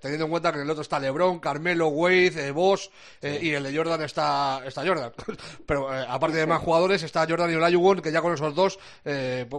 teniendo 0.00 0.24
en 0.26 0.30
cuenta 0.30 0.52
que 0.52 0.58
en 0.58 0.64
el 0.64 0.70
otro 0.70 0.82
está 0.82 0.98
LeBron, 0.98 1.38
Carmelo, 1.38 1.88
Wade, 1.88 2.50
Boss, 2.52 2.90
sí. 3.20 3.28
y 3.40 3.50
el 3.50 3.62
de 3.62 3.76
Jordan 3.76 4.02
está, 4.02 4.62
está 4.66 4.86
Jordan. 4.86 5.12
Pero 5.66 5.90
aparte 5.90 6.36
de 6.38 6.46
más 6.46 6.60
jugadores, 6.60 7.02
está 7.02 7.26
Jordan 7.26 7.50
y 7.50 7.54
Olajuwon, 7.54 8.00
que 8.00 8.12
ya 8.12 8.20
con 8.20 8.34
esos 8.34 8.54
dos, 8.54 8.78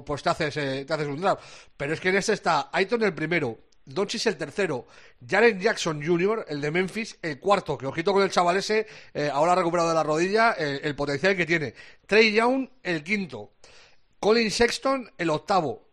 pues 0.06 0.24
te 0.24 0.30
haces, 0.30 0.54
te 0.54 0.94
haces 0.94 1.08
un 1.08 1.22
draft. 1.22 1.44
Pero 1.78 1.94
es 1.94 2.00
que 2.00 2.10
en 2.10 2.18
este 2.18 2.34
está 2.34 2.70
Aiton 2.72 3.04
el 3.04 3.14
primero, 3.14 3.58
Doncic 3.86 4.26
el 4.28 4.38
tercero, 4.38 4.88
Jaren 5.28 5.60
Jackson 5.60 6.02
Jr., 6.06 6.46
el 6.48 6.62
de 6.62 6.72
Memphis, 6.72 7.18
el 7.22 7.40
cuarto, 7.40 7.78
que 7.78 7.86
ojito 7.86 8.14
con 8.14 8.24
el 8.24 8.32
chaval 8.32 8.58
ese, 8.58 8.88
eh, 9.14 9.30
ahora 9.32 9.56
recuperado 9.56 9.90
de 9.90 9.96
la 9.96 10.04
rodilla, 10.04 10.56
eh, 10.58 10.80
el 10.84 10.96
potencial 10.96 11.36
que 11.36 11.46
tiene. 11.46 11.74
Trey 12.08 12.32
Young, 12.32 12.70
el 12.82 13.04
quinto. 13.04 13.54
Colin 14.20 14.50
Sexton, 14.50 15.12
el 15.18 15.30
octavo. 15.30 15.90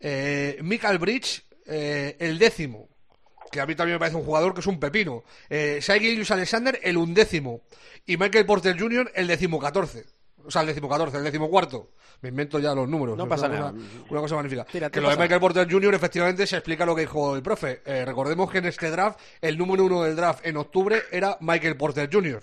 Eh, 0.00 0.58
Michael 0.62 0.98
Bridge, 0.98 1.44
el 1.66 2.38
décimo. 2.38 2.88
Que 3.52 3.60
a 3.60 3.66
mí 3.66 3.74
también 3.74 3.94
me 3.94 3.98
parece 4.00 4.16
un 4.16 4.24
jugador 4.24 4.52
que 4.52 4.60
es 4.60 4.66
un 4.66 4.80
pepino. 4.80 5.24
Eh, 5.48 5.80
Alexander, 6.28 6.78
el 6.82 6.96
undécimo. 6.96 7.62
Y 8.04 8.16
Michael 8.16 8.46
Porter 8.46 8.78
Jr., 8.78 9.12
el 9.14 9.28
décimo 9.28 9.58
catorce. 9.58 10.04
O 10.48 10.50
sea, 10.50 10.62
el 10.62 10.68
décimo 10.68 10.88
catorce, 10.88 11.18
el 11.18 11.24
décimo 11.24 11.50
cuarto. 11.50 11.90
Me 12.22 12.30
invento 12.30 12.58
ya 12.58 12.74
los 12.74 12.88
números. 12.88 13.18
No 13.18 13.28
pasa 13.28 13.48
una, 13.48 13.58
nada. 13.58 13.70
Una, 13.72 13.82
una 14.08 14.20
cosa 14.22 14.34
magnífica. 14.34 14.64
Que 14.64 15.00
lo 15.00 15.10
de? 15.10 15.16
Michael 15.18 15.40
Porter 15.40 15.70
Jr. 15.70 15.94
efectivamente 15.94 16.46
se 16.46 16.56
explica 16.56 16.86
lo 16.86 16.94
que 16.94 17.02
dijo 17.02 17.36
el 17.36 17.42
profe. 17.42 17.82
Eh, 17.84 18.06
recordemos 18.06 18.50
que 18.50 18.58
en 18.58 18.64
este 18.64 18.90
draft, 18.90 19.20
el 19.42 19.58
número 19.58 19.84
uno 19.84 20.02
del 20.04 20.16
draft 20.16 20.46
en 20.46 20.56
octubre 20.56 21.02
era 21.12 21.36
Michael 21.40 21.76
Porter 21.76 22.08
Jr. 22.10 22.40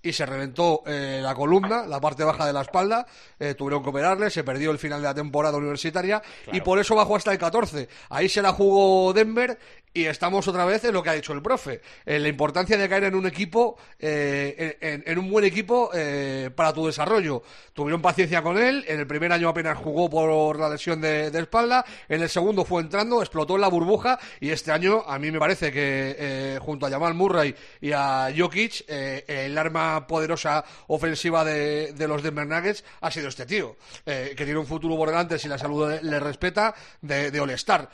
Y 0.00 0.14
se 0.14 0.24
reventó 0.24 0.82
eh, 0.86 1.20
la 1.22 1.34
columna, 1.34 1.86
la 1.86 2.00
parte 2.00 2.24
baja 2.24 2.46
de 2.46 2.54
la 2.54 2.62
espalda, 2.62 3.06
eh, 3.38 3.54
tuvieron 3.54 3.82
que 3.82 3.90
operarle, 3.90 4.30
se 4.30 4.42
perdió 4.42 4.70
el 4.70 4.78
final 4.78 5.02
de 5.02 5.08
la 5.08 5.14
temporada 5.14 5.58
universitaria 5.58 6.22
y 6.52 6.62
por 6.62 6.78
eso 6.78 6.94
bajó 6.94 7.16
hasta 7.16 7.32
el 7.32 7.38
14. 7.38 7.88
Ahí 8.08 8.30
se 8.30 8.40
la 8.40 8.52
jugó 8.52 9.12
Denver 9.12 9.58
y 9.96 10.06
estamos 10.06 10.46
otra 10.46 10.66
vez 10.66 10.84
en 10.84 10.92
lo 10.92 11.02
que 11.02 11.10
ha 11.10 11.14
dicho 11.14 11.32
el 11.32 11.40
profe, 11.40 11.80
en 12.04 12.22
la 12.22 12.28
importancia 12.28 12.76
de 12.76 12.88
caer 12.88 13.04
en 13.04 13.14
un 13.14 13.26
equipo, 13.26 13.78
eh, 13.98 14.76
en, 14.80 15.02
en, 15.06 15.18
un 15.18 15.30
buen 15.30 15.44
equipo 15.44 15.90
eh, 15.94 16.50
para 16.54 16.72
tu 16.74 16.86
desarrollo. 16.86 17.42
Tuvieron 17.72 18.02
paciencia 18.02 18.42
con 18.42 18.58
él, 18.58 18.84
en 18.88 19.00
el 19.00 19.06
primer 19.06 19.32
año 19.32 19.48
apenas 19.48 19.78
jugó 19.78 20.10
por 20.10 20.58
la 20.58 20.68
lesión 20.68 21.00
de, 21.00 21.28
espalda, 21.28 21.84
en 22.08 22.22
el 22.22 22.28
segundo 22.28 22.64
fue 22.64 22.82
entrando, 22.82 23.20
explotó 23.20 23.54
en 23.54 23.62
la 23.62 23.68
burbuja 23.68 24.18
y 24.40 24.50
este 24.50 24.72
año 24.72 25.02
a 25.06 25.18
mí 25.18 25.30
me 25.30 25.38
parece 25.38 25.72
que 25.72 26.16
eh, 26.18 26.58
junto 26.60 26.86
a 26.86 26.90
Jamal 26.90 27.14
Murray 27.14 27.54
y 27.80 27.92
a 27.92 28.28
Jokic, 28.36 28.84
eh, 28.88 29.24
el 29.26 29.56
arma 29.56 30.06
poderosa 30.06 30.64
ofensiva 30.88 31.44
de, 31.44 31.94
los 32.06 32.22
Denver 32.22 32.46
Nuggets 32.46 32.84
ha 33.00 33.10
sido 33.10 33.28
este 33.28 33.46
tío, 33.46 33.76
eh, 34.04 34.34
que 34.36 34.44
tiene 34.44 34.60
un 34.60 34.66
futuro 34.66 34.96
por 34.96 35.08
delante 35.08 35.38
si 35.38 35.48
la 35.48 35.58
salud 35.58 35.90
le, 36.02 36.20
respeta 36.20 36.74
de, 37.00 37.30
de 37.30 37.40
All-Star. 37.40 37.88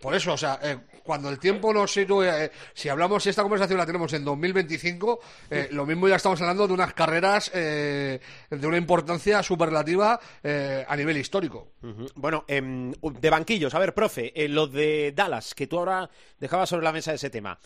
Por 0.00 0.14
eso, 0.14 0.32
o 0.32 0.36
sea, 0.36 0.60
cuando 1.02 1.28
el 1.28 1.38
tiempo 1.38 1.72
nos 1.72 1.92
sitúe, 1.92 2.22
eh, 2.24 2.50
si 2.74 2.88
hablamos, 2.88 3.22
si 3.22 3.30
esta 3.30 3.42
conversación 3.42 3.78
la 3.78 3.86
tenemos 3.86 4.12
en 4.12 4.24
2025, 4.24 5.20
eh, 5.50 5.68
lo 5.72 5.84
mismo 5.86 6.08
ya 6.08 6.16
estamos 6.16 6.40
hablando 6.40 6.66
de 6.66 6.74
unas 6.74 6.94
carreras 6.94 7.50
eh, 7.54 8.20
de 8.50 8.66
una 8.66 8.76
importancia 8.76 9.42
superlativa 9.42 10.18
eh, 10.42 10.84
a 10.86 10.96
nivel 10.96 11.16
histórico. 11.16 11.72
Uh 11.82 11.86
-huh. 11.88 12.12
Bueno, 12.14 12.44
eh, 12.48 12.60
de 12.62 13.30
banquillos, 13.30 13.74
a 13.74 13.78
ver, 13.78 13.94
profe, 13.94 14.32
eh, 14.34 14.48
lo 14.48 14.66
de 14.66 15.12
Dallas, 15.14 15.54
que 15.54 15.66
tú 15.66 15.78
ahora 15.78 16.08
dejabas 16.38 16.68
sobre 16.68 16.84
la 16.84 16.92
mesa 16.92 17.12
ese 17.12 17.30
tema. 17.30 17.58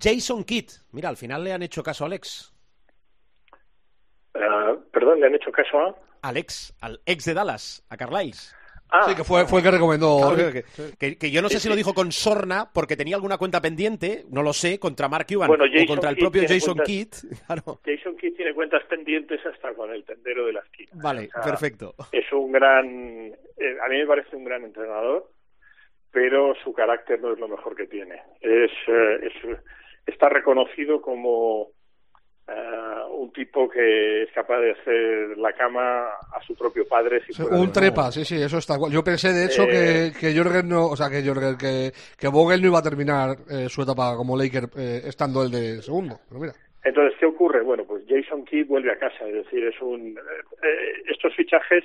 Jason 0.00 0.44
Kidd, 0.44 0.70
mira, 0.92 1.08
al 1.08 1.16
final 1.16 1.44
le 1.44 1.52
han 1.52 1.62
hecho 1.62 1.82
caso 1.82 2.04
a 2.04 2.06
Alex. 2.08 2.52
Uh, 4.34 4.80
perdón, 4.92 5.20
¿le 5.20 5.26
han 5.26 5.34
hecho 5.34 5.52
caso 5.52 5.78
a? 5.78 5.94
Alex, 6.22 6.74
al 6.80 7.00
ex 7.06 7.24
de 7.26 7.34
Dallas, 7.34 7.84
a 7.88 7.96
Carlisle. 7.96 8.56
Ah, 8.96 9.06
sí, 9.08 9.16
que 9.16 9.24
fue, 9.24 9.44
fue 9.46 9.58
el 9.58 9.64
que 9.64 9.70
recomendó. 9.72 10.18
Claro, 10.18 10.52
que, 10.52 10.64
que, 10.96 11.18
que, 11.18 11.30
yo 11.32 11.42
no 11.42 11.48
sé 11.48 11.58
si 11.58 11.68
lo 11.68 11.74
dijo 11.74 11.94
con 11.94 12.12
sorna 12.12 12.70
porque 12.72 12.96
tenía 12.96 13.16
alguna 13.16 13.38
cuenta 13.38 13.60
pendiente, 13.60 14.22
no 14.30 14.40
lo 14.44 14.52
sé, 14.52 14.78
contra 14.78 15.08
Mark 15.08 15.26
Cuban 15.28 15.48
bueno, 15.48 15.64
o 15.64 15.86
contra 15.86 16.10
el 16.10 16.16
propio 16.16 16.42
Jason 16.46 16.78
Kidd. 16.84 17.08
Claro. 17.46 17.80
Jason 17.84 18.16
Kidd 18.16 18.36
tiene 18.36 18.54
cuentas 18.54 18.84
pendientes 18.84 19.44
hasta 19.44 19.74
con 19.74 19.90
el 19.90 20.04
tendero 20.04 20.46
de 20.46 20.52
la 20.52 20.60
esquina. 20.60 20.90
Vale, 20.94 21.28
o 21.28 21.42
sea, 21.42 21.42
perfecto. 21.42 21.94
Es 22.12 22.32
un 22.32 22.52
gran, 22.52 22.86
eh, 22.86 23.76
a 23.84 23.88
mí 23.88 23.98
me 23.98 24.06
parece 24.06 24.36
un 24.36 24.44
gran 24.44 24.62
entrenador, 24.62 25.28
pero 26.12 26.54
su 26.62 26.72
carácter 26.72 27.20
no 27.20 27.32
es 27.32 27.40
lo 27.40 27.48
mejor 27.48 27.74
que 27.74 27.86
tiene. 27.86 28.22
Es, 28.40 28.70
eh, 28.86 29.18
es 29.22 29.58
está 30.06 30.28
reconocido 30.28 31.00
como 31.00 31.70
Uh, 32.46 33.22
un 33.22 33.32
tipo 33.32 33.70
que 33.70 34.24
es 34.24 34.32
capaz 34.32 34.60
de 34.60 34.72
hacer 34.72 35.38
la 35.38 35.54
cama 35.54 36.08
a 36.10 36.42
su 36.46 36.54
propio 36.54 36.86
padre. 36.86 37.22
Si 37.24 37.32
sí, 37.32 37.42
un 37.42 37.72
trepa, 37.72 38.12
sí, 38.12 38.22
sí, 38.22 38.36
eso 38.36 38.58
está. 38.58 38.74
Yo 38.90 39.02
pensé, 39.02 39.32
de 39.32 39.46
hecho, 39.46 39.62
eh... 39.62 40.12
que, 40.12 40.18
que 40.20 40.36
Jorgen 40.36 40.68
no, 40.68 40.88
o 40.88 40.94
sea, 40.94 41.08
que 41.08 41.26
Jorgen, 41.26 41.56
que, 41.56 41.90
que 42.18 42.28
Vogel 42.28 42.60
no 42.60 42.68
iba 42.68 42.80
a 42.80 42.82
terminar 42.82 43.38
eh, 43.50 43.70
su 43.70 43.80
etapa 43.80 44.14
como 44.14 44.36
Laker 44.36 44.64
eh, 44.76 45.00
estando 45.06 45.42
el 45.42 45.50
de 45.50 45.80
segundo. 45.80 46.20
Pero 46.28 46.38
mira. 46.38 46.52
Entonces, 46.84 47.16
¿qué 47.18 47.24
ocurre? 47.24 47.62
Bueno, 47.62 47.84
pues 47.86 48.04
Jason 48.06 48.44
Kidd 48.44 48.66
vuelve 48.66 48.92
a 48.92 48.98
casa, 48.98 49.26
es 49.26 49.36
decir, 49.36 49.64
es 49.64 49.80
un 49.80 50.14
estos 51.08 51.34
fichajes, 51.34 51.84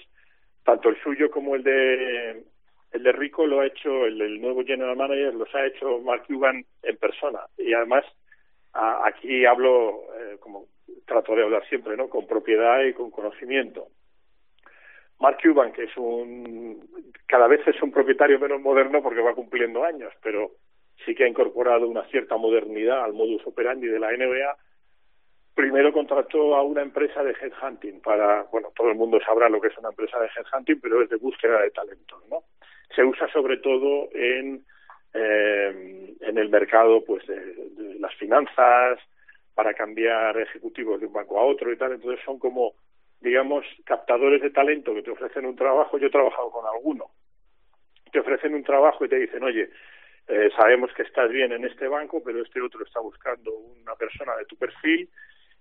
tanto 0.66 0.90
el 0.90 1.02
suyo 1.02 1.32
como 1.32 1.56
el 1.56 1.64
de 1.64 2.44
el 2.92 3.04
de 3.04 3.12
Rico 3.14 3.48
lo 3.48 3.62
ha 3.62 3.68
hecho 3.68 4.06
el, 4.06 4.20
el 4.20 4.42
nuevo 4.42 4.66
general 4.66 4.98
manager, 4.98 5.36
los 5.36 5.56
ha 5.56 5.66
hecho 5.66 6.00
Mark 6.00 6.24
Cuban 6.28 6.66
en 6.84 6.98
persona 6.98 7.40
y 7.58 7.74
además 7.74 8.04
aquí 8.74 9.46
hablo 9.46 10.04
eh, 10.18 10.38
como 10.40 10.66
trato 11.06 11.36
de 11.36 11.44
hablar 11.44 11.68
siempre, 11.68 11.98
¿no? 11.98 12.10
Con 12.10 12.28
propiedad 12.28 12.84
y 12.84 12.94
con 12.94 13.12
conocimiento. 13.12 13.88
Mark 15.20 15.38
Cuban, 15.42 15.74
que 15.74 15.84
es 15.84 15.98
un 15.98 16.80
cada 17.28 17.48
vez 17.48 17.68
es 17.68 17.82
un 17.82 17.92
propietario 17.92 18.40
menos 18.40 18.62
moderno 18.62 19.04
porque 19.04 19.22
va 19.22 19.36
cumpliendo 19.36 19.84
años, 19.84 20.14
pero 20.24 20.52
sí 21.06 21.14
que 21.14 21.26
ha 21.26 21.28
incorporado 21.28 21.88
una 21.88 22.06
cierta 22.08 22.38
modernidad 22.38 23.04
al 23.04 23.14
modus 23.14 23.46
operandi 23.46 23.88
de 23.88 24.00
la 24.00 24.12
NBA. 24.12 24.58
Primero 25.54 25.92
contrató 25.92 26.56
a 26.56 26.64
una 26.64 26.82
empresa 26.82 27.22
de 27.22 27.34
headhunting 27.34 28.02
para, 28.02 28.44
bueno, 28.44 28.72
todo 28.76 28.90
el 28.90 28.96
mundo 28.96 29.20
sabrá 29.26 29.50
lo 29.50 29.60
que 29.60 29.68
es 29.68 29.78
una 29.78 29.90
empresa 29.90 30.20
de 30.20 30.28
headhunting, 30.28 30.80
pero 30.80 31.02
es 31.02 31.10
de 31.10 31.18
búsqueda 31.18 31.62
de 31.62 31.72
talentos, 31.72 32.24
¿no? 32.30 32.44
Se 32.96 33.04
usa 33.04 33.28
sobre 33.32 33.58
todo 33.58 34.10
en 34.14 34.66
eh, 35.14 36.16
en 36.22 36.38
el 36.38 36.50
mercado 36.50 37.04
pues 37.06 37.26
de, 37.28 37.98
las 38.00 38.14
finanzas 38.16 39.00
para 39.54 39.74
cambiar 39.74 40.38
ejecutivos 40.38 41.00
de 41.00 41.08
un 41.08 41.14
banco 41.14 41.40
a 41.40 41.46
otro 41.46 41.72
y 41.72 41.78
tal. 41.78 41.94
Entonces 41.94 42.24
son 42.26 42.40
como 42.40 42.74
digamos 43.20 43.66
captadores 43.86 44.42
de 44.42 44.52
talento 44.52 44.94
que 44.94 45.04
te 45.04 45.12
ofrecen 45.12 45.46
un 45.46 45.56
trabajo. 45.56 45.98
Yo 45.98 46.08
he 46.08 46.12
trabajado 46.12 46.50
con 46.52 46.66
alguno. 46.66 47.06
Te 48.12 48.20
ofrecen 48.20 48.56
un 48.56 48.64
trabajo 48.64 49.06
y 49.06 49.10
te 49.10 49.18
dicen 49.20 49.44
oye 49.44 49.70
eh, 50.28 50.50
sabemos 50.56 50.92
que 50.94 51.04
estás 51.04 51.30
bien 51.30 51.52
en 51.52 51.66
este 51.66 51.88
banco 51.88 52.22
pero 52.24 52.42
este 52.42 52.62
otro 52.62 52.84
está 52.84 53.00
buscando 53.00 53.52
una 53.52 53.96
persona 53.96 54.36
de 54.36 54.46
tu 54.46 54.56
perfil 54.56 55.10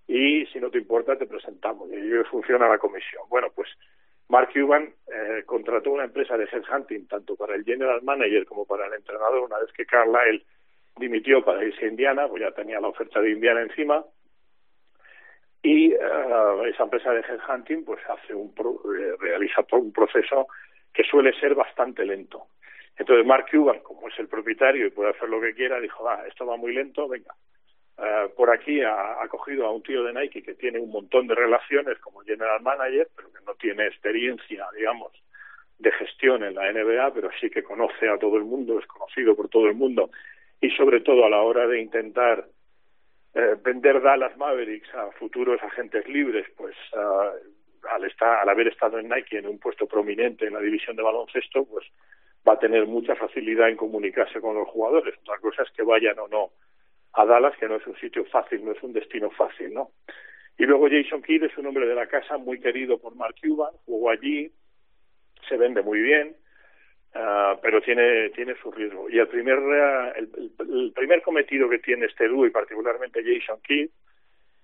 y 0.07 0.45
si 0.47 0.59
no 0.59 0.69
te 0.69 0.77
importa 0.77 1.17
te 1.17 1.25
presentamos 1.25 1.89
y 1.91 2.11
funciona 2.29 2.67
la 2.67 2.77
comisión. 2.77 3.23
Bueno 3.29 3.47
pues 3.55 3.69
Mark 4.29 4.51
Cuban 4.53 4.93
eh, 5.11 5.43
contrató 5.45 5.91
una 5.91 6.05
empresa 6.05 6.37
de 6.37 6.45
headhunting 6.45 7.07
tanto 7.07 7.35
para 7.35 7.55
el 7.55 7.63
general 7.65 8.01
manager 8.03 8.45
como 8.45 8.65
para 8.65 8.85
el 8.85 8.93
entrenador 8.93 9.39
una 9.39 9.57
vez 9.57 9.71
que 9.73 9.85
Carlisle 9.85 10.45
dimitió 10.97 11.43
para 11.43 11.63
irse 11.63 11.85
a 11.85 11.89
Indiana, 11.89 12.27
pues 12.27 12.41
ya 12.43 12.51
tenía 12.51 12.79
la 12.79 12.89
oferta 12.89 13.19
de 13.21 13.31
Indiana 13.31 13.61
encima 13.61 14.05
y 15.63 15.93
uh, 15.93 16.63
esa 16.65 16.83
empresa 16.83 17.11
de 17.11 17.21
headhunting 17.21 17.83
pues 17.83 17.99
hace 18.07 18.35
un 18.35 18.53
pro, 18.53 18.79
eh, 18.95 19.15
realiza 19.19 19.65
un 19.71 19.91
proceso 19.91 20.47
que 20.93 21.03
suele 21.03 21.33
ser 21.39 21.55
bastante 21.55 22.05
lento. 22.05 22.47
Entonces 22.97 23.25
Mark 23.25 23.47
Cuban, 23.49 23.79
como 23.79 24.09
es 24.09 24.19
el 24.19 24.27
propietario 24.27 24.85
y 24.85 24.91
puede 24.91 25.09
hacer 25.09 25.27
lo 25.27 25.41
que 25.41 25.55
quiera, 25.55 25.79
dijo, 25.79 26.07
ah, 26.07 26.23
esto 26.27 26.45
va 26.45 26.55
muy 26.55 26.73
lento, 26.73 27.07
venga, 27.07 27.33
eh, 28.01 28.29
por 28.35 28.49
aquí 28.49 28.81
ha, 28.81 29.27
cogido 29.27 29.65
a 29.65 29.71
un 29.71 29.83
tío 29.83 30.03
de 30.03 30.13
Nike 30.13 30.41
que 30.41 30.53
tiene 30.53 30.79
un 30.79 30.89
montón 30.89 31.27
de 31.27 31.35
relaciones 31.35 31.97
como 31.99 32.21
general 32.21 32.61
manager, 32.61 33.09
pero 33.15 33.31
que 33.31 33.43
no 33.45 33.53
tiene 33.55 33.87
experiencia, 33.87 34.65
digamos, 34.75 35.11
de 35.77 35.91
gestión 35.91 36.43
en 36.43 36.55
la 36.55 36.71
NBA, 36.71 37.13
pero 37.13 37.29
sí 37.41 37.49
que 37.49 37.63
conoce 37.63 38.07
a 38.07 38.17
todo 38.17 38.37
el 38.37 38.45
mundo, 38.45 38.79
es 38.79 38.85
conocido 38.85 39.35
por 39.35 39.49
todo 39.49 39.67
el 39.67 39.75
mundo, 39.75 40.11
y 40.61 40.69
sobre 40.71 41.01
todo 41.01 41.25
a 41.25 41.29
la 41.29 41.41
hora 41.41 41.67
de 41.67 41.81
intentar 41.81 42.45
eh, 43.33 43.55
vender 43.61 44.01
Dallas 44.01 44.37
Mavericks 44.37 44.93
a 44.95 45.11
futuros 45.11 45.61
agentes 45.61 46.07
libres, 46.07 46.47
pues 46.55 46.75
al, 46.93 48.05
estar, 48.05 48.39
al 48.39 48.49
haber 48.49 48.69
estado 48.69 48.97
en 48.97 49.09
Nike 49.09 49.39
en 49.39 49.47
un 49.47 49.59
puesto 49.59 49.87
prominente 49.87 50.45
en 50.45 50.53
la 50.53 50.61
división 50.61 50.95
de 50.95 51.03
baloncesto, 51.03 51.65
pues 51.65 51.85
va 52.47 52.53
a 52.53 52.59
tener 52.59 52.87
mucha 52.87 53.15
facilidad 53.15 53.67
en 53.67 53.75
comunicarse 53.75 54.39
con 54.39 54.55
los 54.55 54.67
jugadores. 54.69 55.15
Otra 55.21 55.37
cosa 55.39 55.63
es 55.63 55.71
que 55.71 55.83
vayan 55.83 56.17
o 56.19 56.27
no 56.29 56.51
a 57.13 57.25
Dallas, 57.25 57.55
que 57.57 57.67
no 57.67 57.75
es 57.75 57.87
un 57.87 57.95
sitio 57.97 58.25
fácil, 58.25 58.63
no 58.63 58.71
es 58.71 58.83
un 58.83 58.93
destino 58.93 59.29
fácil, 59.31 59.73
¿no? 59.73 59.91
Y 60.57 60.65
luego 60.65 60.89
Jason 60.89 61.21
Kidd 61.21 61.43
es 61.43 61.57
un 61.57 61.67
hombre 61.67 61.87
de 61.87 61.95
la 61.95 62.07
casa 62.07 62.37
muy 62.37 62.59
querido 62.59 62.97
por 62.99 63.15
Mark 63.15 63.35
Cuban, 63.41 63.73
jugó 63.85 64.09
allí, 64.09 64.51
se 65.47 65.57
vende 65.57 65.81
muy 65.81 66.01
bien, 66.01 66.35
uh, 67.15 67.57
pero 67.61 67.81
tiene 67.81 68.29
tiene 68.31 68.55
su 68.61 68.69
riesgo. 68.71 69.09
Y 69.09 69.19
el 69.19 69.27
primer 69.27 69.57
uh, 69.57 70.11
el, 70.17 70.51
el, 70.59 70.91
primer 70.93 71.21
cometido 71.21 71.69
que 71.69 71.79
tiene 71.79 72.07
este 72.07 72.27
dúo 72.27 72.45
y 72.45 72.49
particularmente 72.49 73.23
Jason 73.23 73.61
Kidd 73.61 73.89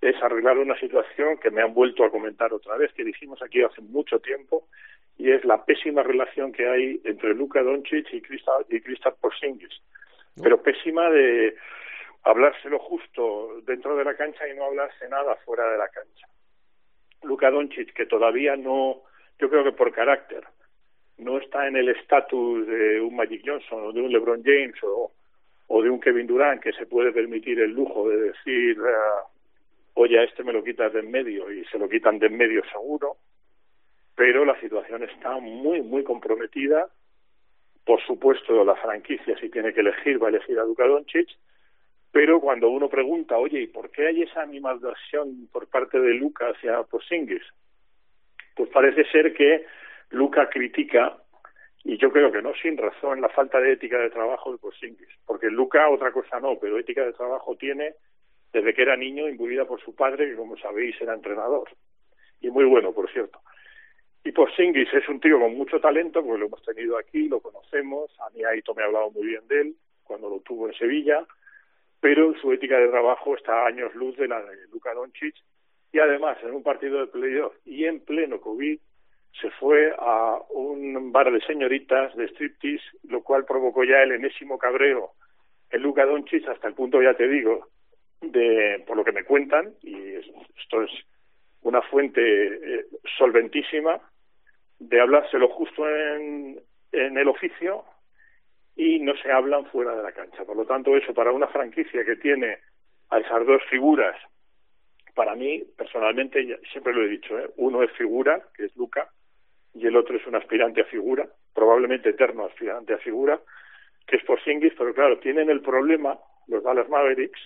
es 0.02 0.22
arreglar 0.22 0.58
una 0.58 0.78
situación 0.80 1.38
que 1.38 1.50
me 1.50 1.62
han 1.62 1.74
vuelto 1.74 2.04
a 2.04 2.12
comentar 2.12 2.54
otra 2.54 2.76
vez, 2.78 2.92
que 2.94 3.04
dijimos 3.04 3.42
aquí 3.42 3.62
hace 3.62 3.82
mucho 3.82 4.20
tiempo, 4.20 4.68
y 5.18 5.32
es 5.32 5.46
la 5.46 5.64
pésima 5.64 6.04
relación 6.04 6.52
que 6.52 6.68
hay 6.68 7.02
entre 7.06 7.34
Luka 7.34 7.64
Doncic 7.64 8.14
y 8.14 8.22
Kristaps 8.22 8.68
y 8.70 8.82
Porzingis. 9.22 9.82
Pero 10.42 10.62
pésima 10.62 11.10
de 11.10 11.56
hablárselo 12.26 12.80
justo 12.80 13.62
dentro 13.66 13.96
de 13.96 14.04
la 14.04 14.16
cancha 14.16 14.48
y 14.48 14.56
no 14.56 14.66
hablarse 14.66 15.08
nada 15.08 15.36
fuera 15.46 15.72
de 15.72 15.78
la 15.78 15.88
cancha. 15.88 16.28
Luka 17.24 17.52
Doncic, 17.52 17.94
que 17.94 18.08
todavía 18.08 18.56
no, 18.56 19.04
yo 19.40 19.50
creo 19.50 19.64
que 19.64 19.72
por 19.72 19.94
carácter, 19.94 20.44
no 21.18 21.38
está 21.38 21.68
en 21.68 21.78
el 21.78 21.90
estatus 21.90 22.68
de 22.68 23.00
un 23.00 23.16
Magic 23.16 23.44
Johnson 23.46 23.86
o 23.86 23.92
de 23.94 24.02
un 24.02 24.12
LeBron 24.12 24.44
James 24.44 24.76
o, 24.84 25.12
o 25.68 25.82
de 25.82 25.90
un 25.90 26.00
Kevin 26.00 26.28
Durant 26.28 26.62
que 26.62 26.74
se 26.74 26.88
puede 26.88 27.12
permitir 27.12 27.60
el 27.60 27.72
lujo 27.72 28.10
de 28.10 28.18
decir, 28.18 28.82
uh, 28.82 29.24
oye, 29.94 30.24
este 30.24 30.44
me 30.44 30.52
lo 30.52 30.64
quitas 30.64 30.92
de 30.94 31.02
en 31.02 31.12
medio 31.12 31.52
y 31.52 31.64
se 31.66 31.78
lo 31.78 31.88
quitan 31.88 32.18
de 32.18 32.28
en 32.28 32.38
medio 32.38 32.64
seguro, 32.72 33.18
pero 34.16 34.46
la 34.46 34.60
situación 34.60 35.04
está 35.04 35.38
muy, 35.38 35.82
muy 35.84 36.04
comprometida. 36.04 36.90
Por 37.86 38.02
supuesto, 38.02 38.66
la 38.66 38.76
franquicia, 38.78 39.38
si 39.38 39.50
tiene 39.50 39.74
que 39.74 39.82
elegir, 39.82 40.22
va 40.22 40.28
a 40.28 40.30
elegir 40.32 40.58
a 40.58 40.64
Luka 40.64 40.88
Doncic, 40.88 41.30
pero 42.16 42.40
cuando 42.40 42.70
uno 42.70 42.88
pregunta, 42.88 43.38
oye, 43.38 43.64
¿y 43.64 43.68
por 43.68 43.92
qué 43.92 44.08
hay 44.08 44.22
esa 44.22 44.42
animadversión 44.42 45.50
por 45.52 45.68
parte 45.68 46.00
de 46.00 46.14
Luca 46.14 46.48
hacia 46.48 46.82
Porzingis? 46.84 47.44
Pues 48.56 48.70
parece 48.70 49.04
ser 49.12 49.34
que 49.34 49.66
Luca 50.12 50.50
critica, 50.50 51.18
y 51.84 51.98
yo 51.98 52.10
creo 52.14 52.32
que 52.32 52.42
no 52.42 52.54
sin 52.54 52.78
razón, 52.78 53.20
la 53.20 53.28
falta 53.28 53.60
de 53.60 53.74
ética 53.74 54.00
de 54.00 54.12
trabajo 54.12 54.54
de 54.54 54.60
Porzingis, 54.60 55.10
porque 55.26 55.50
Luca 55.50 55.90
otra 55.90 56.14
cosa 56.14 56.40
no, 56.40 56.58
pero 56.58 56.80
ética 56.80 57.04
de 57.04 57.12
trabajo 57.12 57.58
tiene 57.58 57.96
desde 58.54 58.74
que 58.74 58.84
era 58.84 58.96
niño, 58.96 59.28
imbuida 59.28 59.66
por 59.66 59.82
su 59.82 59.94
padre, 59.94 60.30
que 60.30 60.38
como 60.38 60.56
sabéis 60.56 60.96
era 61.02 61.16
entrenador, 61.16 61.68
y 62.40 62.50
muy 62.50 62.64
bueno, 62.64 62.94
por 62.94 63.12
cierto. 63.12 63.42
Y 64.24 64.32
Porzingis 64.32 64.88
es 64.94 65.10
un 65.10 65.20
tío 65.20 65.38
con 65.38 65.54
mucho 65.54 65.82
talento, 65.82 66.24
porque 66.24 66.40
lo 66.40 66.46
hemos 66.46 66.64
tenido 66.64 66.98
aquí, 66.98 67.28
lo 67.28 67.42
conocemos, 67.42 68.10
a 68.22 68.30
mí 68.30 68.42
Aito 68.46 68.74
me 68.74 68.84
ha 68.84 68.86
hablado 68.86 69.12
muy 69.12 69.28
bien 69.28 69.46
de 69.50 69.60
él, 69.60 69.76
cuando 70.06 70.30
lo 70.30 70.40
tuvo 70.40 70.70
en 70.70 70.76
Sevilla, 70.76 71.28
pero 72.06 72.36
su 72.36 72.54
ética 72.54 72.78
de 72.78 72.90
trabajo 72.90 73.36
está 73.36 73.64
a 73.64 73.66
años 73.66 73.96
luz 73.96 74.16
de 74.16 74.28
la 74.28 74.40
de 74.40 74.68
Luka 74.72 74.94
Doncic. 74.94 75.34
Y 75.92 75.98
además 75.98 76.38
en 76.44 76.54
un 76.54 76.62
partido 76.62 77.00
de 77.00 77.08
playoff 77.08 77.56
y 77.66 77.86
en 77.86 78.00
pleno 78.00 78.40
COVID 78.40 78.78
se 79.42 79.50
fue 79.50 79.92
a 79.98 80.38
un 80.52 81.12
bar 81.12 81.32
de 81.32 81.42
señoritas 81.42 82.16
de 82.16 82.26
striptease, 82.26 82.86
lo 83.10 83.24
cual 83.24 83.44
provocó 83.46 83.84
ya 83.84 84.04
el 84.04 84.12
enésimo 84.12 84.60
cabreo 84.60 85.14
en 85.72 85.82
Luka 85.82 86.06
Doncic 86.06 86.48
hasta 86.48 86.68
el 86.68 86.76
punto, 86.76 87.02
ya 87.02 87.16
te 87.16 87.28
digo, 87.28 87.70
de 88.22 88.84
por 88.86 88.98
lo 88.98 89.04
que 89.04 89.12
me 89.12 89.24
cuentan, 89.24 89.74
y 89.82 89.98
esto 90.14 90.84
es 90.84 90.92
una 91.64 91.82
fuente 91.82 92.22
eh, 92.22 92.86
solventísima, 93.18 94.00
de 94.78 95.02
hablárselo 95.02 95.50
justo 95.50 95.90
en, 95.90 96.60
en 96.92 97.18
el 97.18 97.28
oficio 97.30 97.84
y 98.76 99.00
no 99.00 99.16
se 99.18 99.32
hablan 99.32 99.66
fuera 99.68 99.96
de 99.96 100.04
la 100.04 100.12
cancha. 100.12 100.44
Por 100.44 100.58
lo 100.58 100.66
tanto, 100.66 100.96
eso 100.96 101.14
para 101.14 101.32
una 101.32 101.48
franquicia 101.48 102.04
que 102.04 102.18
tiene 102.18 102.58
a 103.10 103.20
esas 103.20 103.46
dos 103.46 103.62
figuras, 103.70 104.16
para 105.14 105.36
mí, 105.36 105.64
personalmente, 105.78 106.60
siempre 106.72 106.94
lo 106.94 107.04
he 107.04 107.08
dicho, 107.08 107.40
¿eh? 107.40 107.50
uno 107.58 107.84
es 107.84 107.92
figura, 107.94 108.42
que 108.54 108.66
es 108.66 108.76
Luca, 108.76 109.10
y 109.74 109.88
el 109.88 109.96
otro 109.96 110.18
es 110.18 110.28
un 110.28 110.36
aspirante 110.36 110.82
a 110.82 110.86
figura, 110.86 111.28
probablemente 111.54 112.10
eterno 112.10 112.46
aspirante 112.46 112.94
a 112.94 112.98
figura, 112.98 113.40
que 114.06 114.18
es 114.18 114.24
Porzingis, 114.24 114.74
pero 114.78 114.94
claro, 114.94 115.20
tienen 115.20 115.50
el 115.50 115.62
problema, 115.62 116.20
los 116.48 116.64
Dallas 116.64 116.90
Mavericks, 116.90 117.40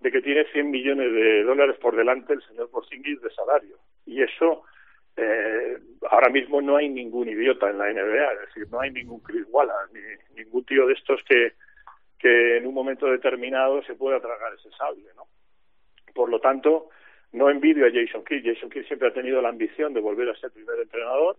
de 0.00 0.10
que 0.10 0.22
tiene 0.22 0.44
100 0.52 0.70
millones 0.70 1.12
de 1.12 1.42
dólares 1.42 1.76
por 1.78 1.94
delante 1.94 2.32
el 2.32 2.42
señor 2.42 2.70
Porzingis 2.70 3.20
de 3.20 3.30
salario. 3.30 3.76
Y 4.06 4.22
eso 4.22 4.64
eh, 5.20 5.78
ahora 6.10 6.28
mismo 6.30 6.60
no 6.60 6.76
hay 6.76 6.88
ningún 6.88 7.28
idiota 7.28 7.68
en 7.68 7.78
la 7.78 7.92
NBA, 7.92 8.32
es 8.34 8.40
decir, 8.46 8.68
no 8.70 8.80
hay 8.80 8.92
ningún 8.92 9.20
Chris 9.20 9.44
Wallace, 9.48 9.92
ni 9.92 10.44
ningún 10.44 10.64
tío 10.64 10.86
de 10.86 10.92
estos 10.94 11.20
que, 11.24 11.54
que 12.18 12.58
en 12.58 12.66
un 12.68 12.74
momento 12.74 13.06
determinado 13.06 13.82
se 13.82 13.94
pueda 13.94 14.20
tragar 14.20 14.54
ese 14.54 14.70
sable, 14.76 15.02
¿no? 15.16 15.24
Por 16.14 16.30
lo 16.30 16.40
tanto, 16.40 16.90
no 17.32 17.50
envidio 17.50 17.86
a 17.86 17.90
Jason 17.90 18.24
Kidd. 18.24 18.44
Jason 18.44 18.70
Kidd 18.70 18.86
siempre 18.86 19.08
ha 19.08 19.12
tenido 19.12 19.42
la 19.42 19.48
ambición 19.48 19.92
de 19.92 20.00
volver 20.00 20.28
a 20.28 20.36
ser 20.36 20.52
primer 20.52 20.78
entrenador, 20.78 21.36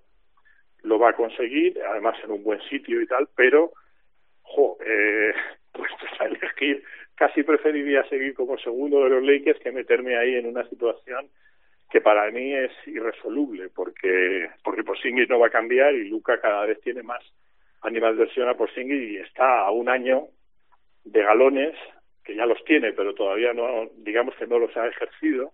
lo 0.84 0.99
va 0.99 1.11
a 1.11 1.15
conseguir, 1.15 1.82
además 1.82 2.17
en 2.23 2.32
un 2.32 2.43
buen 2.43 2.61
sitio 2.63 3.01
y 3.01 3.07
tal, 3.07 3.30
pero, 3.34 3.71
jo, 4.41 4.77
eh, 4.86 5.34
pues 5.71 5.89
a 6.19 6.25
elegir, 6.25 6.84
casi 7.15 7.43
preferiría 7.43 8.03
seguir 8.09 8.34
como 8.34 8.57
segundo 8.57 9.05
de 9.05 9.09
los 9.09 9.23
Lakers 9.23 9.61
que 9.61 9.71
meterme 9.71 10.17
ahí 10.17 10.36
en 10.36 10.47
una 10.47 10.67
situación 10.67 11.30
que 11.89 12.01
para 12.01 12.29
mí 12.31 12.53
es 12.53 12.71
irresoluble 12.85 13.69
porque 13.69 14.49
porque 14.63 14.83
Porzingis 14.83 15.29
no 15.29 15.39
va 15.39 15.47
a 15.47 15.51
cambiar 15.51 15.93
y 15.95 16.07
Luca 16.07 16.39
cada 16.39 16.65
vez 16.65 16.79
tiene 16.81 17.01
más 17.03 17.23
versión 18.15 18.47
a 18.47 18.55
Porzingis 18.55 19.11
y 19.11 19.17
está 19.17 19.61
a 19.61 19.71
un 19.71 19.89
año 19.89 20.27
de 21.03 21.23
galones 21.23 21.75
que 22.23 22.35
ya 22.35 22.45
los 22.45 22.63
tiene 22.65 22.93
pero 22.93 23.13
todavía 23.15 23.53
no 23.53 23.89
digamos 23.97 24.35
que 24.35 24.45
no 24.45 24.59
los 24.59 24.75
ha 24.77 24.87
ejercido 24.87 25.51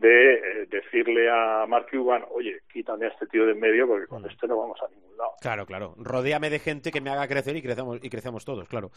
de 0.00 0.34
eh, 0.34 0.66
decirle 0.70 1.28
a 1.30 1.66
Mark 1.66 1.86
Cuban, 1.90 2.24
oye, 2.30 2.62
quítame 2.72 3.06
a 3.06 3.08
este 3.08 3.26
tío 3.26 3.46
de 3.46 3.52
en 3.52 3.60
medio 3.60 3.86
porque 3.86 4.06
con 4.06 4.22
mm. 4.22 4.26
este 4.26 4.46
no 4.46 4.58
vamos 4.58 4.78
a 4.82 4.88
ningún 4.88 5.16
lado. 5.16 5.30
Claro, 5.40 5.66
claro. 5.66 5.94
Rodéame 5.98 6.50
de 6.50 6.58
gente 6.58 6.90
que 6.90 7.00
me 7.00 7.10
haga 7.10 7.28
crecer 7.28 7.56
y 7.56 7.62
crecemos, 7.62 7.98
y 8.02 8.10
crecemos 8.10 8.44
todos, 8.44 8.68
claro. 8.68 8.90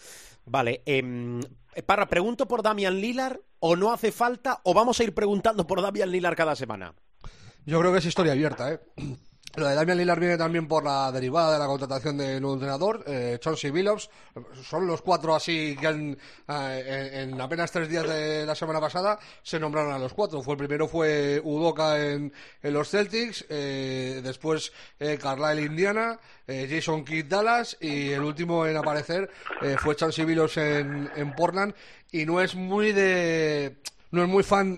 Vale. 0.45 0.81
Eh, 0.85 1.39
Parra, 1.85 2.07
¿pregunto 2.07 2.47
por 2.47 2.63
Damian 2.63 2.99
Lillard 2.99 3.39
o 3.59 3.75
no 3.75 3.91
hace 3.91 4.11
falta 4.11 4.59
o 4.63 4.73
vamos 4.73 4.99
a 4.99 5.03
ir 5.03 5.13
preguntando 5.13 5.67
por 5.67 5.81
Damian 5.81 6.11
Lillard 6.11 6.35
cada 6.35 6.55
semana? 6.55 6.93
Yo 7.65 7.79
creo 7.79 7.91
que 7.91 7.99
es 7.99 8.05
historia 8.05 8.31
abierta, 8.31 8.73
¿eh? 8.73 8.79
Lo 9.57 9.67
de 9.67 9.73
Damian 9.73 9.97
Lillard 9.97 10.19
viene 10.19 10.37
también 10.37 10.67
por 10.67 10.83
la 10.83 11.11
derivada 11.11 11.53
de 11.53 11.57
la 11.57 11.65
contratación 11.65 12.15
del 12.15 12.39
nuevo 12.39 12.53
entrenador, 12.53 13.03
eh, 13.07 13.39
Chauncey 13.41 13.71
Billups. 13.71 14.07
Son 14.61 14.85
los 14.85 15.01
cuatro 15.01 15.33
así 15.33 15.75
que 15.81 16.15
eh, 16.47 17.09
en, 17.23 17.41
apenas 17.41 17.71
tres 17.71 17.89
días 17.89 18.07
de 18.07 18.45
la 18.45 18.53
semana 18.53 18.79
pasada 18.79 19.17
se 19.41 19.59
nombraron 19.59 19.91
a 19.93 19.97
los 19.97 20.13
cuatro. 20.13 20.43
Fue 20.43 20.53
el 20.53 20.59
primero 20.59 20.87
fue 20.87 21.41
Udoka 21.43 21.99
en, 21.99 22.31
los 22.61 22.87
Celtics, 22.87 23.45
eh, 23.49 24.21
después 24.23 24.71
eh, 24.99 25.17
Carlisle 25.19 25.65
Indiana, 25.65 26.19
eh, 26.45 26.67
Jason 26.69 27.03
Kidd 27.03 27.25
Dallas 27.25 27.77
y 27.81 28.11
el 28.11 28.21
último 28.21 28.67
en 28.67 28.77
aparecer 28.77 29.27
fue 29.79 29.95
Chauncey 29.95 30.23
Billups 30.23 30.57
en, 30.57 31.09
en 31.15 31.33
Portland. 31.33 31.73
Y 32.11 32.27
no 32.27 32.41
es 32.41 32.53
muy 32.53 32.91
de 32.91 33.77
no 34.11 34.21
es 34.21 34.29
muy 34.29 34.43
fan, 34.43 34.77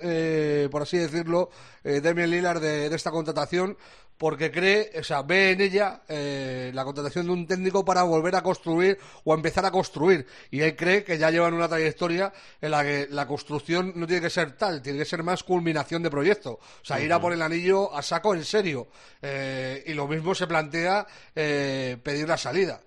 por 0.72 0.84
así 0.84 0.98
decirlo, 0.98 1.50
eh, 1.84 2.02
Damian 2.02 2.30
Lillard 2.30 2.62
de, 2.62 2.90
de, 2.90 2.96
esta 2.96 3.12
contratación, 3.12 3.78
porque 4.20 4.52
cree, 4.52 4.92
o 5.00 5.04
sea, 5.04 5.22
ve 5.22 5.52
en 5.52 5.62
ella 5.62 6.02
eh, 6.10 6.72
la 6.74 6.84
contratación 6.84 7.26
de 7.26 7.32
un 7.32 7.48
técnico 7.48 7.86
para 7.86 8.04
volver 8.04 8.36
a 8.36 8.44
construir 8.44 9.00
o 9.24 9.32
a 9.32 9.36
empezar 9.38 9.66
a 9.66 9.72
construir. 9.72 10.28
Y 10.52 10.60
él 10.60 10.76
cree 10.76 11.06
que 11.06 11.18
ya 11.18 11.32
llevan 11.32 11.54
una 11.54 11.70
trayectoria 11.70 12.34
en 12.60 12.72
la 12.72 12.84
que 12.84 13.08
la 13.10 13.26
construcción 13.26 13.94
no 13.96 14.06
tiene 14.06 14.22
que 14.22 14.30
ser 14.30 14.58
tal, 14.58 14.82
tiene 14.82 15.00
que 15.00 15.06
ser 15.06 15.24
más 15.24 15.42
culminación 15.42 16.04
de 16.04 16.10
proyecto. 16.10 16.52
O 16.52 16.84
sea, 16.84 17.00
ir 17.00 17.14
a 17.14 17.22
por 17.22 17.32
el 17.32 17.42
anillo 17.42 17.96
a 17.96 18.02
saco 18.02 18.36
en 18.36 18.44
serio. 18.44 18.90
Eh, 19.22 19.86
y 19.88 19.94
lo 19.94 20.06
mismo 20.06 20.36
se 20.36 20.48
plantea 20.48 21.08
eh, 21.34 21.98
pedir 22.04 22.28
la 22.28 22.38
salida. 22.38 22.82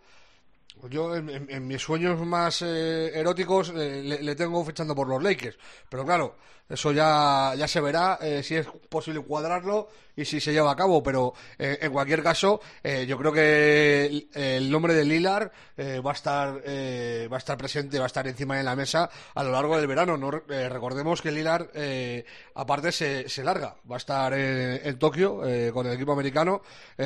Yo 0.90 1.16
en, 1.16 1.66
mis 1.66 1.80
sueños 1.80 2.20
más 2.26 2.60
eróticos 2.60 3.72
le, 3.72 4.02
le, 4.02 4.34
tengo 4.34 4.62
fechando 4.66 4.94
por 4.94 5.08
los 5.08 5.22
Lakers. 5.22 5.56
Pero 5.88 6.04
claro, 6.04 6.36
Eso 6.72 6.90
ya, 6.90 7.54
ya 7.54 7.68
se 7.68 7.82
verá 7.82 8.18
eh, 8.22 8.42
si 8.42 8.56
es 8.56 8.66
posible 8.88 9.20
cuadrarlo 9.20 9.88
y 10.16 10.24
si 10.24 10.40
se 10.40 10.52
lleva 10.52 10.72
a 10.72 10.76
cabo, 10.76 11.02
pero 11.02 11.32
eh, 11.58 11.78
en 11.80 11.90
cualquier 11.92 12.22
caso, 12.22 12.60
eh, 12.82 13.06
yo 13.06 13.16
creo 13.18 13.32
que 13.32 14.06
el, 14.06 14.28
el 14.34 14.70
nombre 14.70 14.94
de 14.94 15.04
Lilar 15.04 15.52
va 15.78 16.10
a 16.10 16.14
estar 16.14 16.54
va 16.54 17.36
a 17.36 17.38
estar 17.38 17.56
presente, 17.58 17.98
va 17.98 18.04
a 18.04 18.06
estar 18.06 18.26
encima 18.28 18.56
de 18.56 18.62
la 18.62 18.76
mesa 18.76 19.10
a 19.34 19.42
lo 19.42 19.50
largo 19.50 19.76
del 19.76 19.86
verano. 19.86 20.16
No 20.16 20.30
recordemos 20.30 21.20
que 21.20 21.32
Lilar, 21.32 21.70
aparte, 22.54 22.92
se, 22.92 23.28
se, 23.28 23.42
larga, 23.42 23.74
va 23.90 23.96
a 23.96 23.98
estar 23.98 24.32
en, 24.34 24.98
Tokio 24.98 25.40
con 25.72 25.86
el 25.86 25.94
equipo 25.94 26.12
americano 26.12 26.62
y, 26.98 27.02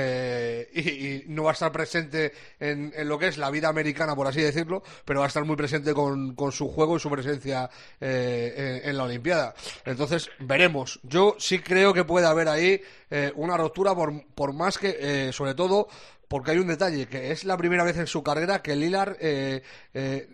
y, 0.80 1.24
no 1.28 1.44
va 1.44 1.50
a 1.50 1.54
estar 1.54 1.72
presente 1.72 2.32
en, 2.58 2.92
en, 2.94 3.08
lo 3.08 3.18
que 3.18 3.28
es 3.28 3.38
la 3.38 3.50
vida 3.50 3.68
americana, 3.68 4.14
por 4.14 4.26
así 4.26 4.42
decirlo, 4.42 4.82
pero 5.04 5.20
va 5.20 5.26
a 5.26 5.28
estar 5.28 5.44
muy 5.44 5.56
presente 5.56 5.94
con, 5.94 6.34
con 6.34 6.52
su 6.52 6.68
juego 6.68 6.96
y 6.96 7.00
su 7.00 7.08
presencia 7.08 7.70
en, 8.00 8.80
en 8.84 8.96
la 8.96 9.04
Olimpiada. 9.04 9.45
Entonces, 9.84 10.30
veremos. 10.38 11.00
Yo 11.02 11.36
sí 11.38 11.60
creo 11.60 11.92
que 11.92 12.04
puede 12.04 12.26
haber 12.26 12.48
ahí 12.48 12.80
eh, 13.10 13.32
una 13.36 13.56
ruptura, 13.56 13.94
por, 13.94 14.26
por 14.34 14.52
más 14.52 14.78
que, 14.78 14.96
eh, 14.98 15.32
sobre 15.32 15.54
todo, 15.54 15.88
porque 16.28 16.52
hay 16.52 16.58
un 16.58 16.66
detalle, 16.66 17.06
que 17.06 17.30
es 17.30 17.44
la 17.44 17.56
primera 17.56 17.84
vez 17.84 17.96
en 17.98 18.06
su 18.06 18.22
carrera 18.22 18.62
que 18.62 18.74
Lilar, 18.74 19.16
eh, 19.20 19.62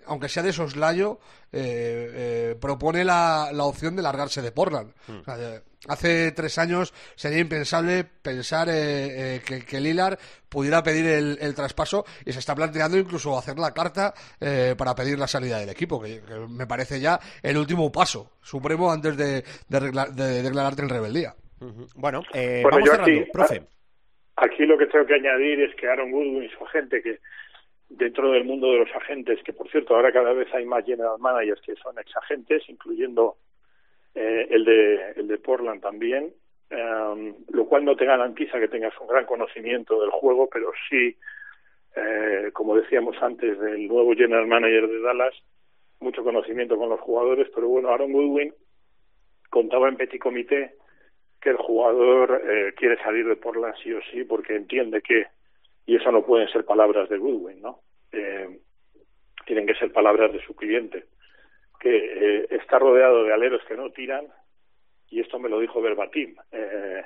aunque 0.07 0.29
sea 0.29 0.43
de 0.43 0.53
soslayo, 0.53 1.19
propone 2.61 3.05
la, 3.05 3.51
la, 3.53 3.65
opción 3.65 3.95
de 3.95 4.03
largarse 4.03 4.41
de 4.41 4.53
Portland. 4.53 4.93
Mm. 5.07 5.19
O 5.21 5.25
sea, 5.25 5.63
Hace 5.89 6.31
tres 6.31 6.59
años 6.59 6.93
sería 7.17 7.41
impensable 7.41 8.05
pensar 8.05 8.69
eh, 8.69 9.37
eh, 9.37 9.41
que, 9.45 9.65
que, 9.65 9.81
Lilar 9.81 10.17
pudiera 10.49 10.81
pedir 10.83 11.07
el, 11.07 11.55
traspaso 11.57 12.05
y 12.25 12.33
se 12.33 12.39
está 12.39 12.55
planteando 12.55 12.97
incluso 12.97 13.37
hacer 13.37 13.59
la 13.59 13.75
carta 13.75 14.15
eh, 14.41 14.77
para 14.79 14.95
pedir 14.95 15.19
la 15.19 15.27
salida 15.27 15.59
del 15.59 15.71
equipo, 15.71 16.01
que, 16.01 16.21
me 16.49 16.69
parece 16.69 17.01
ya 17.01 17.19
el 17.43 17.57
último 17.57 17.91
paso 17.91 18.31
supremo 18.41 18.93
antes 18.93 19.17
de, 19.17 19.43
declararte 19.69 20.83
en 20.83 20.89
rebeldía. 20.89 21.35
Bueno, 21.97 22.23
vamos 22.33 22.89
cerrando, 22.89 23.25
profe. 23.33 23.63
Aquí 24.37 24.65
lo 24.65 24.79
que 24.79 24.87
tengo 24.87 25.05
que 25.05 25.15
añadir 25.15 25.61
es 25.63 25.75
que 25.75 25.89
Aaron 25.89 26.13
Goodwin 26.13 26.45
y 26.45 26.49
su 26.49 26.65
agente, 26.65 27.03
que 27.03 27.19
dentro 27.89 28.31
del 28.31 28.45
mundo 28.45 28.71
de 28.71 28.79
los 28.79 28.91
agentes, 28.95 29.41
que 29.45 29.53
por 29.53 29.69
cierto 29.71 29.95
ahora 29.95 30.13
cada 30.13 30.33
vez 30.33 30.53
hay 30.55 30.65
más 30.65 30.85
general 30.85 31.19
managers 31.19 31.61
que 31.61 31.75
son 31.77 31.99
ex 31.99 32.17
agentes, 32.17 32.63
incluyendo 32.69 33.37
eh, 34.15 34.47
el, 34.51 34.65
de, 34.65 35.13
el 35.17 35.29
de 35.29 35.39
Portland 35.39 35.81
también, 35.81 36.33
em, 36.71 37.35
lo 37.51 37.67
cual 37.67 37.85
no 37.85 37.97
te 37.97 38.05
garantiza 38.05 38.59
que 38.59 38.69
tengas 38.69 38.99
un 39.01 39.07
gran 39.07 39.25
conocimiento 39.25 40.01
del 40.01 40.11
juego, 40.11 40.49
pero 40.53 40.71
sí, 40.89 41.17
eh, 41.97 42.51
como 42.53 42.77
decíamos 42.77 43.17
antes, 43.23 43.59
del 43.59 43.89
nuevo 43.89 44.15
general 44.15 44.47
manager 44.47 44.89
de 44.89 45.01
Dallas, 45.01 45.35
mucho 46.01 46.23
conocimiento 46.25 46.77
con 46.77 46.89
los 46.89 47.01
jugadores, 47.01 47.49
pero 47.55 47.69
bueno, 47.69 47.89
Aaron 47.89 48.13
Goodwin 48.13 48.53
contaba 49.49 49.89
en 49.89 49.97
petit 49.97 50.21
comité 50.21 50.75
que 51.41 51.51
el 51.51 51.57
jugador 51.57 52.43
eh, 52.49 52.73
quiere 52.77 52.97
salir 53.03 53.27
de 53.27 53.37
Portland 53.37 53.75
sí 53.83 53.93
o 53.93 54.01
sí 54.11 54.25
porque 54.25 54.57
entiende 54.57 55.03
que, 55.03 55.27
y 55.87 55.97
eso 55.97 56.13
no 56.13 56.25
pueden 56.25 56.49
ser 56.49 56.65
palabras 56.65 57.09
de 57.09 57.19
Goodwin, 57.19 57.61
¿no? 57.61 57.81
Eh, 58.13 58.61
tienen 59.47 59.67
que 59.67 59.75
ser 59.75 59.93
palabras 59.93 60.33
de 60.33 60.43
su 60.45 60.55
cliente 60.55 61.05
que 61.83 61.97
eh, 61.97 62.47
está 62.51 62.79
rodeado 62.79 63.25
de 63.25 63.33
aleros 63.33 63.65
que 63.65 63.77
no 63.77 63.91
tiran, 63.91 64.29
y 65.11 65.19
esto 65.19 65.41
me 65.41 65.49
lo 65.49 65.59
dijo 65.59 65.83
verbatim, 65.83 66.37
eh, 66.53 67.03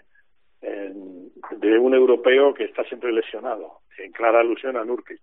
de 0.61 1.79
un 1.79 1.95
europeo 1.95 2.53
que 2.53 2.65
está 2.65 2.85
siempre 2.85 3.11
lesionado, 3.11 3.81
en 3.97 4.13
clara 4.13 4.41
alusión 4.41 4.77
a 4.77 4.85
Nurkic. 4.85 5.23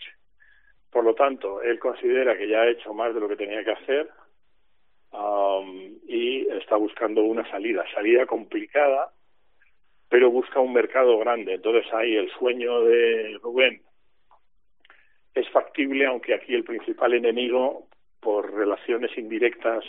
Por 0.89 1.03
lo 1.03 1.13
tanto, 1.13 1.61
él 1.61 1.77
considera 1.77 2.35
que 2.35 2.47
ya 2.47 2.61
ha 2.61 2.69
hecho 2.69 2.95
más 2.95 3.13
de 3.13 3.19
lo 3.19 3.29
que 3.29 3.35
tenía 3.35 3.63
que 3.63 3.71
hacer 3.71 4.09
um, 5.11 5.97
y 6.07 6.47
está 6.47 6.75
buscando 6.75 7.23
una 7.23 7.47
salida, 7.51 7.85
salida 7.93 8.25
complicada, 8.25 9.11
pero 10.09 10.31
busca 10.31 10.59
un 10.59 10.73
mercado 10.73 11.17
grande. 11.19 11.53
Entonces 11.53 11.91
ahí 11.93 12.15
el 12.15 12.29
sueño 12.31 12.83
de 12.83 13.37
Rubén 13.41 13.81
es 15.35 15.49
factible, 15.49 16.05
aunque 16.05 16.33
aquí 16.33 16.53
el 16.53 16.63
principal 16.63 17.13
enemigo 17.13 17.87
por 18.23 18.53
relaciones 18.53 19.15
indirectas 19.17 19.83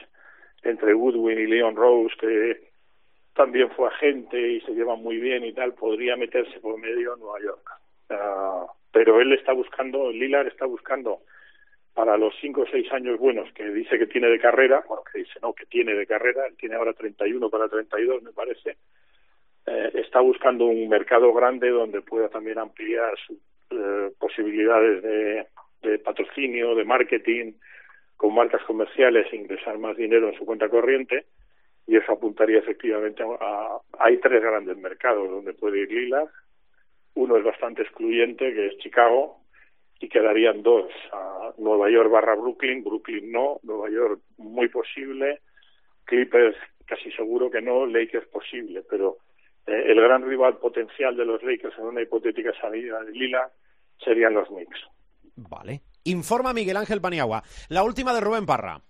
entre 0.63 0.95
Woodwin 0.95 1.39
y 1.39 1.47
Leon 1.47 1.77
Rose, 1.77 2.15
que 2.19 2.75
también 3.35 3.71
fue 3.71 3.89
agente 3.89 4.41
y 4.41 4.61
se 4.63 4.73
llevan 4.73 5.03
muy 5.03 5.19
bien 5.19 5.45
y 5.45 5.53
tal, 5.53 5.75
podría 5.75 6.17
meterse 6.17 6.61
por 6.61 6.79
medio 6.79 7.15
en 7.15 7.21
Nueva 7.21 7.41
York. 7.41 7.71
Uh, 8.11 8.67
pero 8.93 9.21
él 9.21 9.33
está 9.33 9.53
buscando, 9.53 10.11
Lilar 10.11 10.47
está 10.47 10.67
buscando 10.67 11.21
para 11.95 12.17
los 12.17 12.35
cinco 12.41 12.63
o 12.63 12.67
seis 12.67 12.91
años 12.93 13.19
buenos 13.19 13.53
que 13.53 13.69
dice 13.71 13.99
que 13.99 14.07
tiene 14.07 14.29
de 14.29 14.39
carrera, 14.39 14.85
bueno, 14.89 15.03
que 15.11 15.21
dice 15.21 15.39
no, 15.43 15.53
que 15.53 15.67
tiene 15.67 15.95
de 15.95 16.07
carrera, 16.07 16.47
él 16.47 16.57
tiene 16.57 16.77
ahora 16.77 16.93
31 16.93 17.51
para 17.51 17.69
32 17.69 18.23
me 18.23 18.33
parece, 18.33 18.77
eh, 19.67 19.91
está 19.95 20.21
buscando 20.21 20.67
un 20.67 20.89
mercado 20.89 21.33
grande 21.33 21.71
donde 21.71 22.03
pueda 22.03 22.29
también 22.29 22.59
ampliar 22.59 23.17
sus 23.27 23.39
eh, 23.71 24.11
posibilidades 24.19 25.03
de, 25.03 25.47
de 25.83 25.99
patrocinio, 25.99 26.75
de 26.75 26.85
marketing, 26.85 27.53
con 28.17 28.35
marcas 28.35 28.63
comerciales 28.65 29.27
e 29.33 29.37
ingresar 29.37 29.79
más 29.79 29.97
dinero 29.97 30.29
en 30.29 30.39
su 30.39 30.45
cuenta 30.45 30.69
corriente 30.69 31.27
y 31.87 31.97
eso 31.97 32.13
apuntaría 32.13 32.59
efectivamente 32.59 33.23
a, 33.23 33.79
hay 33.99 34.19
tres 34.19 34.43
grandes 34.43 34.77
mercados 34.77 35.29
donde 35.29 35.53
puede 35.53 35.81
ir 35.81 35.93
Lila. 35.93 36.25
Uno 37.15 37.37
es 37.37 37.45
bastante 37.45 37.83
excluyente 37.83 38.53
que 38.55 38.67
es 38.69 38.79
Chicago 38.79 39.41
y 40.01 40.09
quedarían 40.09 40.63
dos 40.63 40.91
a 41.13 41.53
Nueva 41.59 41.91
York 41.91 42.11
barra 42.11 42.35
Brooklyn 42.35 42.83
Brooklyn 42.83 43.31
no 43.31 43.61
Nueva 43.63 43.89
York 43.91 44.21
muy 44.39 44.69
posible 44.69 45.41
Clippers 46.05 46.57
casi 46.85 47.13
seguro 47.13 47.51
que 47.51 47.63
no 47.63 47.87
Lakers 47.87 48.27
posible 48.27 48.83
pero 48.89 49.19
eh, 49.67 49.85
el 49.87 50.01
gran 50.01 50.27
rival 50.27 50.59
potencial 50.59 51.17
de 51.17 51.25
los 51.25 51.43
Lakers 51.43 51.79
en 51.79 51.85
una 51.85 52.03
hipotética 52.03 52.53
salida 52.61 53.03
de 53.05 53.13
Lila 53.13 53.49
serían 54.05 54.35
los 54.35 54.49
Knicks. 54.49 54.81
Vale 55.37 55.81
Informa 56.05 56.53
Miguel 56.53 56.77
Ángel 56.77 57.01
Paniagua. 57.01 57.43
La 57.69 57.83
última 57.83 58.13
de 58.15 58.21
Rubén 58.21 58.47
Parra. 58.47 58.83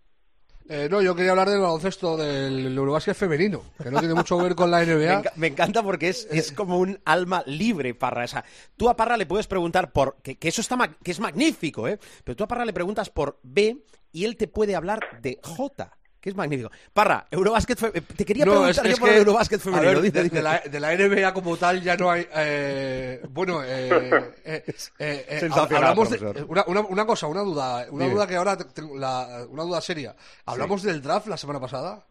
Eh, 0.66 0.88
no, 0.90 1.02
yo 1.02 1.14
quería 1.14 1.32
hablar 1.32 1.50
del 1.50 1.60
baloncesto 1.60 2.16
del 2.16 2.74
Eurobásquet 2.74 3.14
femenino, 3.14 3.62
que 3.82 3.90
no 3.90 3.98
tiene 3.98 4.14
mucho 4.14 4.38
que 4.38 4.44
ver 4.44 4.54
con 4.54 4.70
la 4.70 4.82
NBA. 4.84 5.32
me, 5.36 5.48
encanta 5.48 5.82
porque 5.82 6.08
es, 6.08 6.26
es, 6.30 6.52
como 6.52 6.78
un 6.78 6.98
alma 7.04 7.42
libre, 7.46 7.94
Parra. 7.94 8.24
Esa. 8.24 8.44
Tú 8.76 8.88
a 8.88 8.96
Parra 8.96 9.18
le 9.18 9.26
puedes 9.26 9.46
preguntar 9.46 9.92
por. 9.92 10.16
Que, 10.22 10.36
que 10.36 10.48
eso 10.48 10.62
está 10.62 10.78
que 11.02 11.10
es 11.10 11.20
magnífico, 11.20 11.86
¿eh? 11.86 11.98
Pero 12.24 12.36
tú 12.36 12.44
a 12.44 12.48
Parra 12.48 12.64
le 12.64 12.72
preguntas 12.72 13.10
por 13.10 13.38
B 13.42 13.84
y 14.10 14.24
él 14.24 14.36
te 14.36 14.48
puede 14.48 14.74
hablar 14.74 15.00
de 15.20 15.38
J 15.42 15.94
que 16.24 16.30
es 16.30 16.36
magnífico. 16.36 16.70
Parra, 16.90 17.26
Eurobásquet 17.30 17.78
te 18.16 18.24
quería 18.24 18.46
preguntar 18.46 18.88
yo 18.88 18.96
por 18.96 19.10
el 19.10 19.16
Eurobásquet 19.16 19.60
femenino. 19.60 20.00
de, 20.00 20.42
La, 20.42 20.58
de, 20.58 20.80
la, 20.80 20.96
NBA 20.96 21.34
como 21.34 21.54
tal 21.58 21.82
ya 21.82 21.98
no 21.98 22.10
hay... 22.10 22.26
Eh, 22.34 23.20
bueno, 23.28 23.62
eh, 23.62 23.90
eh, 24.46 24.64
eh, 24.98 25.26
eh 25.28 25.50
hablamos 25.52 26.08
de, 26.08 26.46
una, 26.48 26.64
una, 26.66 26.80
una, 26.80 27.04
cosa, 27.04 27.26
una 27.26 27.42
duda, 27.42 27.86
una 27.90 28.08
duda 28.08 28.26
que 28.26 28.36
ahora 28.36 28.56
tengo, 28.56 28.96
la, 28.96 29.44
una 29.50 29.64
duda 29.64 29.82
seria. 29.82 30.16
¿Hablamos 30.46 30.82
del 30.82 31.02
draft 31.02 31.26
la 31.26 31.36
semana 31.36 31.60
pasada? 31.60 32.06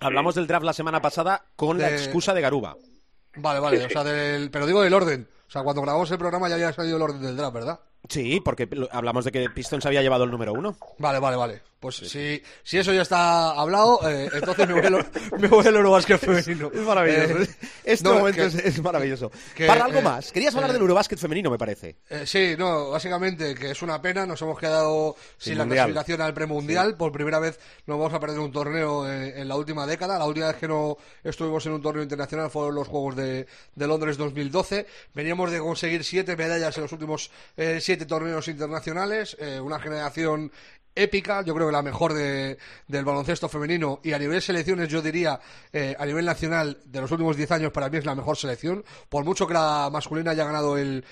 Hablamos 0.00 0.36
del 0.36 0.46
draft 0.46 0.64
la 0.64 0.72
semana 0.72 1.02
pasada 1.02 1.44
con 1.54 1.76
la 1.76 1.90
excusa 1.90 2.32
de 2.32 2.40
Garuba. 2.40 2.78
Vale, 3.36 3.60
vale, 3.60 3.84
o 3.84 3.90
sea, 3.90 4.02
del, 4.04 4.50
pero 4.50 4.64
digo 4.64 4.80
del 4.80 4.94
orden. 4.94 5.28
O 5.46 5.50
sea, 5.50 5.62
cuando 5.62 5.82
grabamos 5.82 6.10
el 6.10 6.16
programa 6.16 6.48
ya 6.48 6.54
había 6.54 6.72
salido 6.72 6.96
el 6.96 7.02
orden 7.02 7.20
del 7.20 7.36
draft, 7.36 7.52
¿verdad? 7.52 7.80
Sí, 8.08 8.40
porque 8.42 8.66
hablamos 8.90 9.26
de 9.26 9.32
que 9.32 9.50
Pistons 9.50 9.84
había 9.84 10.00
llevado 10.00 10.24
el 10.24 10.30
número 10.30 10.54
uno. 10.54 10.78
Vale, 10.96 11.18
vale, 11.18 11.36
vale. 11.36 11.69
Pues 11.80 11.96
si, 11.96 12.42
si 12.62 12.76
eso 12.76 12.92
ya 12.92 13.00
está 13.00 13.52
hablado, 13.52 14.06
eh, 14.06 14.28
entonces 14.34 14.68
me 14.68 14.74
voy, 14.74 14.84
al, 14.84 15.06
me 15.40 15.48
voy 15.48 15.66
al 15.66 15.76
Eurobásquet 15.76 16.20
femenino. 16.20 16.70
Es 16.74 16.80
maravilloso. 16.82 17.42
Eh, 17.42 17.48
este 17.84 18.06
momento 18.06 18.42
es, 18.42 18.82
maravilloso. 18.82 19.32
Para 19.66 19.86
algo 19.86 20.00
eh, 20.00 20.02
más. 20.02 20.30
Querías 20.30 20.54
hablar 20.54 20.74
del 20.74 20.82
Eurobásquet 20.82 21.18
femenino, 21.18 21.50
me 21.50 21.56
parece. 21.56 21.96
sí, 22.26 22.54
no, 22.58 22.90
básicamente 22.90 23.54
que 23.54 23.70
es 23.70 23.80
una 23.80 24.02
pena. 24.02 24.26
Nos 24.26 24.42
hemos 24.42 24.58
quedado 24.58 25.16
sin, 25.38 25.56
la 25.56 25.64
clasificación 25.64 26.20
al 26.20 26.34
premundial. 26.34 26.98
Por 26.98 27.12
primera 27.12 27.38
vez 27.38 27.58
nos 27.86 27.98
vamos 27.98 28.12
a 28.12 28.20
perder 28.20 28.40
un 28.40 28.52
torneo 28.52 29.10
en, 29.10 29.48
la 29.48 29.56
última 29.56 29.86
década. 29.86 30.18
La 30.18 30.26
última 30.26 30.48
vez 30.48 30.56
que 30.56 30.68
no 30.68 30.98
estuvimos 31.24 31.64
en 31.64 31.72
un 31.72 31.80
torneo 31.80 32.02
internacional 32.02 32.50
fueron 32.50 32.74
los 32.74 32.88
Juegos 32.88 33.16
de, 33.16 33.46
de 33.74 33.86
Londres 33.86 34.18
2012. 34.18 34.86
Veníamos 35.14 35.50
de 35.50 35.60
conseguir 35.60 36.04
siete 36.04 36.36
medallas 36.36 36.76
en 36.76 36.82
los 36.82 36.92
últimos 36.92 37.30
siete 37.56 38.04
torneos 38.04 38.48
internacionales. 38.48 39.34
una 39.62 39.80
generación 39.80 40.52
épica, 40.94 41.42
yo 41.42 41.54
creo 41.54 41.68
que 41.68 41.72
la 41.72 41.82
mejor 41.82 42.14
de, 42.14 42.58
del 42.88 43.04
baloncesto 43.04 43.48
femenino 43.48 44.00
y 44.02 44.12
a 44.12 44.18
nivel 44.18 44.42
selecciones 44.42 44.88
yo 44.88 45.00
diría 45.00 45.40
eh, 45.72 45.94
a 45.98 46.04
nivel 46.04 46.24
nacional 46.24 46.78
de 46.84 47.00
los 47.00 47.10
últimos 47.10 47.36
10 47.36 47.50
años 47.52 47.72
para 47.72 47.88
mí 47.88 47.98
es 47.98 48.04
la 48.04 48.14
mejor 48.14 48.36
selección, 48.36 48.84
por 49.08 49.24
mucho 49.24 49.46
que 49.46 49.54
la 49.54 49.88
masculina 49.90 50.32
haya 50.32 50.44
ganado 50.44 50.76
el, 50.76 51.04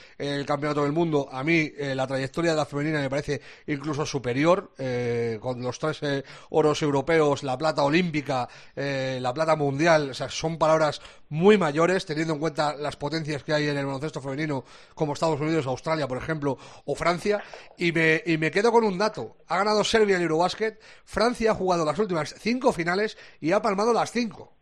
campeonato 0.47 0.83
del 0.83 0.93
mundo, 0.93 1.29
a 1.31 1.45
mí 1.45 1.73
eh, 1.77 1.95
la 1.95 2.07
trayectoria 2.07 2.53
de 2.53 2.57
la 2.57 2.67
femenina 2.67 3.01
me 3.01 3.11
parece 3.11 3.41
incluso 3.67 4.05
superior, 4.05 4.73
eh, 4.79 5.39
con 5.41 5.63
los 5.63 5.79
tres 5.79 6.01
oros 6.51 6.83
europeos, 6.83 7.43
la 7.43 7.57
plata 7.57 7.83
olímpica, 7.83 8.49
la 8.75 9.35
plata 9.35 9.57
mundial, 9.57 10.11
o 10.11 10.15
son 10.15 10.59
palabras 10.59 11.01
muy 11.31 11.59
mayores 11.59 12.07
teniendo 12.07 12.35
en 12.35 12.41
cuenta 12.41 12.75
las 12.75 12.97
potencias 12.97 13.43
que 13.43 13.53
hay 13.53 13.69
en 13.69 13.77
el 13.77 13.87
baloncesto 13.87 14.21
femenino 14.21 14.65
como 14.95 15.13
Estados 15.13 15.41
Unidos, 15.41 15.67
Australia, 15.67 16.09
por 16.09 16.19
ejemplo, 16.19 16.59
o 16.85 16.95
Francia, 16.95 17.43
y 17.77 17.93
me, 17.93 18.23
y 18.25 18.39
me 18.39 18.51
quedo 18.51 18.73
con 18.73 18.85
un 18.85 18.99
dato, 18.99 19.37
ha 19.49 19.59
ganado 19.59 19.78
ganado 19.79 19.85
Serbia 19.85 20.17
el 20.17 20.23
Eurobasket, 20.23 20.81
Francia 21.05 21.53
ha 21.53 21.55
jugado 21.55 21.85
las 21.85 21.99
últimas 21.99 22.35
cinco 22.39 22.73
finales 22.73 23.17
y 23.41 23.53
ha 23.53 23.63
palmado 23.63 23.93
las 23.93 24.11
cinco. 24.13 24.55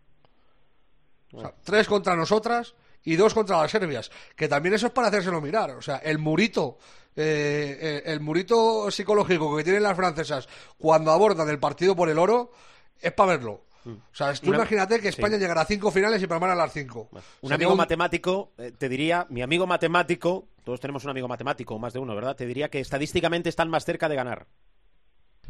O 1.32 1.40
sea, 1.40 1.54
tres 1.64 1.86
contra 1.86 2.14
nosotras 2.16 2.74
y 3.02 3.16
dos 3.16 3.34
contra 3.34 3.60
las 3.60 3.70
serbias. 3.70 4.10
Que 4.36 4.48
también 4.48 4.74
eso 4.74 4.86
es 4.86 4.92
para 4.92 5.08
hacérselo 5.08 5.40
mirar. 5.40 5.70
O 5.72 5.82
sea, 5.82 5.96
el 5.96 6.18
murito, 6.18 6.78
eh, 7.14 7.78
eh, 7.80 8.02
el 8.06 8.20
murito 8.20 8.90
psicológico 8.90 9.56
que 9.56 9.64
tienen 9.64 9.82
las 9.82 9.96
francesas 9.96 10.48
cuando 10.78 11.10
abordan 11.10 11.48
el 11.48 11.58
partido 11.58 11.94
por 11.96 12.08
el 12.08 12.18
oro 12.18 12.52
es 13.00 13.12
para 13.12 13.32
verlo. 13.32 13.62
O 13.86 14.14
sea, 14.14 14.34
tú 14.34 14.48
Una- 14.48 14.56
imagínate 14.58 14.98
que 14.98 15.08
España 15.08 15.36
sí. 15.36 15.40
llegará 15.42 15.60
a 15.60 15.64
cinco 15.64 15.92
finales 15.92 16.20
y 16.20 16.26
palmara 16.26 16.56
las 16.56 16.72
cinco. 16.72 17.08
Un 17.12 17.20
Sería 17.42 17.54
amigo 17.54 17.76
matemático 17.76 18.50
eh, 18.58 18.72
te 18.76 18.88
diría, 18.88 19.26
mi 19.30 19.42
amigo 19.42 19.64
matemático, 19.64 20.48
todos 20.64 20.80
tenemos 20.80 21.04
un 21.04 21.10
amigo 21.10 21.28
matemático, 21.28 21.76
o 21.76 21.78
más 21.78 21.92
de 21.92 22.00
uno, 22.00 22.12
¿verdad? 22.16 22.34
Te 22.34 22.46
diría 22.46 22.68
que 22.68 22.80
estadísticamente 22.80 23.48
están 23.48 23.70
más 23.70 23.84
cerca 23.84 24.08
de 24.08 24.16
ganar. 24.16 24.48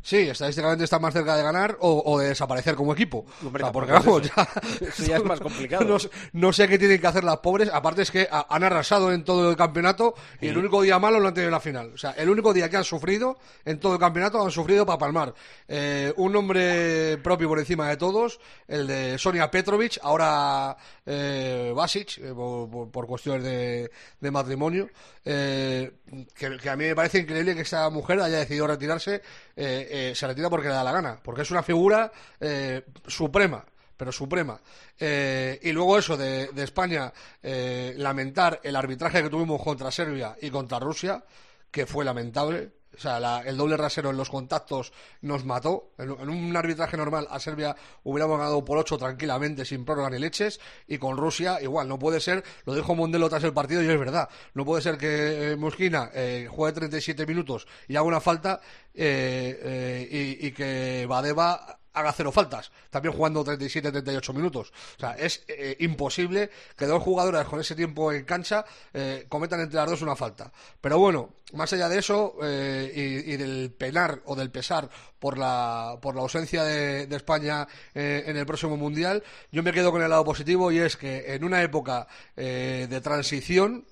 Sí, 0.03 0.18
estadísticamente 0.18 0.84
están 0.84 1.03
más 1.03 1.12
cerca 1.12 1.36
de 1.36 1.42
ganar 1.42 1.78
o, 1.80 2.01
o 2.07 2.18
de 2.20 2.28
desaparecer 2.28 2.76
como 2.76 2.92
equipo. 2.92 3.26
Hombre, 3.44 3.64
O 3.64 3.66
sea, 3.66 3.72
porque 3.72 3.90
vamos, 3.92 4.22
es 4.22 4.30
ya, 4.36 4.49
Eso 4.86 5.03
ya 5.05 5.16
es 5.16 5.24
más 5.24 5.40
complicado. 5.40 5.84
no, 5.88 5.99
sé- 5.99 6.11
no 6.32 6.53
sé 6.53 6.68
qué 6.68 6.78
tienen 6.78 7.01
que 7.01 7.07
hacer 7.09 7.24
las 7.24 7.38
pobres. 7.38 7.68
Aparte 7.72 8.03
es 8.03 8.12
que 8.12 8.28
ha- 8.30 8.47
han 8.49 8.62
arrasado 8.62 9.12
en 9.12 9.24
todo 9.24 9.51
el 9.51 9.57
campeonato 9.57 10.14
y 10.40 10.47
el 10.47 10.59
único 10.59 10.80
día 10.82 11.01
malo 11.01 11.18
lo 11.18 11.26
han 11.26 11.34
tenido 11.34 11.49
en 11.49 11.53
la 11.55 11.61
final. 11.61 11.90
O 11.92 11.99
sea, 11.99 12.12
el 12.12 12.28
único 12.28 12.53
día 12.53 12.70
que 12.70 12.76
han 12.76 12.84
sufrido 12.84 13.36
en 13.64 13.80
todo 13.80 13.94
el 13.94 13.99
campeonato 13.99 14.40
han 14.44 14.53
sufrido 14.53 14.86
para 14.86 14.99
palmar. 14.99 15.34
Eh, 15.66 16.12
un 16.18 16.32
nombre 16.32 17.18
propio 17.18 17.49
por 17.49 17.59
encima 17.59 17.88
de 17.88 17.97
todos, 17.97 18.38
el 18.68 18.86
de 18.86 19.18
Sonia 19.18 19.51
Petrovic, 19.51 19.99
ahora 20.03 20.76
eh, 21.05 21.72
Basic, 21.74 22.18
eh, 22.18 22.32
por, 22.32 22.70
por- 22.70 22.90
por 22.92 23.07
cuestiones 23.09 23.42
de, 23.42 23.90
de 24.20 24.30
matrimonio. 24.30 24.88
Eh, 25.27 25.93
que, 26.35 26.70
a 26.70 26.77
mí 26.77 26.85
me 26.85 26.95
parece 26.95 27.18
increíble 27.18 27.55
que 27.55 27.62
esta 27.62 27.91
mujer 27.91 28.20
haya 28.20 28.39
decidido 28.39 28.66
retirarse. 28.68 29.16
eh, 29.57 29.89
eh, 29.91 30.12
se 30.14 30.27
retira 30.27 30.49
porque 30.49 30.68
le 30.68 30.74
da 30.74 30.85
la 30.85 30.93
gana, 30.93 31.20
porque 31.22 31.43
es 31.43 31.51
una 31.51 31.62
figura 31.62 32.11
eh, 32.41 32.83
suprema 33.07 33.64
pero 33.97 34.12
suprema. 34.12 34.61
Eh, 34.99 35.59
y 35.62 35.72
luego 35.72 35.99
eso 35.99 36.18
de, 36.18 36.49
de 36.49 36.64
España, 36.64 37.11
eh, 37.43 37.95
lamentar 37.97 38.61
el 38.62 38.77
arbitraje 38.77 39.22
que 39.22 39.31
tuvimos 39.31 39.62
contra 39.62 39.91
Serbia 39.91 40.37
y 40.43 40.51
contra 40.51 40.79
Rusia, 40.79 41.24
que 41.70 41.87
fue 41.87 42.05
lamentable. 42.05 42.72
O 42.97 42.99
sea, 43.01 43.20
la- 43.20 43.42
el 43.42 43.57
doble 43.57 43.76
rasero 43.76 44.11
en 44.11 44.16
los 44.16 44.30
contactos 44.30 44.92
nos 45.20 45.44
mató. 45.44 45.90
En, 45.99 46.11
un 46.11 46.57
arbitraje 46.57 46.97
normal 46.97 47.26
a 47.30 47.38
Serbia 47.38 47.76
hubiéramos 48.05 48.38
ganado 48.38 48.64
por 48.64 48.78
8 48.78 48.97
tranquilamente, 48.97 49.64
sin 49.64 49.84
prórroga 49.84 50.11
ni 50.11 50.18
leches. 50.18 50.59
Y 50.88 50.99
con 50.99 51.16
Rusia, 51.16 51.61
igual, 51.61 51.88
no 51.88 51.99
puede 51.99 52.20
ser. 52.20 52.42
Lo 52.64 52.74
dijo 52.74 52.94
Mondelo 52.94 53.28
tras 53.28 53.44
el 53.44 53.53
partido 53.53 53.82
y 53.82 53.88
es 53.88 53.99
verdad. 53.99 54.28
No 54.55 54.64
puede 54.64 54.82
ser 54.82 54.97
que 54.97 55.53
eh, 55.53 55.57
Mosquina 55.57 56.11
eh, 56.14 56.49
juegue 56.51 56.74
37 56.74 57.26
minutos 57.26 57.66
y 57.88 57.97
haga 57.97 58.05
una 58.07 58.20
falta 58.20 58.61
eh, 58.94 59.61
eh, 59.62 60.36
y, 60.40 60.47
y 60.47 60.53
que 60.53 61.07
Badeva 61.09 61.78
haga 61.97 62.12
cero 62.12 62.30
faltas, 62.30 62.70
también 62.90 63.14
jugando 63.14 63.44
37-38 63.44 64.34
minutos. 64.34 64.72
O 64.97 65.01
sea, 65.01 65.12
es 65.12 65.42
eh, 65.49 65.76
imposible 65.80 66.51
que 66.76 66.86
dos 66.86 67.03
jugadoras 67.03 67.47
con 67.47 67.59
ese 67.59 67.74
tiempo 67.74 68.12
en 68.12 68.24
cancha 68.24 68.64
eh, 68.92 69.24
cometan 69.28 69.61
entre 69.61 69.76
las 69.76 69.90
dos 69.90 70.03
una 70.03 70.14
falta. 70.14 70.53
Pero 70.80 70.99
bueno, 70.99 71.30
más 71.53 71.72
allá 71.72 71.88
de 71.88 71.99
eso 71.99 72.36
eh, 72.42 73.22
y, 73.26 73.36
del 73.36 73.72
penar 73.76 74.20
o 74.24 74.34
del 74.34 74.51
pesar 74.51 74.88
por 75.18 75.38
la, 75.38 75.99
por 76.03 76.14
la 76.14 76.22
ausencia 76.22 76.64
de, 76.64 77.07
de 77.07 77.16
España 77.16 77.66
eh, 77.94 78.24
en 78.26 78.36
el 78.36 78.47
próximo 78.47 78.76
Mundial, 78.76 79.22
yo 79.53 79.62
me 79.62 79.72
quedo 79.72 79.92
con 79.92 80.03
el 80.03 80.11
lado 80.11 80.24
positivo 80.24 80.72
y 80.72 80.78
es 80.78 80.97
que 80.97 81.34
en 81.34 81.44
una 81.44 81.62
época 81.62 82.09
eh, 82.36 82.86
de 82.90 83.01
transición, 83.01 83.86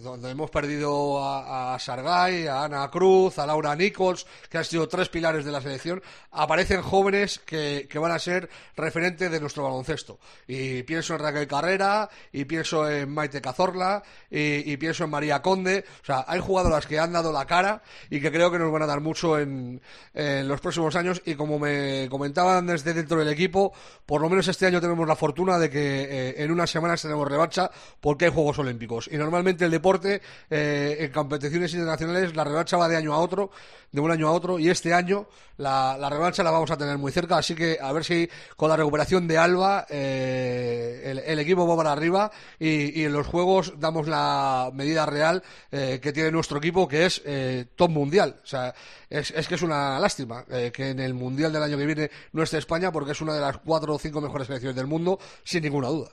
donde 0.00 0.30
hemos 0.30 0.50
perdido 0.50 1.22
a, 1.22 1.74
a 1.74 1.78
Sargay, 1.78 2.46
a 2.46 2.64
Ana 2.64 2.90
Cruz, 2.90 3.38
a 3.38 3.46
Laura 3.46 3.76
Nichols, 3.76 4.26
que 4.48 4.56
han 4.56 4.64
sido 4.64 4.88
tres 4.88 5.10
pilares 5.10 5.44
de 5.44 5.52
la 5.52 5.60
selección, 5.60 6.02
aparecen 6.30 6.80
jóvenes 6.80 7.38
que, 7.40 7.86
que 7.90 7.98
van 7.98 8.12
a 8.12 8.18
ser 8.18 8.48
referentes 8.76 9.30
de 9.30 9.40
nuestro 9.40 9.64
baloncesto. 9.64 10.18
Y 10.46 10.82
pienso 10.84 11.14
en 11.14 11.20
Raquel 11.20 11.46
Carrera, 11.46 12.08
y 12.32 12.46
pienso 12.46 12.88
en 12.90 13.12
Maite 13.12 13.42
Cazorla, 13.42 14.02
y, 14.30 14.72
y 14.72 14.76
pienso 14.78 15.04
en 15.04 15.10
María 15.10 15.42
Conde. 15.42 15.84
O 16.02 16.04
sea, 16.04 16.24
hay 16.26 16.40
jugadoras 16.40 16.86
que 16.86 16.98
han 16.98 17.12
dado 17.12 17.30
la 17.30 17.44
cara 17.46 17.82
y 18.08 18.20
que 18.20 18.32
creo 18.32 18.50
que 18.50 18.58
nos 18.58 18.72
van 18.72 18.82
a 18.82 18.86
dar 18.86 19.00
mucho 19.00 19.38
en, 19.38 19.82
en 20.14 20.48
los 20.48 20.60
próximos 20.60 20.96
años. 20.96 21.20
Y 21.26 21.34
como 21.34 21.58
me 21.58 22.08
comentaban 22.08 22.66
desde 22.66 22.94
dentro 22.94 23.18
del 23.18 23.28
equipo, 23.28 23.74
por 24.06 24.22
lo 24.22 24.30
menos 24.30 24.48
este 24.48 24.64
año 24.64 24.80
tenemos 24.80 25.06
la 25.06 25.16
fortuna 25.16 25.58
de 25.58 25.68
que 25.68 26.02
eh, 26.02 26.34
en 26.38 26.50
unas 26.50 26.70
semanas 26.70 27.02
tenemos 27.02 27.28
revancha 27.28 27.70
porque 28.00 28.26
hay 28.26 28.30
Juegos 28.32 28.58
Olímpicos. 28.58 29.08
Y 29.12 29.18
normalmente 29.18 29.57
el 29.64 29.70
deporte 29.70 30.20
eh, 30.50 30.96
en 31.00 31.12
competiciones 31.12 31.72
internacionales 31.72 32.34
la 32.34 32.44
revancha 32.44 32.76
va 32.76 32.88
de 32.88 32.96
año 32.96 33.12
a 33.12 33.18
otro, 33.18 33.50
de 33.92 34.00
un 34.00 34.10
año 34.10 34.28
a 34.28 34.32
otro, 34.32 34.58
y 34.58 34.68
este 34.68 34.92
año 34.92 35.26
la, 35.56 35.96
revancha 36.10 36.42
la 36.42 36.50
vamos 36.50 36.70
a 36.70 36.76
tener 36.76 36.98
muy 36.98 37.10
cerca, 37.12 37.38
así 37.38 37.54
que 37.54 37.78
a 37.80 37.92
ver 37.92 38.04
si 38.04 38.28
con 38.56 38.68
la 38.68 38.76
recuperación 38.76 39.26
de 39.26 39.38
Alba 39.38 39.86
eh, 39.88 41.24
el, 41.26 41.38
equipo 41.38 41.66
va 41.66 41.76
para 41.76 41.92
arriba 41.92 42.30
y, 42.58 43.00
y 43.00 43.04
en 43.04 43.12
los 43.12 43.26
Juegos 43.26 43.74
damos 43.78 44.08
la 44.08 44.70
medida 44.72 45.06
real 45.06 45.42
eh, 45.70 45.98
que 46.02 46.12
tiene 46.12 46.30
nuestro 46.30 46.58
equipo, 46.58 46.88
que 46.88 47.06
es 47.06 47.22
eh, 47.24 47.66
top 47.76 47.90
mundial. 47.90 48.40
O 48.42 48.46
sea, 48.46 48.74
es, 49.08 49.30
es 49.30 49.46
que 49.48 49.54
es 49.54 49.62
una 49.62 49.98
lástima 49.98 50.44
eh, 50.50 50.70
que 50.72 50.90
en 50.90 51.00
el 51.00 51.14
mundial 51.14 51.52
del 51.52 51.62
año 51.62 51.76
que 51.76 51.86
viene 51.86 52.10
no 52.32 52.42
esté 52.42 52.58
España, 52.58 52.92
porque 52.92 53.12
es 53.12 53.20
una 53.20 53.34
de 53.34 53.40
las 53.40 53.58
cuatro 53.58 53.94
o 53.94 53.98
cinco 53.98 54.20
mejores 54.20 54.46
selecciones 54.46 54.76
del 54.76 54.86
mundo, 54.86 55.18
sin 55.44 55.62
ninguna 55.62 55.88
duda. 55.88 56.10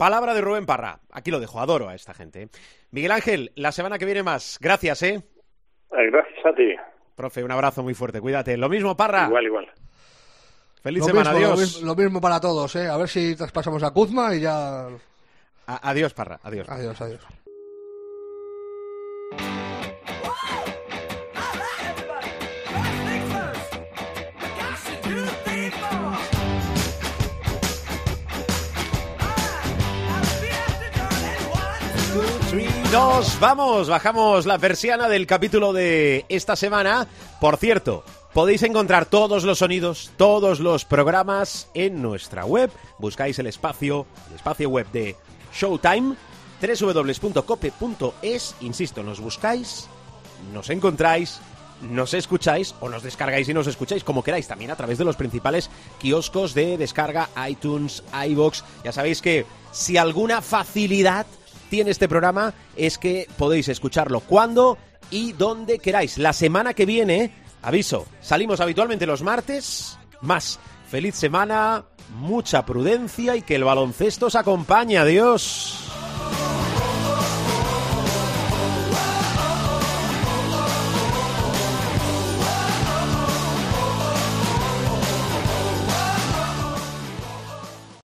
Palabra 0.00 0.32
de 0.32 0.40
Rubén 0.40 0.64
Parra. 0.64 0.98
Aquí 1.12 1.30
lo 1.30 1.40
dejo, 1.40 1.60
adoro 1.60 1.90
a 1.90 1.94
esta 1.94 2.14
gente. 2.14 2.44
¿eh? 2.44 2.48
Miguel 2.90 3.10
Ángel, 3.12 3.52
la 3.54 3.70
semana 3.70 3.98
que 3.98 4.06
viene 4.06 4.22
más. 4.22 4.56
Gracias, 4.58 5.02
¿eh? 5.02 5.22
Eh, 5.92 6.10
Gracias 6.10 6.46
a 6.46 6.54
ti. 6.54 6.74
Profe, 7.14 7.44
un 7.44 7.50
abrazo 7.50 7.82
muy 7.82 7.92
fuerte, 7.92 8.18
cuídate. 8.18 8.56
Lo 8.56 8.70
mismo, 8.70 8.96
Parra. 8.96 9.26
Igual, 9.26 9.44
igual. 9.44 9.70
Feliz 10.82 11.00
Lo 11.00 11.04
semana, 11.06 11.32
mismo, 11.32 11.48
lo 11.48 11.52
adiós. 11.52 11.82
Lo, 11.82 11.94
mismo 11.94 12.18
para 12.18 12.40
todos, 12.40 12.74
¿eh? 12.76 12.88
A 12.88 12.96
ver 12.96 13.10
si 13.10 13.36
traspasamos 13.36 13.82
a 13.82 13.90
Kuzma 13.90 14.34
y 14.34 14.40
ya... 14.40 14.86
A- 15.66 15.90
adiós, 15.90 16.14
Parra, 16.14 16.40
adiós. 16.44 16.66
Adiós, 16.70 16.98
adiós. 16.98 17.20
Nos 32.92 33.38
vamos, 33.38 33.88
bajamos 33.88 34.46
la 34.46 34.58
persiana 34.58 35.08
del 35.08 35.24
capítulo 35.24 35.72
de 35.72 36.24
esta 36.28 36.56
semana. 36.56 37.06
Por 37.40 37.56
cierto, 37.56 38.02
podéis 38.34 38.64
encontrar 38.64 39.06
todos 39.06 39.44
los 39.44 39.58
sonidos, 39.58 40.10
todos 40.16 40.58
los 40.58 40.84
programas 40.84 41.68
en 41.74 42.02
nuestra 42.02 42.44
web. 42.44 42.68
Buscáis 42.98 43.38
el 43.38 43.46
espacio, 43.46 44.06
el 44.28 44.34
espacio 44.34 44.68
web 44.68 44.90
de 44.90 45.14
Showtime, 45.54 46.16
www.cope.es. 46.60 48.56
Insisto, 48.60 49.04
nos 49.04 49.20
buscáis, 49.20 49.88
nos 50.52 50.68
encontráis, 50.68 51.40
nos 51.82 52.12
escucháis 52.12 52.74
o 52.80 52.88
nos 52.88 53.04
descargáis 53.04 53.48
y 53.48 53.54
nos 53.54 53.68
escucháis 53.68 54.02
como 54.02 54.24
queráis 54.24 54.48
también 54.48 54.72
a 54.72 54.76
través 54.76 54.98
de 54.98 55.04
los 55.04 55.14
principales 55.14 55.70
kioscos 56.00 56.54
de 56.54 56.76
descarga 56.76 57.28
iTunes, 57.48 58.02
iBox. 58.26 58.64
Ya 58.82 58.90
sabéis 58.90 59.22
que 59.22 59.46
si 59.70 59.96
alguna 59.96 60.42
facilidad 60.42 61.24
tiene 61.70 61.92
este 61.92 62.08
programa 62.08 62.52
es 62.76 62.98
que 62.98 63.26
podéis 63.38 63.68
escucharlo 63.68 64.20
cuando 64.20 64.76
y 65.10 65.32
donde 65.32 65.78
queráis. 65.78 66.18
La 66.18 66.34
semana 66.34 66.74
que 66.74 66.84
viene, 66.84 67.32
aviso, 67.62 68.06
salimos 68.20 68.60
habitualmente 68.60 69.06
los 69.06 69.22
martes. 69.22 69.96
Más 70.20 70.58
feliz 70.90 71.14
semana, 71.14 71.84
mucha 72.18 72.66
prudencia 72.66 73.36
y 73.36 73.42
que 73.42 73.54
el 73.54 73.64
baloncesto 73.64 74.26
os 74.26 74.34
acompañe. 74.34 74.98
Adiós. 74.98 75.78